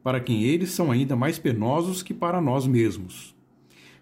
para 0.02 0.20
quem 0.20 0.42
eles 0.44 0.70
são 0.70 0.90
ainda 0.90 1.14
mais 1.14 1.38
penosos 1.38 2.02
que 2.02 2.14
para 2.14 2.40
nós 2.40 2.66
mesmos. 2.66 3.34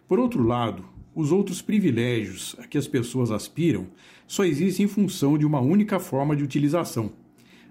Por 0.07 0.19
outro 0.19 0.43
lado, 0.43 0.85
os 1.15 1.33
outros 1.33 1.61
privilégios 1.61 2.55
a 2.59 2.67
que 2.67 2.79
as 2.79 2.87
pessoas 2.87 3.31
aspiram 3.31 3.87
só 4.27 4.45
existem 4.45 4.87
em 4.87 4.89
função 4.89 5.37
de 5.37 5.45
uma 5.45 5.61
única 5.61 5.99
forma 5.99 6.37
de 6.37 6.45
utilização: 6.45 7.13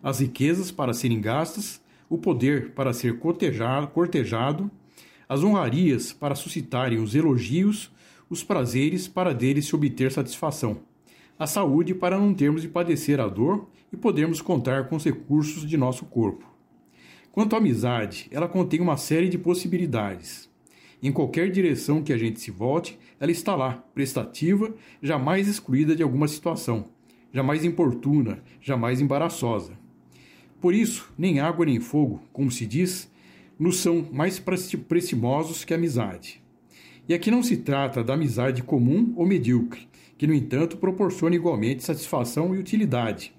as 0.04 0.20
riquezas 0.20 0.72
para 0.72 0.94
serem 0.94 1.22
gastas 1.22 1.82
o 2.10 2.18
poder 2.18 2.72
para 2.72 2.94
ser 2.94 3.20
cortejado, 3.20 4.72
as 5.28 5.44
honrarias 5.44 6.14
para 6.14 6.36
suscitarem 6.36 7.00
os 7.00 7.16
elogios, 7.16 7.92
os 8.30 8.44
prazeres 8.44 9.08
para 9.08 9.34
deles 9.34 9.66
se 9.66 9.76
obter 9.76 10.12
satisfação, 10.12 10.80
a 11.38 11.46
saúde 11.46 11.94
para 11.94 12.18
não 12.18 12.34
termos 12.34 12.62
de 12.62 12.68
padecer 12.68 13.20
a 13.20 13.28
dor 13.28 13.68
e 13.92 13.98
podermos 13.98 14.42
contar 14.42 14.88
com 14.88 14.96
os 14.96 15.04
recursos 15.04 15.68
de 15.68 15.78
nosso 15.78 16.06
corpo. 16.06 16.57
Quanto 17.38 17.54
à 17.54 17.60
amizade, 17.60 18.28
ela 18.32 18.48
contém 18.48 18.82
uma 18.82 18.98
série 18.98 19.30
de 19.30 19.38
possibilidades. 19.38 20.50
Em 21.04 21.12
qualquer 21.12 21.52
direção 21.52 22.02
que 22.02 22.12
a 22.12 22.18
gente 22.18 22.40
se 22.40 22.50
volte, 22.50 22.98
ela 23.20 23.32
está 23.32 23.56
lá, 23.56 23.74
prestativa, 23.94 24.74
jamais 25.04 25.48
excluída 25.48 25.96
de 25.96 26.02
alguma 26.02 26.28
situação, 26.28 26.86
jamais 27.32 27.64
importuna, 27.64 28.42
jamais 28.60 29.00
embaraçosa. 29.02 29.78
Por 30.60 30.74
isso, 30.74 31.14
nem 31.16 31.40
água 31.40 31.68
nem 31.68 31.80
fogo, 31.80 32.24
como 32.34 32.50
se 32.50 32.66
diz, 32.66 33.08
nos 33.60 33.82
são 33.82 34.08
mais 34.12 34.40
precimosos 34.40 35.64
que 35.64 35.76
a 35.76 35.78
amizade. 35.78 36.42
E 37.08 37.14
aqui 37.14 37.30
não 37.30 37.44
se 37.44 37.58
trata 37.58 38.04
da 38.04 38.16
amizade 38.16 38.64
comum 38.64 39.14
ou 39.16 39.28
medíocre, 39.28 39.88
que, 40.18 40.26
no 40.26 40.34
entanto, 40.34 40.78
proporciona 40.78 41.36
igualmente 41.36 41.84
satisfação 41.84 42.56
e 42.56 42.58
utilidade, 42.58 43.32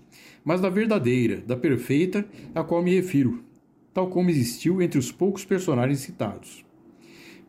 mas 0.45 0.61
da 0.61 0.69
verdadeira, 0.69 1.39
da 1.39 1.57
perfeita, 1.57 2.25
a 2.55 2.63
qual 2.63 2.81
me 2.81 2.95
refiro, 2.95 3.48
tal 3.99 4.07
como 4.07 4.31
existiu 4.31 4.81
entre 4.81 4.97
os 4.97 5.11
poucos 5.11 5.45
personagens 5.45 5.99
citados. 5.99 6.65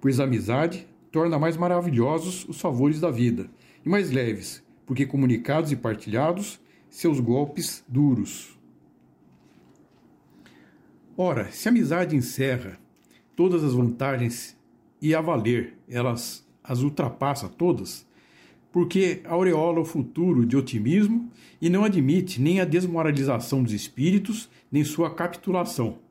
Pois 0.01 0.19
a 0.19 0.23
amizade 0.23 0.87
torna 1.11 1.37
mais 1.37 1.55
maravilhosos 1.55 2.43
os 2.49 2.59
favores 2.59 2.99
da 2.99 3.11
vida, 3.11 3.51
e 3.85 3.87
mais 3.87 4.09
leves, 4.09 4.63
porque 4.83 5.05
comunicados 5.05 5.71
e 5.71 5.75
partilhados, 5.75 6.59
seus 6.89 7.19
golpes 7.19 7.85
duros. 7.87 8.57
Ora, 11.15 11.51
se 11.51 11.67
a 11.67 11.71
amizade 11.71 12.15
encerra 12.15 12.79
todas 13.35 13.63
as 13.63 13.75
vantagens 13.75 14.57
e 14.99 15.13
a 15.13 15.21
valer, 15.21 15.77
elas 15.87 16.43
as 16.63 16.81
ultrapassa 16.81 17.47
todas, 17.47 18.07
porque 18.71 19.21
aureola 19.23 19.81
o 19.81 19.85
futuro 19.85 20.47
de 20.47 20.57
otimismo 20.57 21.29
e 21.61 21.69
não 21.69 21.83
admite 21.83 22.41
nem 22.41 22.59
a 22.59 22.65
desmoralização 22.65 23.61
dos 23.61 23.71
espíritos, 23.71 24.49
nem 24.71 24.83
sua 24.83 25.13
capitulação. 25.13 26.08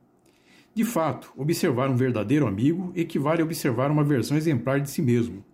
De 0.79 0.85
fato, 0.85 1.33
observar 1.37 1.91
um 1.91 1.97
verdadeiro 1.97 2.47
amigo 2.47 2.93
equivale 2.95 3.43
a 3.43 3.45
observar 3.45 3.91
uma 3.91 4.05
versão 4.05 4.37
exemplar 4.37 4.81
de 4.81 4.89
si 4.89 5.03
mesmo. 5.03 5.45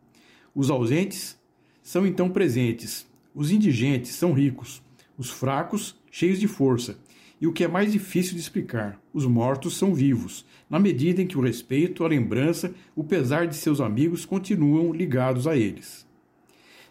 Os 0.55 0.69
ausentes 0.69 1.41
são 1.83 2.07
então 2.07 2.29
presentes, 2.29 3.07
os 3.35 3.51
indigentes 3.51 4.11
são 4.17 4.35
ricos, 4.35 4.83
os 5.17 5.31
fracos 5.31 5.99
cheios 6.11 6.39
de 6.39 6.47
força, 6.47 6.99
e 7.41 7.47
o 7.47 7.55
que 7.55 7.65
é 7.65 7.69
mais 7.69 7.91
difícil 7.91 8.35
de 8.35 8.41
explicar, 8.41 9.01
os 9.15 9.25
mortos 9.25 9.79
são 9.79 9.95
vivos, 9.95 10.45
na 10.69 10.79
medida 10.79 11.23
em 11.23 11.27
que 11.27 11.39
o 11.39 11.41
respeito, 11.41 12.05
a 12.05 12.09
lembrança, 12.09 12.75
o 12.95 13.03
pesar 13.03 13.47
de 13.47 13.57
seus 13.57 13.81
amigos 13.81 14.27
continuam 14.27 14.93
ligados 14.93 15.47
a 15.47 15.57
eles. 15.57 16.07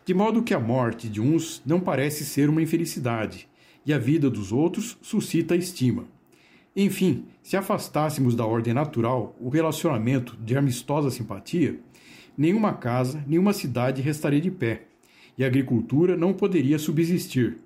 De 0.03 0.14
modo 0.15 0.41
que 0.41 0.55
a 0.55 0.60
morte 0.60 1.07
de 1.07 1.22
uns 1.22 1.61
não 1.64 1.80
parece 1.80 2.26
ser 2.26 2.49
uma 2.49 2.64
infelicidade, 2.64 3.47
e 3.85 3.93
a 3.93 3.99
vida 3.99 4.27
dos 4.27 4.51
outros 4.51 4.97
suscita 5.03 5.55
estima. 5.55 6.07
Enfim, 6.76 7.26
se 7.41 7.56
afastássemos 7.56 8.36
da 8.36 8.45
ordem 8.45 8.74
natural 8.74 9.36
o 9.40 9.50
relacionamento 9.50 10.36
de 10.38 10.58
amistosa 10.58 11.12
simpatia, 11.12 11.80
nenhuma 12.38 12.74
casa, 12.74 13.24
nenhuma 13.28 13.54
cidade 13.54 14.02
restaria 14.02 14.41
de 14.41 14.50
pé, 14.50 14.84
e 15.38 15.44
a 15.44 15.48
agricultura 15.48 16.18
não 16.18 16.34
poderia 16.34 16.80
subsistir, 16.80 17.58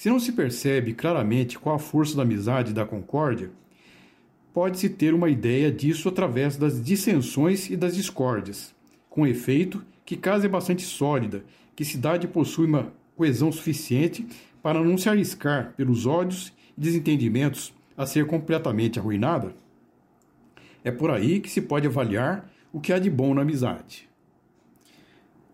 se 0.00 0.08
não 0.08 0.18
se 0.18 0.32
percebe 0.32 0.94
claramente 0.94 1.58
qual 1.58 1.76
a 1.76 1.78
força 1.78 2.16
da 2.16 2.22
amizade 2.22 2.70
e 2.70 2.74
da 2.74 2.86
concórdia, 2.86 3.50
pode-se 4.50 4.88
ter 4.88 5.12
uma 5.12 5.28
ideia 5.28 5.70
disso 5.70 6.08
através 6.08 6.56
das 6.56 6.82
dissensões 6.82 7.68
e 7.68 7.76
das 7.76 7.94
discórdias, 7.94 8.74
com 9.10 9.26
efeito 9.26 9.84
que 10.06 10.16
casa 10.16 10.46
é 10.46 10.48
bastante 10.48 10.82
sólida, 10.84 11.44
que 11.76 11.84
cidade 11.84 12.26
possui 12.26 12.66
uma 12.66 12.90
coesão 13.14 13.52
suficiente 13.52 14.26
para 14.62 14.82
não 14.82 14.96
se 14.96 15.10
arriscar 15.10 15.74
pelos 15.76 16.06
ódios 16.06 16.50
e 16.78 16.80
desentendimentos 16.80 17.74
a 18.00 18.06
ser 18.06 18.26
completamente 18.26 18.98
arruinada? 18.98 19.54
É 20.82 20.90
por 20.90 21.10
aí 21.10 21.38
que 21.38 21.50
se 21.50 21.60
pode 21.60 21.86
avaliar 21.86 22.50
o 22.72 22.80
que 22.80 22.94
há 22.94 22.98
de 22.98 23.10
bom 23.10 23.34
na 23.34 23.42
amizade. 23.42 24.08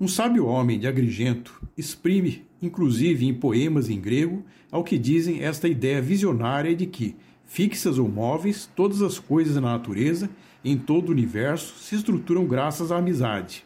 Um 0.01 0.07
sábio 0.07 0.47
homem 0.47 0.79
de 0.79 0.87
Agrigento 0.87 1.61
exprime, 1.77 2.47
inclusive 2.63 3.27
em 3.27 3.35
poemas 3.35 3.91
em 3.91 4.01
grego, 4.01 4.45
ao 4.71 4.85
que 4.85 4.97
dizem 4.97 5.43
esta 5.43 5.67
ideia 5.67 6.01
visionária 6.01 6.77
de 6.77 6.87
que, 6.87 7.17
fixas 7.45 7.99
ou 7.99 8.09
móveis, 8.09 8.71
todas 8.77 9.03
as 9.03 9.19
coisas 9.19 9.57
na 9.57 9.63
natureza, 9.63 10.31
em 10.65 10.79
todo 10.79 11.09
o 11.09 11.13
universo, 11.13 11.77
se 11.81 11.97
estruturam 11.97 12.47
graças 12.47 12.93
à 12.93 12.99
amizade 12.99 13.65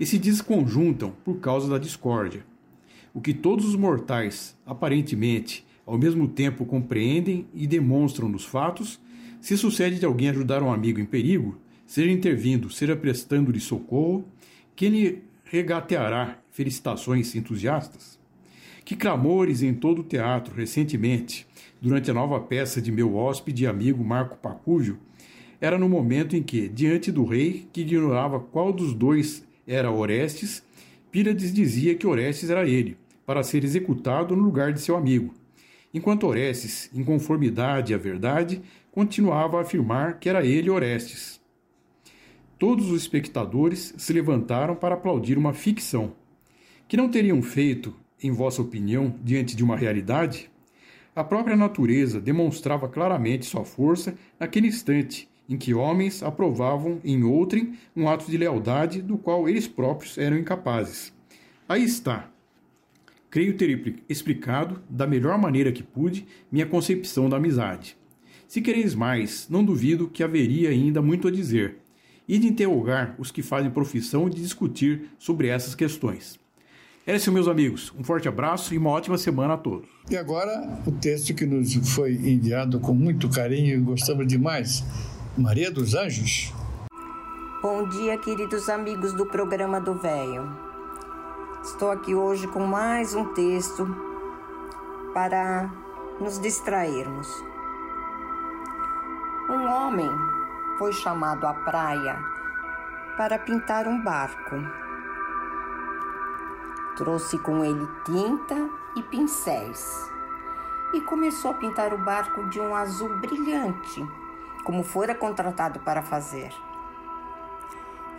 e 0.00 0.04
se 0.04 0.18
desconjuntam 0.18 1.12
por 1.24 1.36
causa 1.36 1.70
da 1.70 1.78
discórdia. 1.78 2.44
O 3.14 3.20
que 3.20 3.32
todos 3.32 3.64
os 3.64 3.76
mortais, 3.76 4.58
aparentemente, 4.66 5.67
ao 5.88 5.96
mesmo 5.96 6.28
tempo 6.28 6.66
compreendem 6.66 7.46
e 7.54 7.66
demonstram 7.66 8.28
nos 8.28 8.44
fatos, 8.44 9.00
se 9.40 9.56
sucede 9.56 9.98
de 9.98 10.04
alguém 10.04 10.28
ajudar 10.28 10.62
um 10.62 10.70
amigo 10.70 11.00
em 11.00 11.06
perigo, 11.06 11.58
seja 11.86 12.12
intervindo, 12.12 12.68
seja 12.68 12.94
prestando-lhe 12.94 13.58
socorro, 13.58 14.22
que 14.76 14.86
lhe 14.86 15.22
regateará 15.44 16.36
felicitações 16.50 17.34
entusiastas? 17.34 18.18
Que 18.84 18.94
clamores 18.94 19.62
em 19.62 19.72
todo 19.72 20.00
o 20.00 20.04
teatro 20.04 20.54
recentemente, 20.54 21.46
durante 21.80 22.10
a 22.10 22.14
nova 22.14 22.38
peça 22.38 22.82
de 22.82 22.92
meu 22.92 23.16
hóspede 23.16 23.64
e 23.64 23.66
amigo 23.66 24.04
Marco 24.04 24.36
Pacúvio, 24.36 24.98
era 25.58 25.78
no 25.78 25.88
momento 25.88 26.36
em 26.36 26.42
que, 26.42 26.68
diante 26.68 27.10
do 27.10 27.24
rei, 27.24 27.66
que 27.72 27.80
ignorava 27.80 28.38
qual 28.38 28.74
dos 28.74 28.92
dois 28.92 29.42
era 29.66 29.90
Orestes, 29.90 30.62
Pílades 31.10 31.50
dizia 31.50 31.94
que 31.94 32.06
Orestes 32.06 32.50
era 32.50 32.68
ele, 32.68 32.98
para 33.24 33.42
ser 33.42 33.64
executado 33.64 34.36
no 34.36 34.42
lugar 34.42 34.74
de 34.74 34.82
seu 34.82 34.94
amigo, 34.94 35.32
enquanto 35.92 36.26
Orestes, 36.26 36.90
em 36.94 37.02
conformidade 37.02 37.94
à 37.94 37.98
verdade, 37.98 38.62
continuava 38.90 39.58
a 39.58 39.62
afirmar 39.62 40.18
que 40.18 40.28
era 40.28 40.44
ele 40.44 40.70
Orestes. 40.70 41.40
Todos 42.58 42.90
os 42.90 43.02
espectadores 43.02 43.94
se 43.96 44.12
levantaram 44.12 44.74
para 44.74 44.94
aplaudir 44.94 45.38
uma 45.38 45.52
ficção. 45.52 46.12
Que 46.88 46.96
não 46.96 47.08
teriam 47.08 47.40
feito, 47.40 47.94
em 48.22 48.32
vossa 48.32 48.60
opinião, 48.60 49.14
diante 49.22 49.54
de 49.54 49.62
uma 49.62 49.76
realidade? 49.76 50.50
A 51.14 51.22
própria 51.22 51.56
natureza 51.56 52.20
demonstrava 52.20 52.88
claramente 52.88 53.46
sua 53.46 53.64
força 53.64 54.16
naquele 54.38 54.68
instante 54.68 55.28
em 55.48 55.56
que 55.56 55.72
homens 55.72 56.22
aprovavam 56.22 57.00
em 57.02 57.24
outrem 57.24 57.78
um 57.96 58.08
ato 58.08 58.30
de 58.30 58.36
lealdade 58.36 59.00
do 59.00 59.16
qual 59.16 59.48
eles 59.48 59.66
próprios 59.66 60.18
eram 60.18 60.36
incapazes. 60.36 61.12
Aí 61.68 61.82
está. 61.82 62.30
Creio 63.30 63.56
ter 63.56 64.02
explicado, 64.08 64.80
da 64.88 65.06
melhor 65.06 65.36
maneira 65.36 65.70
que 65.70 65.82
pude, 65.82 66.26
minha 66.50 66.64
concepção 66.64 67.28
da 67.28 67.36
amizade. 67.36 67.96
Se 68.46 68.62
quereis 68.62 68.94
mais, 68.94 69.46
não 69.50 69.62
duvido 69.62 70.08
que 70.08 70.22
haveria 70.22 70.70
ainda 70.70 71.02
muito 71.02 71.28
a 71.28 71.30
dizer, 71.30 71.76
e 72.26 72.38
de 72.38 72.46
interrogar 72.46 73.14
os 73.18 73.30
que 73.30 73.42
fazem 73.42 73.70
profissão 73.70 74.30
de 74.30 74.40
discutir 74.40 75.10
sobre 75.18 75.48
essas 75.48 75.74
questões. 75.74 76.38
É 77.06 77.16
isso, 77.16 77.32
meus 77.32 77.48
amigos. 77.48 77.92
Um 77.98 78.04
forte 78.04 78.28
abraço 78.28 78.74
e 78.74 78.78
uma 78.78 78.90
ótima 78.90 79.16
semana 79.16 79.54
a 79.54 79.58
todos. 79.58 79.88
E 80.10 80.16
agora, 80.16 80.82
o 80.86 80.92
texto 80.92 81.34
que 81.34 81.46
nos 81.46 81.74
foi 81.94 82.12
enviado 82.12 82.80
com 82.80 82.94
muito 82.94 83.28
carinho 83.28 83.76
e 83.76 83.80
gostamos 83.80 84.26
demais 84.26 84.84
Maria 85.36 85.70
dos 85.70 85.94
Anjos. 85.94 86.52
Bom 87.62 87.88
dia, 87.88 88.18
queridos 88.18 88.68
amigos 88.68 89.12
do 89.14 89.26
programa 89.26 89.80
do 89.80 89.94
Véio. 89.94 90.67
Estou 91.70 91.90
aqui 91.90 92.14
hoje 92.14 92.48
com 92.48 92.64
mais 92.64 93.14
um 93.14 93.26
texto 93.34 93.86
para 95.12 95.70
nos 96.18 96.40
distrairmos. 96.40 97.44
Um 99.50 99.68
homem 99.70 100.10
foi 100.78 100.94
chamado 100.94 101.46
à 101.46 101.52
praia 101.52 102.18
para 103.18 103.38
pintar 103.38 103.86
um 103.86 104.02
barco. 104.02 104.56
Trouxe 106.96 107.38
com 107.38 107.62
ele 107.62 107.86
tinta 108.02 108.70
e 108.96 109.02
pincéis 109.02 110.10
e 110.94 111.02
começou 111.02 111.50
a 111.50 111.54
pintar 111.54 111.92
o 111.92 111.98
barco 111.98 112.48
de 112.48 112.58
um 112.58 112.74
azul 112.74 113.10
brilhante 113.18 114.04
como 114.64 114.82
fora 114.82 115.14
contratado 115.14 115.78
para 115.80 116.00
fazer. 116.00 116.50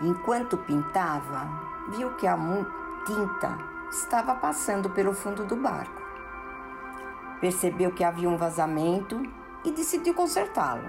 Enquanto 0.02 0.56
pintava, 0.56 1.50
viu 1.90 2.14
que 2.14 2.28
a 2.28 2.38
tinta 3.10 3.58
estava 3.90 4.36
passando 4.36 4.92
pelo 4.92 5.14
fundo 5.14 5.44
do 5.44 5.56
barco. 5.56 6.00
Percebeu 7.42 7.92
que 7.92 8.04
havia 8.04 8.30
um 8.30 8.38
vazamento 8.38 9.20
e 9.66 9.72
decidiu 9.72 10.14
consertá-lo. 10.14 10.86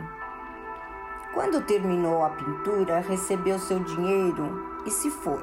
Quando 1.33 1.65
terminou 1.65 2.23
a 2.23 2.31
pintura, 2.31 3.01
recebeu 3.01 3.59
seu 3.59 3.79
dinheiro 3.81 4.83
e 4.85 4.91
se 4.91 5.11
foi. 5.11 5.43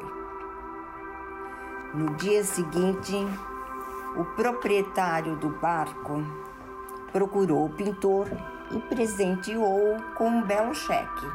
No 1.95 2.13
dia 2.15 2.43
seguinte, 2.43 3.15
o 4.15 4.23
proprietário 4.35 5.35
do 5.37 5.49
barco 5.49 6.23
procurou 7.11 7.65
o 7.65 7.69
pintor 7.73 8.27
e 8.71 8.79
presenteou-o 8.81 9.99
com 10.15 10.29
um 10.29 10.43
belo 10.43 10.75
cheque. 10.75 11.25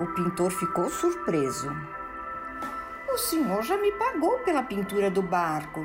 O 0.00 0.06
pintor 0.14 0.50
ficou 0.50 0.88
surpreso. 0.88 1.68
O 3.12 3.18
senhor 3.18 3.62
já 3.62 3.76
me 3.76 3.92
pagou 3.92 4.38
pela 4.38 4.62
pintura 4.62 5.10
do 5.10 5.22
barco, 5.22 5.84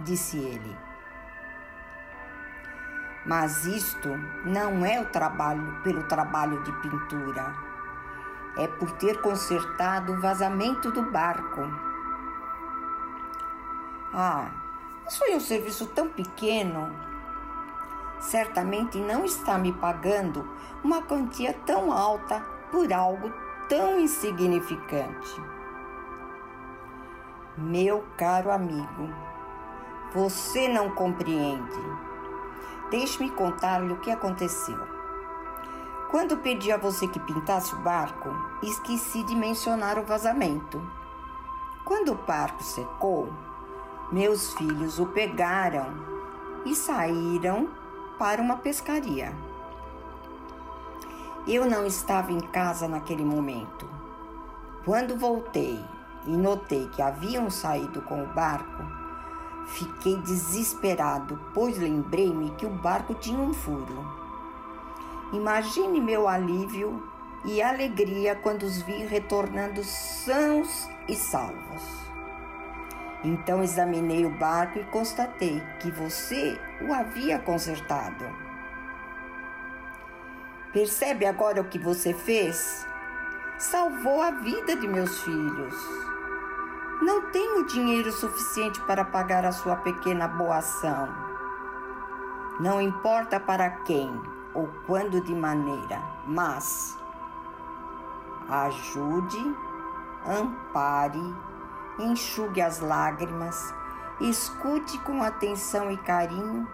disse 0.00 0.38
ele. 0.38 0.76
Mas 3.26 3.66
isto 3.66 4.08
não 4.44 4.84
é 4.84 5.00
o 5.00 5.06
trabalho 5.06 5.80
pelo 5.82 6.02
trabalho 6.04 6.62
de 6.62 6.72
pintura. 6.80 7.54
É 8.56 8.66
por 8.66 8.90
ter 8.92 9.20
consertado 9.20 10.12
o 10.12 10.20
vazamento 10.20 10.90
do 10.90 11.02
barco. 11.10 11.60
Ah, 14.12 14.50
mas 15.04 15.18
foi 15.18 15.34
um 15.34 15.40
serviço 15.40 15.86
tão 15.88 16.08
pequeno 16.08 16.90
certamente 18.24 18.98
não 18.98 19.24
está 19.24 19.58
me 19.58 19.72
pagando 19.72 20.48
uma 20.82 21.02
quantia 21.02 21.52
tão 21.66 21.92
alta 21.92 22.40
por 22.70 22.92
algo 22.92 23.32
tão 23.68 24.00
insignificante. 24.00 25.53
Meu 27.56 28.04
caro 28.16 28.50
amigo, 28.50 29.14
você 30.12 30.66
não 30.66 30.90
compreende. 30.90 31.80
Deixe-me 32.90 33.30
contar-lhe 33.30 33.92
o 33.92 34.00
que 34.00 34.10
aconteceu. 34.10 34.76
Quando 36.10 36.38
pedi 36.38 36.72
a 36.72 36.76
você 36.76 37.06
que 37.06 37.20
pintasse 37.20 37.72
o 37.72 37.78
barco, 37.78 38.28
esqueci 38.60 39.22
de 39.22 39.36
mencionar 39.36 40.00
o 40.00 40.04
vazamento. 40.04 40.82
Quando 41.84 42.10
o 42.10 42.26
barco 42.26 42.64
secou, 42.64 43.32
meus 44.10 44.52
filhos 44.54 44.98
o 44.98 45.06
pegaram 45.06 45.94
e 46.66 46.74
saíram 46.74 47.68
para 48.18 48.42
uma 48.42 48.56
pescaria. 48.56 49.32
Eu 51.46 51.70
não 51.70 51.86
estava 51.86 52.32
em 52.32 52.40
casa 52.40 52.88
naquele 52.88 53.24
momento. 53.24 53.88
Quando 54.84 55.16
voltei 55.16 55.93
e 56.26 56.36
notei 56.36 56.88
que 56.88 57.02
haviam 57.02 57.50
saído 57.50 58.00
com 58.02 58.22
o 58.22 58.26
barco, 58.28 58.82
fiquei 59.66 60.16
desesperado, 60.18 61.38
pois 61.52 61.78
lembrei-me 61.78 62.50
que 62.52 62.66
o 62.66 62.70
barco 62.70 63.14
tinha 63.14 63.38
um 63.38 63.52
furo. 63.52 64.04
Imagine 65.32 66.00
meu 66.00 66.28
alívio 66.28 67.02
e 67.44 67.60
alegria 67.60 68.34
quando 68.36 68.62
os 68.62 68.80
vi 68.82 69.04
retornando 69.04 69.82
sãos 69.82 70.88
e 71.08 71.14
salvos. 71.14 72.04
Então 73.24 73.62
examinei 73.62 74.26
o 74.26 74.38
barco 74.38 74.78
e 74.78 74.84
constatei 74.84 75.62
que 75.80 75.90
você 75.90 76.60
o 76.82 76.92
havia 76.92 77.38
consertado. 77.38 78.24
Percebe 80.72 81.24
agora 81.24 81.60
o 81.60 81.68
que 81.68 81.78
você 81.78 82.12
fez? 82.12 82.86
Salvou 83.58 84.20
a 84.20 84.30
vida 84.30 84.76
de 84.76 84.86
meus 84.86 85.22
filhos. 85.22 86.13
Não 87.02 87.30
tenho 87.30 87.66
dinheiro 87.66 88.12
suficiente 88.12 88.80
para 88.82 89.04
pagar 89.04 89.44
a 89.44 89.52
sua 89.52 89.76
pequena 89.76 90.28
boa 90.28 90.58
ação. 90.58 91.08
Não 92.60 92.80
importa 92.80 93.40
para 93.40 93.70
quem 93.70 94.10
ou 94.54 94.68
quando 94.86 95.20
de 95.20 95.34
maneira, 95.34 96.00
mas 96.26 96.96
ajude, 98.48 99.56
ampare 100.26 101.34
enxugue 101.98 102.60
as 102.60 102.80
lágrimas, 102.80 103.74
escute 104.20 104.98
com 104.98 105.22
atenção 105.22 105.90
e 105.90 105.96
carinho 105.98 106.68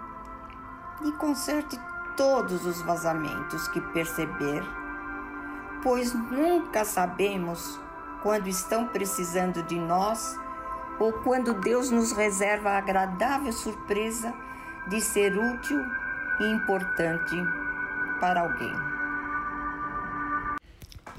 e 1.05 1.13
conserte 1.13 1.79
todos 2.17 2.67
os 2.67 2.83
vazamentos 2.83 3.69
que 3.69 3.81
perceber, 3.81 4.63
pois 5.83 6.13
nunca 6.13 6.85
sabemos 6.85 7.81
quando 8.23 8.49
estão 8.49 8.87
precisando 8.89 9.63
de 9.63 9.77
nós 9.77 10.37
ou 10.99 11.13
quando 11.13 11.55
Deus 11.55 11.91
nos 11.91 12.13
reserva 12.13 12.71
a 12.71 12.79
agradável 12.79 13.53
surpresa 13.53 14.33
de 14.89 15.01
ser 15.01 15.37
útil 15.37 15.79
e 16.41 16.45
importante 16.45 17.37
para 18.21 18.41
alguém. 18.41 18.75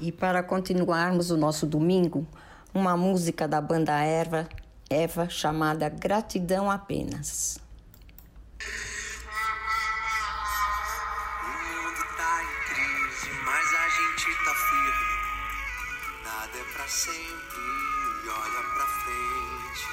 E 0.00 0.10
para 0.10 0.42
continuarmos 0.42 1.30
o 1.30 1.36
nosso 1.36 1.66
domingo, 1.66 2.26
uma 2.74 2.96
música 2.96 3.46
da 3.46 3.60
banda 3.60 4.00
Eva, 4.00 4.48
Eva 4.88 5.28
chamada 5.28 5.88
Gratidão 5.88 6.70
Apenas. 6.70 7.58
Sempre, 16.92 18.28
olha 18.28 18.62
pra 18.74 18.86
frente. 18.86 19.88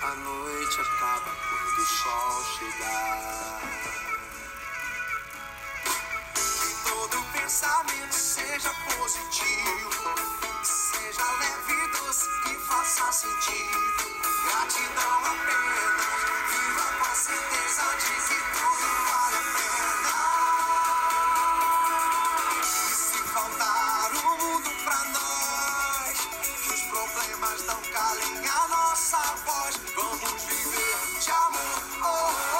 A 0.00 0.14
noite 0.14 0.80
acaba 0.80 1.30
quando 1.48 1.78
o 1.78 1.86
sol 1.86 2.44
chegar. 2.56 3.60
Que 6.34 6.88
todo 6.88 7.24
pensamento 7.32 8.14
seja 8.14 8.72
positivo, 8.96 10.14
seja 10.62 11.24
leve 11.40 11.72
e 11.72 11.88
doce 11.98 12.28
e 12.46 12.54
faça 12.66 13.12
sentido. 13.12 13.78
Gratidão 14.44 15.18
apenas, 15.18 16.22
viva 16.50 16.86
com 16.98 17.04
a 17.04 17.14
certeza 17.14 17.84
de 17.98 18.14
que 18.28 18.61
problemas 27.42 27.66
não 27.66 27.80
calem 27.92 28.48
a 28.48 28.68
nossa 28.68 29.18
voz, 29.44 29.80
vamos 29.96 30.42
viver 30.44 31.20
de 31.20 31.30
amor, 31.30 31.82
oh, 32.04 32.51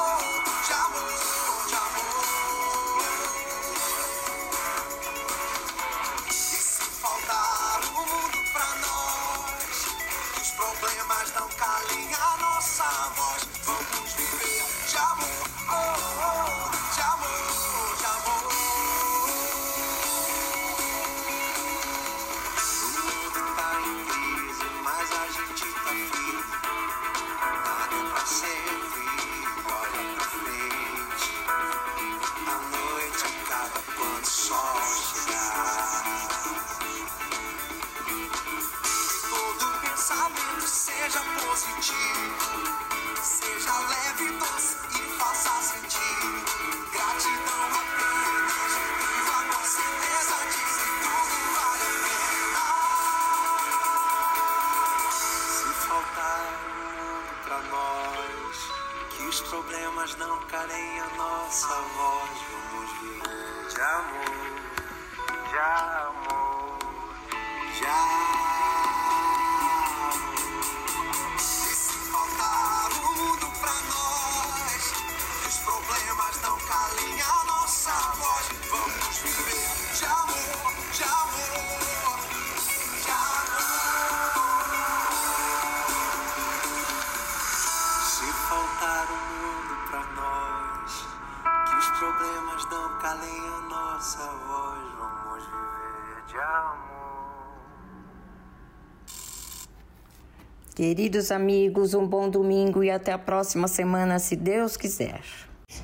Queridos 100.82 101.30
amigos, 101.30 101.94
um 101.94 102.04
bom 102.04 102.28
domingo 102.28 102.82
e 102.82 102.90
até 102.90 103.12
a 103.12 103.18
próxima 103.18 103.68
semana, 103.68 104.18
se 104.18 104.34
Deus 104.34 104.76
quiser. 104.76 105.20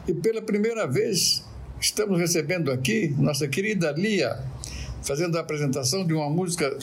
E 0.09 0.13
pela 0.13 0.43
primeira 0.43 0.89
vez 0.89 1.45
estamos 1.81 2.19
recebendo 2.19 2.73
aqui 2.73 3.15
nossa 3.17 3.47
querida 3.47 3.93
Lia, 3.93 4.43
fazendo 5.05 5.39
a 5.39 5.41
apresentação 5.41 6.05
de 6.05 6.13
uma 6.13 6.29
música 6.29 6.77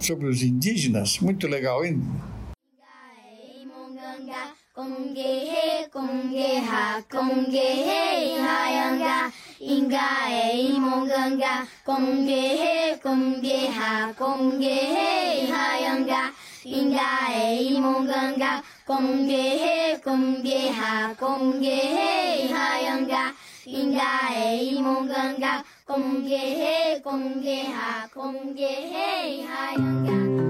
sobre 0.00 0.26
os 0.26 0.42
indígenas. 0.42 1.20
Muito 1.20 1.46
legal, 1.46 1.84
hein? 1.84 2.02
Kongehe, 4.74 5.88
kongeha, 5.92 7.04
kongehe, 7.08 8.36
hayanga, 8.40 9.32
ingae, 9.60 10.72
imonganga, 10.74 11.68
kongehe, 11.84 12.96
kongeha, 13.00 14.12
kongehe, 14.18 15.46
Inga 16.64 17.10
e 17.34 17.74
imonganga, 17.74 18.62
konge 18.86 19.42
he, 19.62 19.98
konge 20.02 20.70
ha, 22.52 22.78
yanga. 22.82 23.32
Inga 23.66 24.10
e 24.34 24.74
imonganga, 24.74 25.62
konge 25.86 26.42
he, 26.60 27.00
konge 27.00 27.58
ha, 27.72 28.08
yanga. 29.76 30.47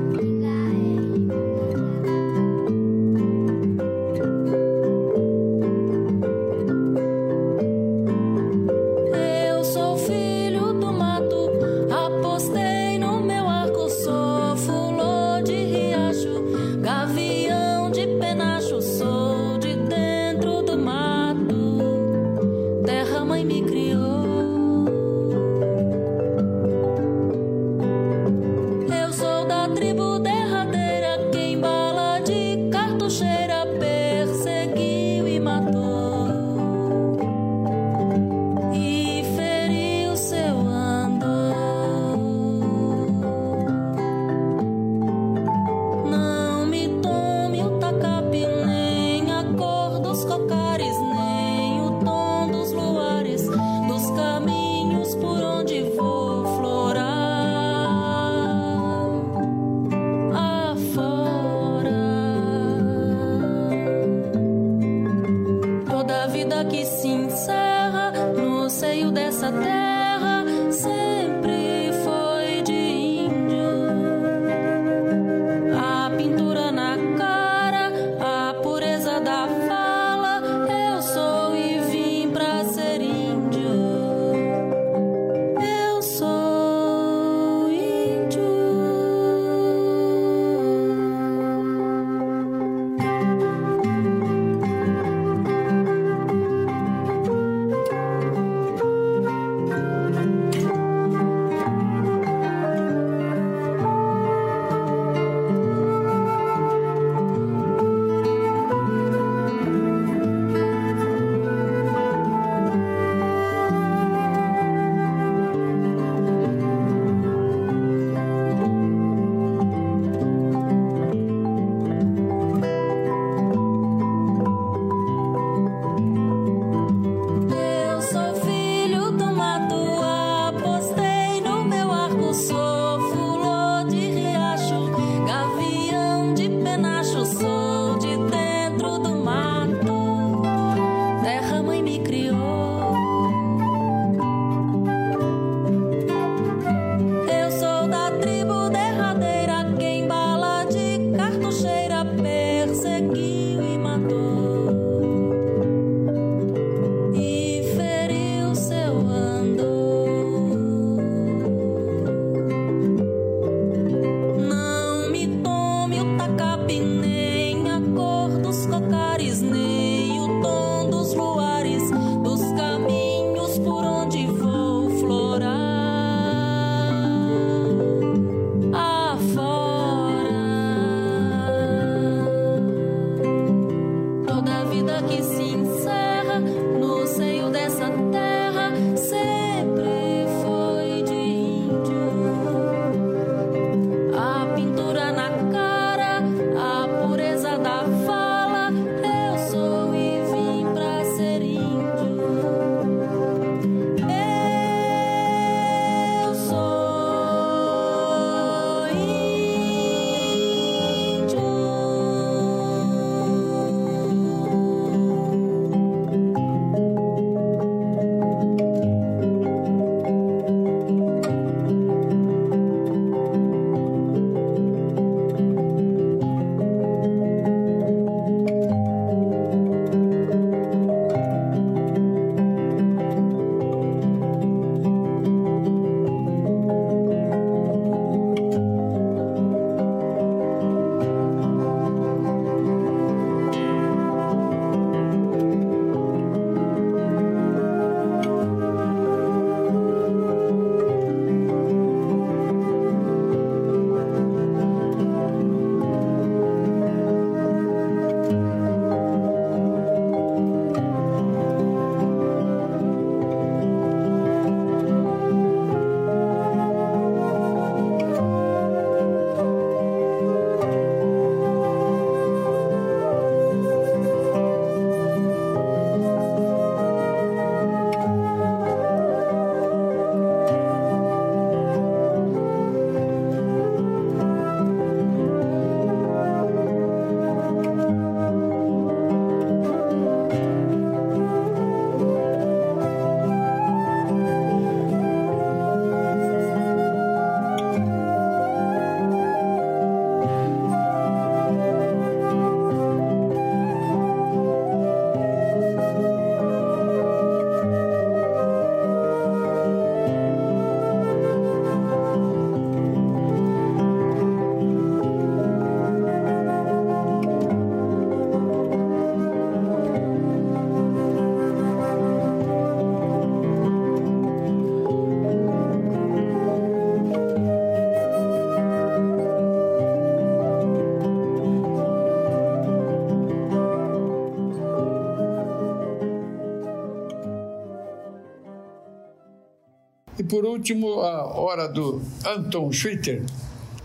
Por 340.29 340.45
último, 340.45 341.01
a 341.01 341.25
hora 341.25 341.67
do 341.67 342.03
Anton 342.25 342.71
Schwitter. 342.71 343.25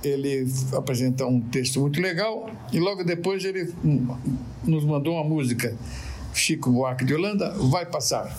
Ele 0.03 0.45
apresenta 0.75 1.25
um 1.25 1.39
texto 1.39 1.79
muito 1.79 2.01
legal 2.01 2.49
e 2.73 2.79
logo 2.79 3.05
depois 3.05 3.45
ele 3.45 3.73
nos 4.65 4.83
mandou 4.83 5.13
uma 5.13 5.23
música. 5.23 5.75
Chico 6.33 6.71
Buarque 6.71 7.05
de 7.05 7.15
Holanda, 7.15 7.53
vai 7.53 7.85
passar. 7.85 8.35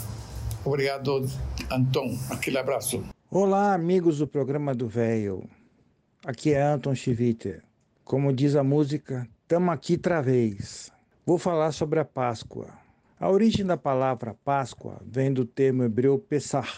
Obrigado, 0.64 1.26
Anton. 1.70 2.18
Aquele 2.30 2.58
abraço. 2.58 3.02
Olá, 3.30 3.72
amigos 3.72 4.18
do 4.18 4.26
programa 4.26 4.74
do 4.74 4.86
Véio. 4.86 5.48
Aqui 6.24 6.52
é 6.52 6.62
Anton 6.62 6.94
Schwitter. 6.94 7.62
Como 8.04 8.32
diz 8.32 8.56
a 8.56 8.62
música, 8.62 9.26
tamo 9.48 9.70
aqui 9.70 9.94
outra 9.94 10.20
vez. 10.20 10.92
Vou 11.24 11.38
falar 11.38 11.72
sobre 11.72 11.98
a 11.98 12.04
Páscoa. 12.04 12.68
A 13.18 13.30
origem 13.30 13.64
da 13.64 13.76
palavra 13.78 14.36
Páscoa 14.44 15.00
vem 15.06 15.32
do 15.32 15.46
termo 15.46 15.82
hebreu 15.84 16.18
Pessah, 16.18 16.68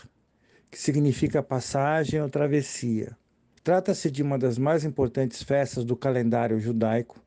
que 0.77 0.83
significa 0.83 1.43
passagem 1.43 2.21
ou 2.21 2.29
travessia. 2.29 3.17
Trata-se 3.65 4.11
de 4.11 4.23
uma 4.23 4.39
das 4.39 4.59
mais 4.59 4.85
importantes 4.85 5.43
festas 5.43 5.87
do 5.87 5.97
calendário 5.97 6.61
judaico, 6.61 7.19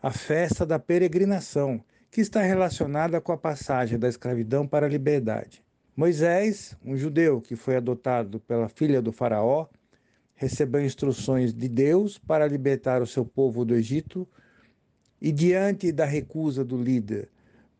a 0.00 0.12
festa 0.12 0.64
da 0.64 0.78
peregrinação, 0.78 1.82
que 2.08 2.20
está 2.20 2.40
relacionada 2.40 3.20
com 3.20 3.32
a 3.32 3.36
passagem 3.36 3.98
da 3.98 4.08
escravidão 4.08 4.64
para 4.64 4.86
a 4.86 4.88
liberdade. 4.88 5.60
Moisés, 5.96 6.76
um 6.84 6.96
judeu 6.96 7.40
que 7.40 7.56
foi 7.56 7.74
adotado 7.74 8.38
pela 8.38 8.68
filha 8.68 9.02
do 9.02 9.10
faraó, 9.10 9.66
recebeu 10.36 10.80
instruções 10.80 11.52
de 11.52 11.68
Deus 11.68 12.16
para 12.16 12.46
libertar 12.46 13.02
o 13.02 13.08
seu 13.08 13.24
povo 13.24 13.64
do 13.64 13.74
Egito 13.74 14.24
e 15.20 15.32
diante 15.32 15.90
da 15.90 16.04
recusa 16.04 16.64
do 16.64 16.80
líder 16.80 17.28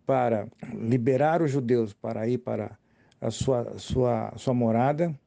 para 0.04 0.48
liberar 0.72 1.40
os 1.40 1.52
judeus 1.52 1.92
para 1.92 2.26
ir 2.26 2.38
para 2.38 2.76
a 3.24 3.30
sua, 3.30 3.78
sua, 3.78 4.32
sua 4.36 4.52
morada, 4.52 5.18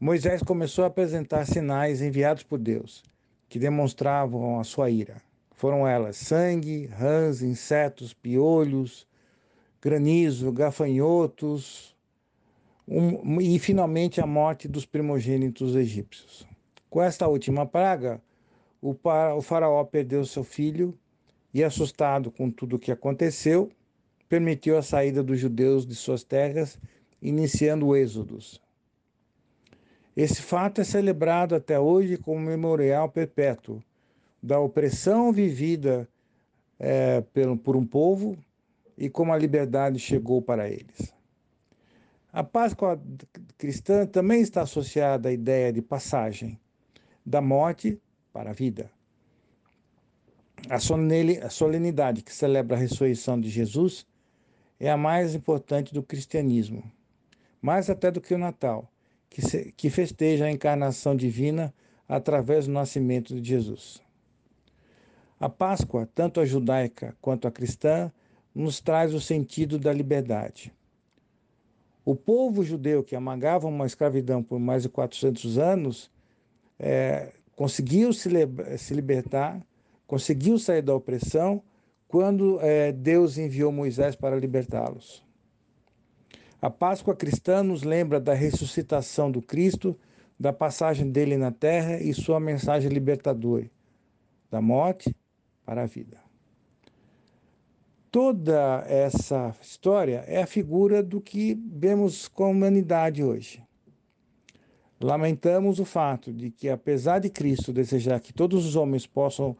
Moisés 0.00 0.42
começou 0.42 0.84
a 0.84 0.86
apresentar 0.86 1.44
sinais 1.44 2.00
enviados 2.00 2.42
por 2.42 2.58
Deus, 2.58 3.04
que 3.46 3.58
demonstravam 3.58 4.58
a 4.58 4.64
sua 4.64 4.88
ira. 4.88 5.20
Foram 5.50 5.86
elas 5.86 6.16
sangue, 6.16 6.86
rãs, 6.86 7.42
insetos, 7.42 8.14
piolhos, 8.14 9.06
granizo, 9.82 10.50
gafanhotos 10.50 11.94
um, 12.88 13.38
e 13.38 13.58
finalmente 13.58 14.18
a 14.18 14.26
morte 14.26 14.66
dos 14.66 14.86
primogênitos 14.86 15.76
egípcios. 15.76 16.46
Com 16.88 17.02
esta 17.02 17.28
última 17.28 17.66
praga, 17.66 18.18
o, 18.80 18.96
o 19.36 19.42
faraó 19.42 19.84
perdeu 19.84 20.24
seu 20.24 20.42
filho 20.42 20.98
e, 21.52 21.62
assustado 21.62 22.30
com 22.30 22.50
tudo 22.50 22.76
o 22.76 22.78
que 22.78 22.90
aconteceu, 22.90 23.70
permitiu 24.26 24.78
a 24.78 24.82
saída 24.82 25.22
dos 25.22 25.38
judeus 25.38 25.86
de 25.86 25.94
suas 25.94 26.24
terras, 26.24 26.78
iniciando 27.20 27.86
o 27.86 27.96
êxodos. 27.96 28.60
Esse 30.16 30.42
fato 30.42 30.80
é 30.80 30.84
celebrado 30.84 31.54
até 31.54 31.78
hoje 31.78 32.16
como 32.16 32.40
memorial 32.40 33.08
perpétuo 33.08 33.82
da 34.42 34.58
opressão 34.58 35.32
vivida 35.32 36.08
é, 36.78 37.20
por, 37.20 37.56
por 37.58 37.76
um 37.76 37.86
povo 37.86 38.36
e 38.96 39.08
como 39.08 39.32
a 39.32 39.38
liberdade 39.38 39.98
chegou 39.98 40.42
para 40.42 40.68
eles. 40.68 41.14
A 42.32 42.44
Páscoa 42.44 43.00
cristã 43.58 44.06
também 44.06 44.40
está 44.40 44.62
associada 44.62 45.28
à 45.28 45.32
ideia 45.32 45.72
de 45.72 45.82
passagem 45.82 46.58
da 47.24 47.40
morte 47.40 48.00
para 48.32 48.50
a 48.50 48.52
vida. 48.52 48.90
A 50.68 50.78
solenidade 51.48 52.22
que 52.22 52.32
celebra 52.32 52.76
a 52.76 52.80
ressurreição 52.80 53.40
de 53.40 53.48
Jesus 53.48 54.06
é 54.78 54.90
a 54.90 54.96
mais 54.96 55.34
importante 55.34 55.92
do 55.92 56.02
cristianismo, 56.02 56.82
mais 57.60 57.90
até 57.90 58.10
do 58.10 58.20
que 58.20 58.34
o 58.34 58.38
Natal, 58.38 58.90
que, 59.28 59.42
se, 59.42 59.72
que 59.76 59.90
festeja 59.90 60.46
a 60.46 60.50
encarnação 60.50 61.14
divina 61.14 61.72
através 62.08 62.66
do 62.66 62.72
nascimento 62.72 63.40
de 63.40 63.48
Jesus. 63.48 64.02
A 65.38 65.48
Páscoa, 65.48 66.08
tanto 66.14 66.40
a 66.40 66.44
judaica 66.44 67.16
quanto 67.20 67.46
a 67.46 67.50
cristã, 67.50 68.12
nos 68.54 68.80
traz 68.80 69.14
o 69.14 69.20
sentido 69.20 69.78
da 69.78 69.92
liberdade. 69.92 70.72
O 72.04 72.16
povo 72.16 72.64
judeu 72.64 73.04
que 73.04 73.14
amagava 73.14 73.68
uma 73.68 73.86
escravidão 73.86 74.42
por 74.42 74.58
mais 74.58 74.82
de 74.82 74.88
400 74.88 75.58
anos 75.58 76.10
é, 76.78 77.32
conseguiu 77.54 78.12
se, 78.12 78.28
se, 78.78 78.94
libertar, 78.94 79.64
conseguiu 80.06 80.58
sair 80.58 80.82
da 80.82 80.94
opressão 80.94 81.62
quando 82.08 82.58
é, 82.60 82.90
Deus 82.90 83.38
enviou 83.38 83.70
Moisés 83.70 84.16
para 84.16 84.36
libertá-los. 84.36 85.24
A 86.62 86.68
Páscoa 86.68 87.16
cristã 87.16 87.62
nos 87.62 87.82
lembra 87.82 88.20
da 88.20 88.34
ressuscitação 88.34 89.30
do 89.30 89.40
Cristo, 89.40 89.98
da 90.38 90.52
passagem 90.52 91.10
dele 91.10 91.38
na 91.38 91.50
terra 91.50 91.98
e 91.98 92.12
sua 92.12 92.38
mensagem 92.38 92.90
libertadora, 92.90 93.70
da 94.50 94.60
morte 94.60 95.14
para 95.64 95.84
a 95.84 95.86
vida. 95.86 96.18
Toda 98.10 98.84
essa 98.86 99.56
história 99.62 100.22
é 100.26 100.42
a 100.42 100.46
figura 100.46 101.02
do 101.02 101.18
que 101.18 101.54
vemos 101.54 102.28
com 102.28 102.44
a 102.44 102.48
humanidade 102.48 103.24
hoje. 103.24 103.62
Lamentamos 105.00 105.80
o 105.80 105.84
fato 105.86 106.30
de 106.30 106.50
que, 106.50 106.68
apesar 106.68 107.20
de 107.20 107.30
Cristo 107.30 107.72
desejar 107.72 108.20
que 108.20 108.34
todos 108.34 108.66
os 108.66 108.76
homens 108.76 109.06
possam 109.06 109.56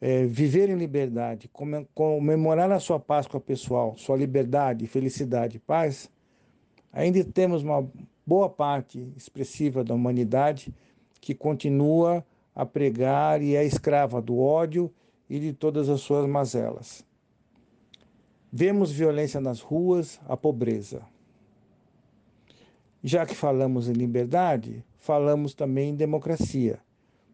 é, 0.00 0.24
viver 0.24 0.70
em 0.70 0.76
liberdade, 0.76 1.50
comemorar 1.94 2.72
a 2.72 2.80
sua 2.80 2.98
Páscoa 2.98 3.38
pessoal, 3.38 3.96
sua 3.98 4.16
liberdade, 4.16 4.86
felicidade 4.86 5.58
e 5.58 5.60
paz, 5.60 6.10
ainda 6.92 7.24
temos 7.24 7.62
uma 7.62 7.88
boa 8.26 8.48
parte 8.48 9.12
expressiva 9.16 9.82
da 9.82 9.94
humanidade 9.94 10.72
que 11.20 11.34
continua 11.34 12.24
a 12.54 12.66
pregar 12.66 13.42
e 13.42 13.56
é 13.56 13.64
escrava 13.64 14.20
do 14.20 14.38
ódio 14.38 14.92
e 15.28 15.40
de 15.40 15.52
todas 15.52 15.88
as 15.88 16.00
suas 16.00 16.28
mazelas. 16.28 17.04
Vemos 18.52 18.92
violência 18.92 19.40
nas 19.40 19.60
ruas, 19.60 20.20
a 20.28 20.36
pobreza. 20.36 21.02
Já 23.02 23.24
que 23.24 23.34
falamos 23.34 23.88
em 23.88 23.94
liberdade, 23.94 24.84
falamos 24.98 25.54
também 25.54 25.90
em 25.90 25.96
democracia. 25.96 26.78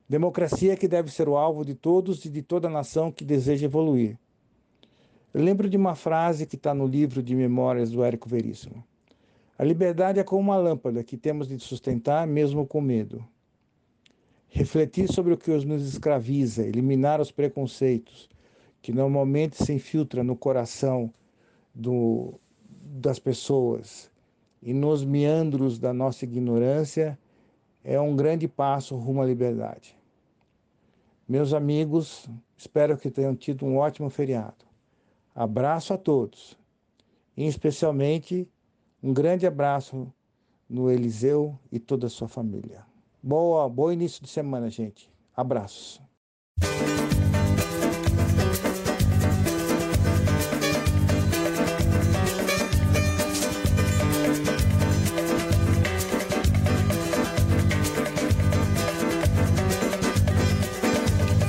Democracia 0.08 0.76
que 0.76 0.88
deve 0.88 1.10
ser 1.10 1.28
o 1.28 1.36
alvo 1.36 1.64
de 1.64 1.74
todos 1.74 2.24
e 2.24 2.30
de 2.30 2.40
toda 2.40 2.70
nação 2.70 3.10
que 3.10 3.24
deseja 3.24 3.66
evoluir. 3.66 4.16
Eu 5.34 5.42
lembro 5.42 5.68
de 5.68 5.76
uma 5.76 5.94
frase 5.94 6.46
que 6.46 6.56
está 6.56 6.72
no 6.72 6.86
livro 6.86 7.22
de 7.22 7.34
memórias 7.34 7.90
do 7.90 8.02
Érico 8.02 8.28
Veríssimo. 8.28 8.82
A 9.58 9.64
liberdade 9.64 10.20
é 10.20 10.24
como 10.24 10.40
uma 10.40 10.56
lâmpada 10.56 11.02
que 11.02 11.16
temos 11.16 11.48
de 11.48 11.58
sustentar 11.58 12.28
mesmo 12.28 12.64
com 12.64 12.80
medo. 12.80 13.26
Refletir 14.48 15.12
sobre 15.12 15.34
o 15.34 15.36
que 15.36 15.50
nos 15.50 15.84
escraviza, 15.84 16.64
eliminar 16.64 17.20
os 17.20 17.32
preconceitos, 17.32 18.30
que 18.80 18.92
normalmente 18.92 19.56
se 19.56 19.72
infiltra 19.72 20.22
no 20.22 20.36
coração 20.36 21.12
do, 21.74 22.34
das 22.70 23.18
pessoas 23.18 24.08
e 24.62 24.72
nos 24.72 25.04
meandros 25.04 25.76
da 25.76 25.92
nossa 25.92 26.24
ignorância, 26.24 27.18
é 27.82 28.00
um 28.00 28.14
grande 28.14 28.46
passo 28.46 28.94
rumo 28.94 29.22
à 29.22 29.26
liberdade. 29.26 29.96
Meus 31.28 31.52
amigos, 31.52 32.28
espero 32.56 32.96
que 32.96 33.10
tenham 33.10 33.34
tido 33.34 33.66
um 33.66 33.78
ótimo 33.78 34.08
feriado. 34.08 34.64
Abraço 35.34 35.92
a 35.92 35.98
todos, 35.98 36.56
e 37.36 37.44
especialmente 37.44 38.48
um 39.02 39.12
grande 39.12 39.46
abraço 39.46 40.12
no 40.68 40.90
Eliseu 40.90 41.58
e 41.70 41.78
toda 41.78 42.06
a 42.06 42.10
sua 42.10 42.28
família. 42.28 42.84
Boa, 43.22 43.68
bom 43.68 43.90
início 43.90 44.22
de 44.22 44.28
semana, 44.28 44.70
gente. 44.70 45.10
Abraços. 45.36 46.00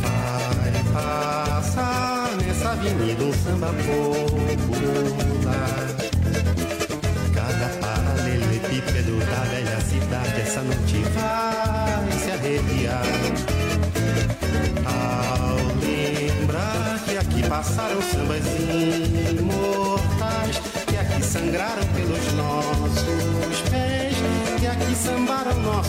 Vai 0.02 0.94
passar 0.94 2.38
nessa 2.38 2.72
avenida 2.72 3.34
samba 3.34 3.68
popular 3.68 4.09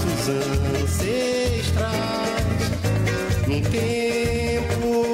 nossos 0.00 0.28
ancestrais. 0.82 1.90
Num 3.46 3.60
tempo, 3.62 5.06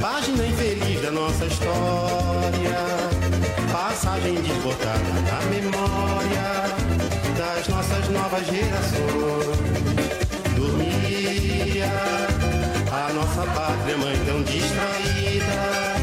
página 0.00 0.46
infeliz 0.46 1.00
da 1.02 1.10
nossa 1.10 1.44
história 1.46 2.76
passagem 3.72 4.34
desbotada 4.34 5.12
na 5.30 5.40
memória 5.50 6.64
das 7.36 7.68
nossas 7.68 8.08
novas 8.08 8.46
gerações. 8.46 9.56
Dormia 10.56 11.92
a 12.90 13.12
nossa 13.12 13.42
pátria 13.52 13.96
mãe 13.98 14.16
tão 14.26 14.42
distraída, 14.42 15.94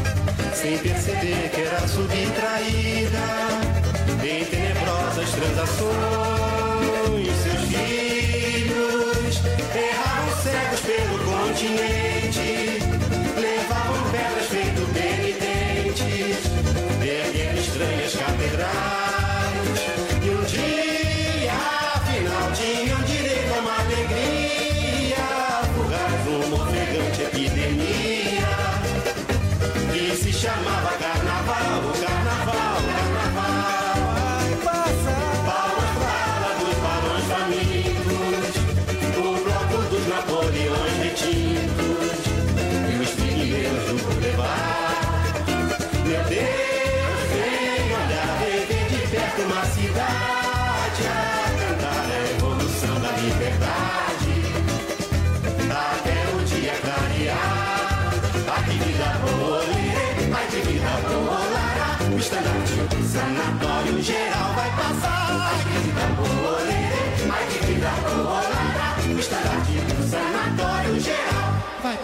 sem 0.54 0.78
perceber 0.78 1.50
que 1.54 1.60
era 1.60 1.86
subtraída 1.88 3.24
em 4.22 4.44
tenebrosas 4.44 5.30
transações. 5.30 6.33
Pelo 11.64 11.76
continente, 11.76 12.13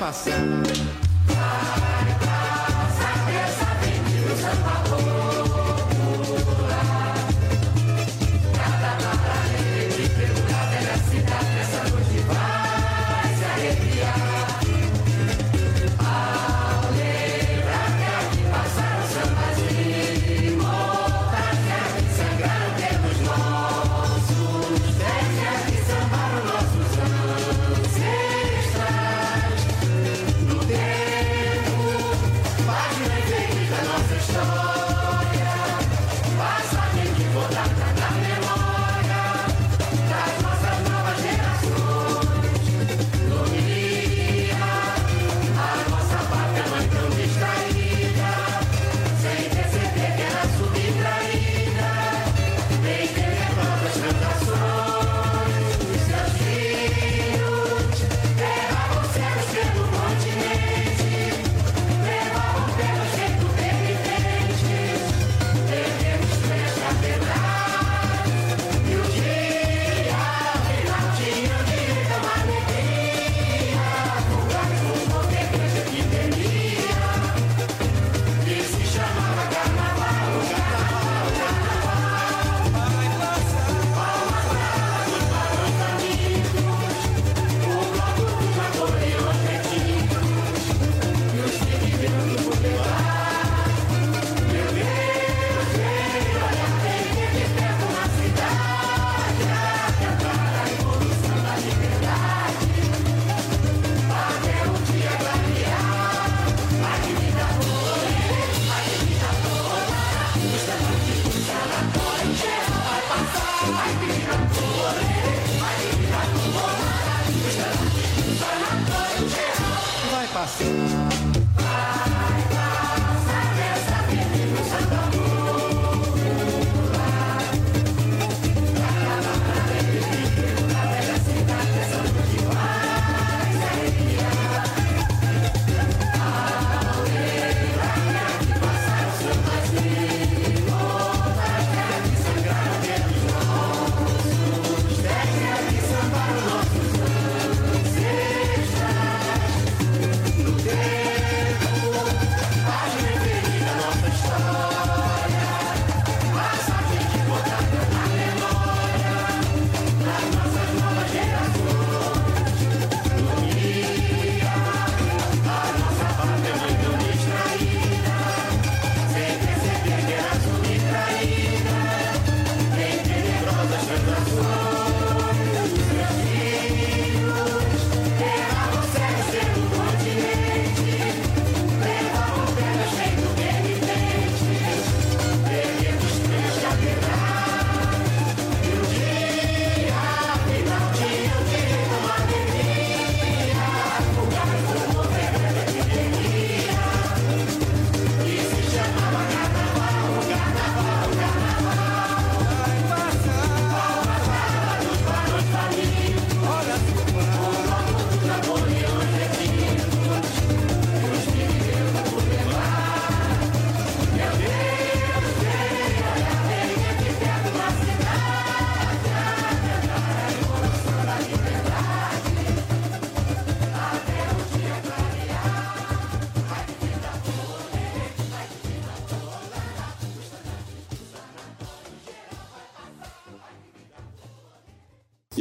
passar 0.00 0.32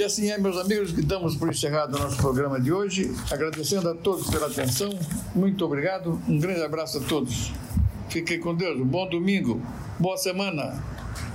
assim 0.09 0.31
é, 0.31 0.39
meus 0.39 0.57
amigos, 0.57 0.91
que 0.91 1.03
damos 1.03 1.35
por 1.35 1.49
encerrado 1.49 1.95
o 1.95 1.99
nosso 1.99 2.17
programa 2.17 2.59
de 2.59 2.73
hoje. 2.73 3.13
Agradecendo 3.31 3.89
a 3.89 3.93
todos 3.93 4.27
pela 4.27 4.47
atenção. 4.47 4.89
Muito 5.35 5.63
obrigado. 5.63 6.19
Um 6.27 6.39
grande 6.39 6.63
abraço 6.63 6.97
a 6.97 7.01
todos. 7.01 7.51
Fiquem 8.09 8.39
com 8.39 8.55
Deus. 8.55 8.79
Um 8.79 8.85
bom 8.85 9.07
domingo. 9.07 9.61
Boa 9.99 10.17
semana. 10.17 10.83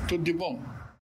Tudo 0.09 0.25
de 0.25 0.33
bom. 0.33 0.61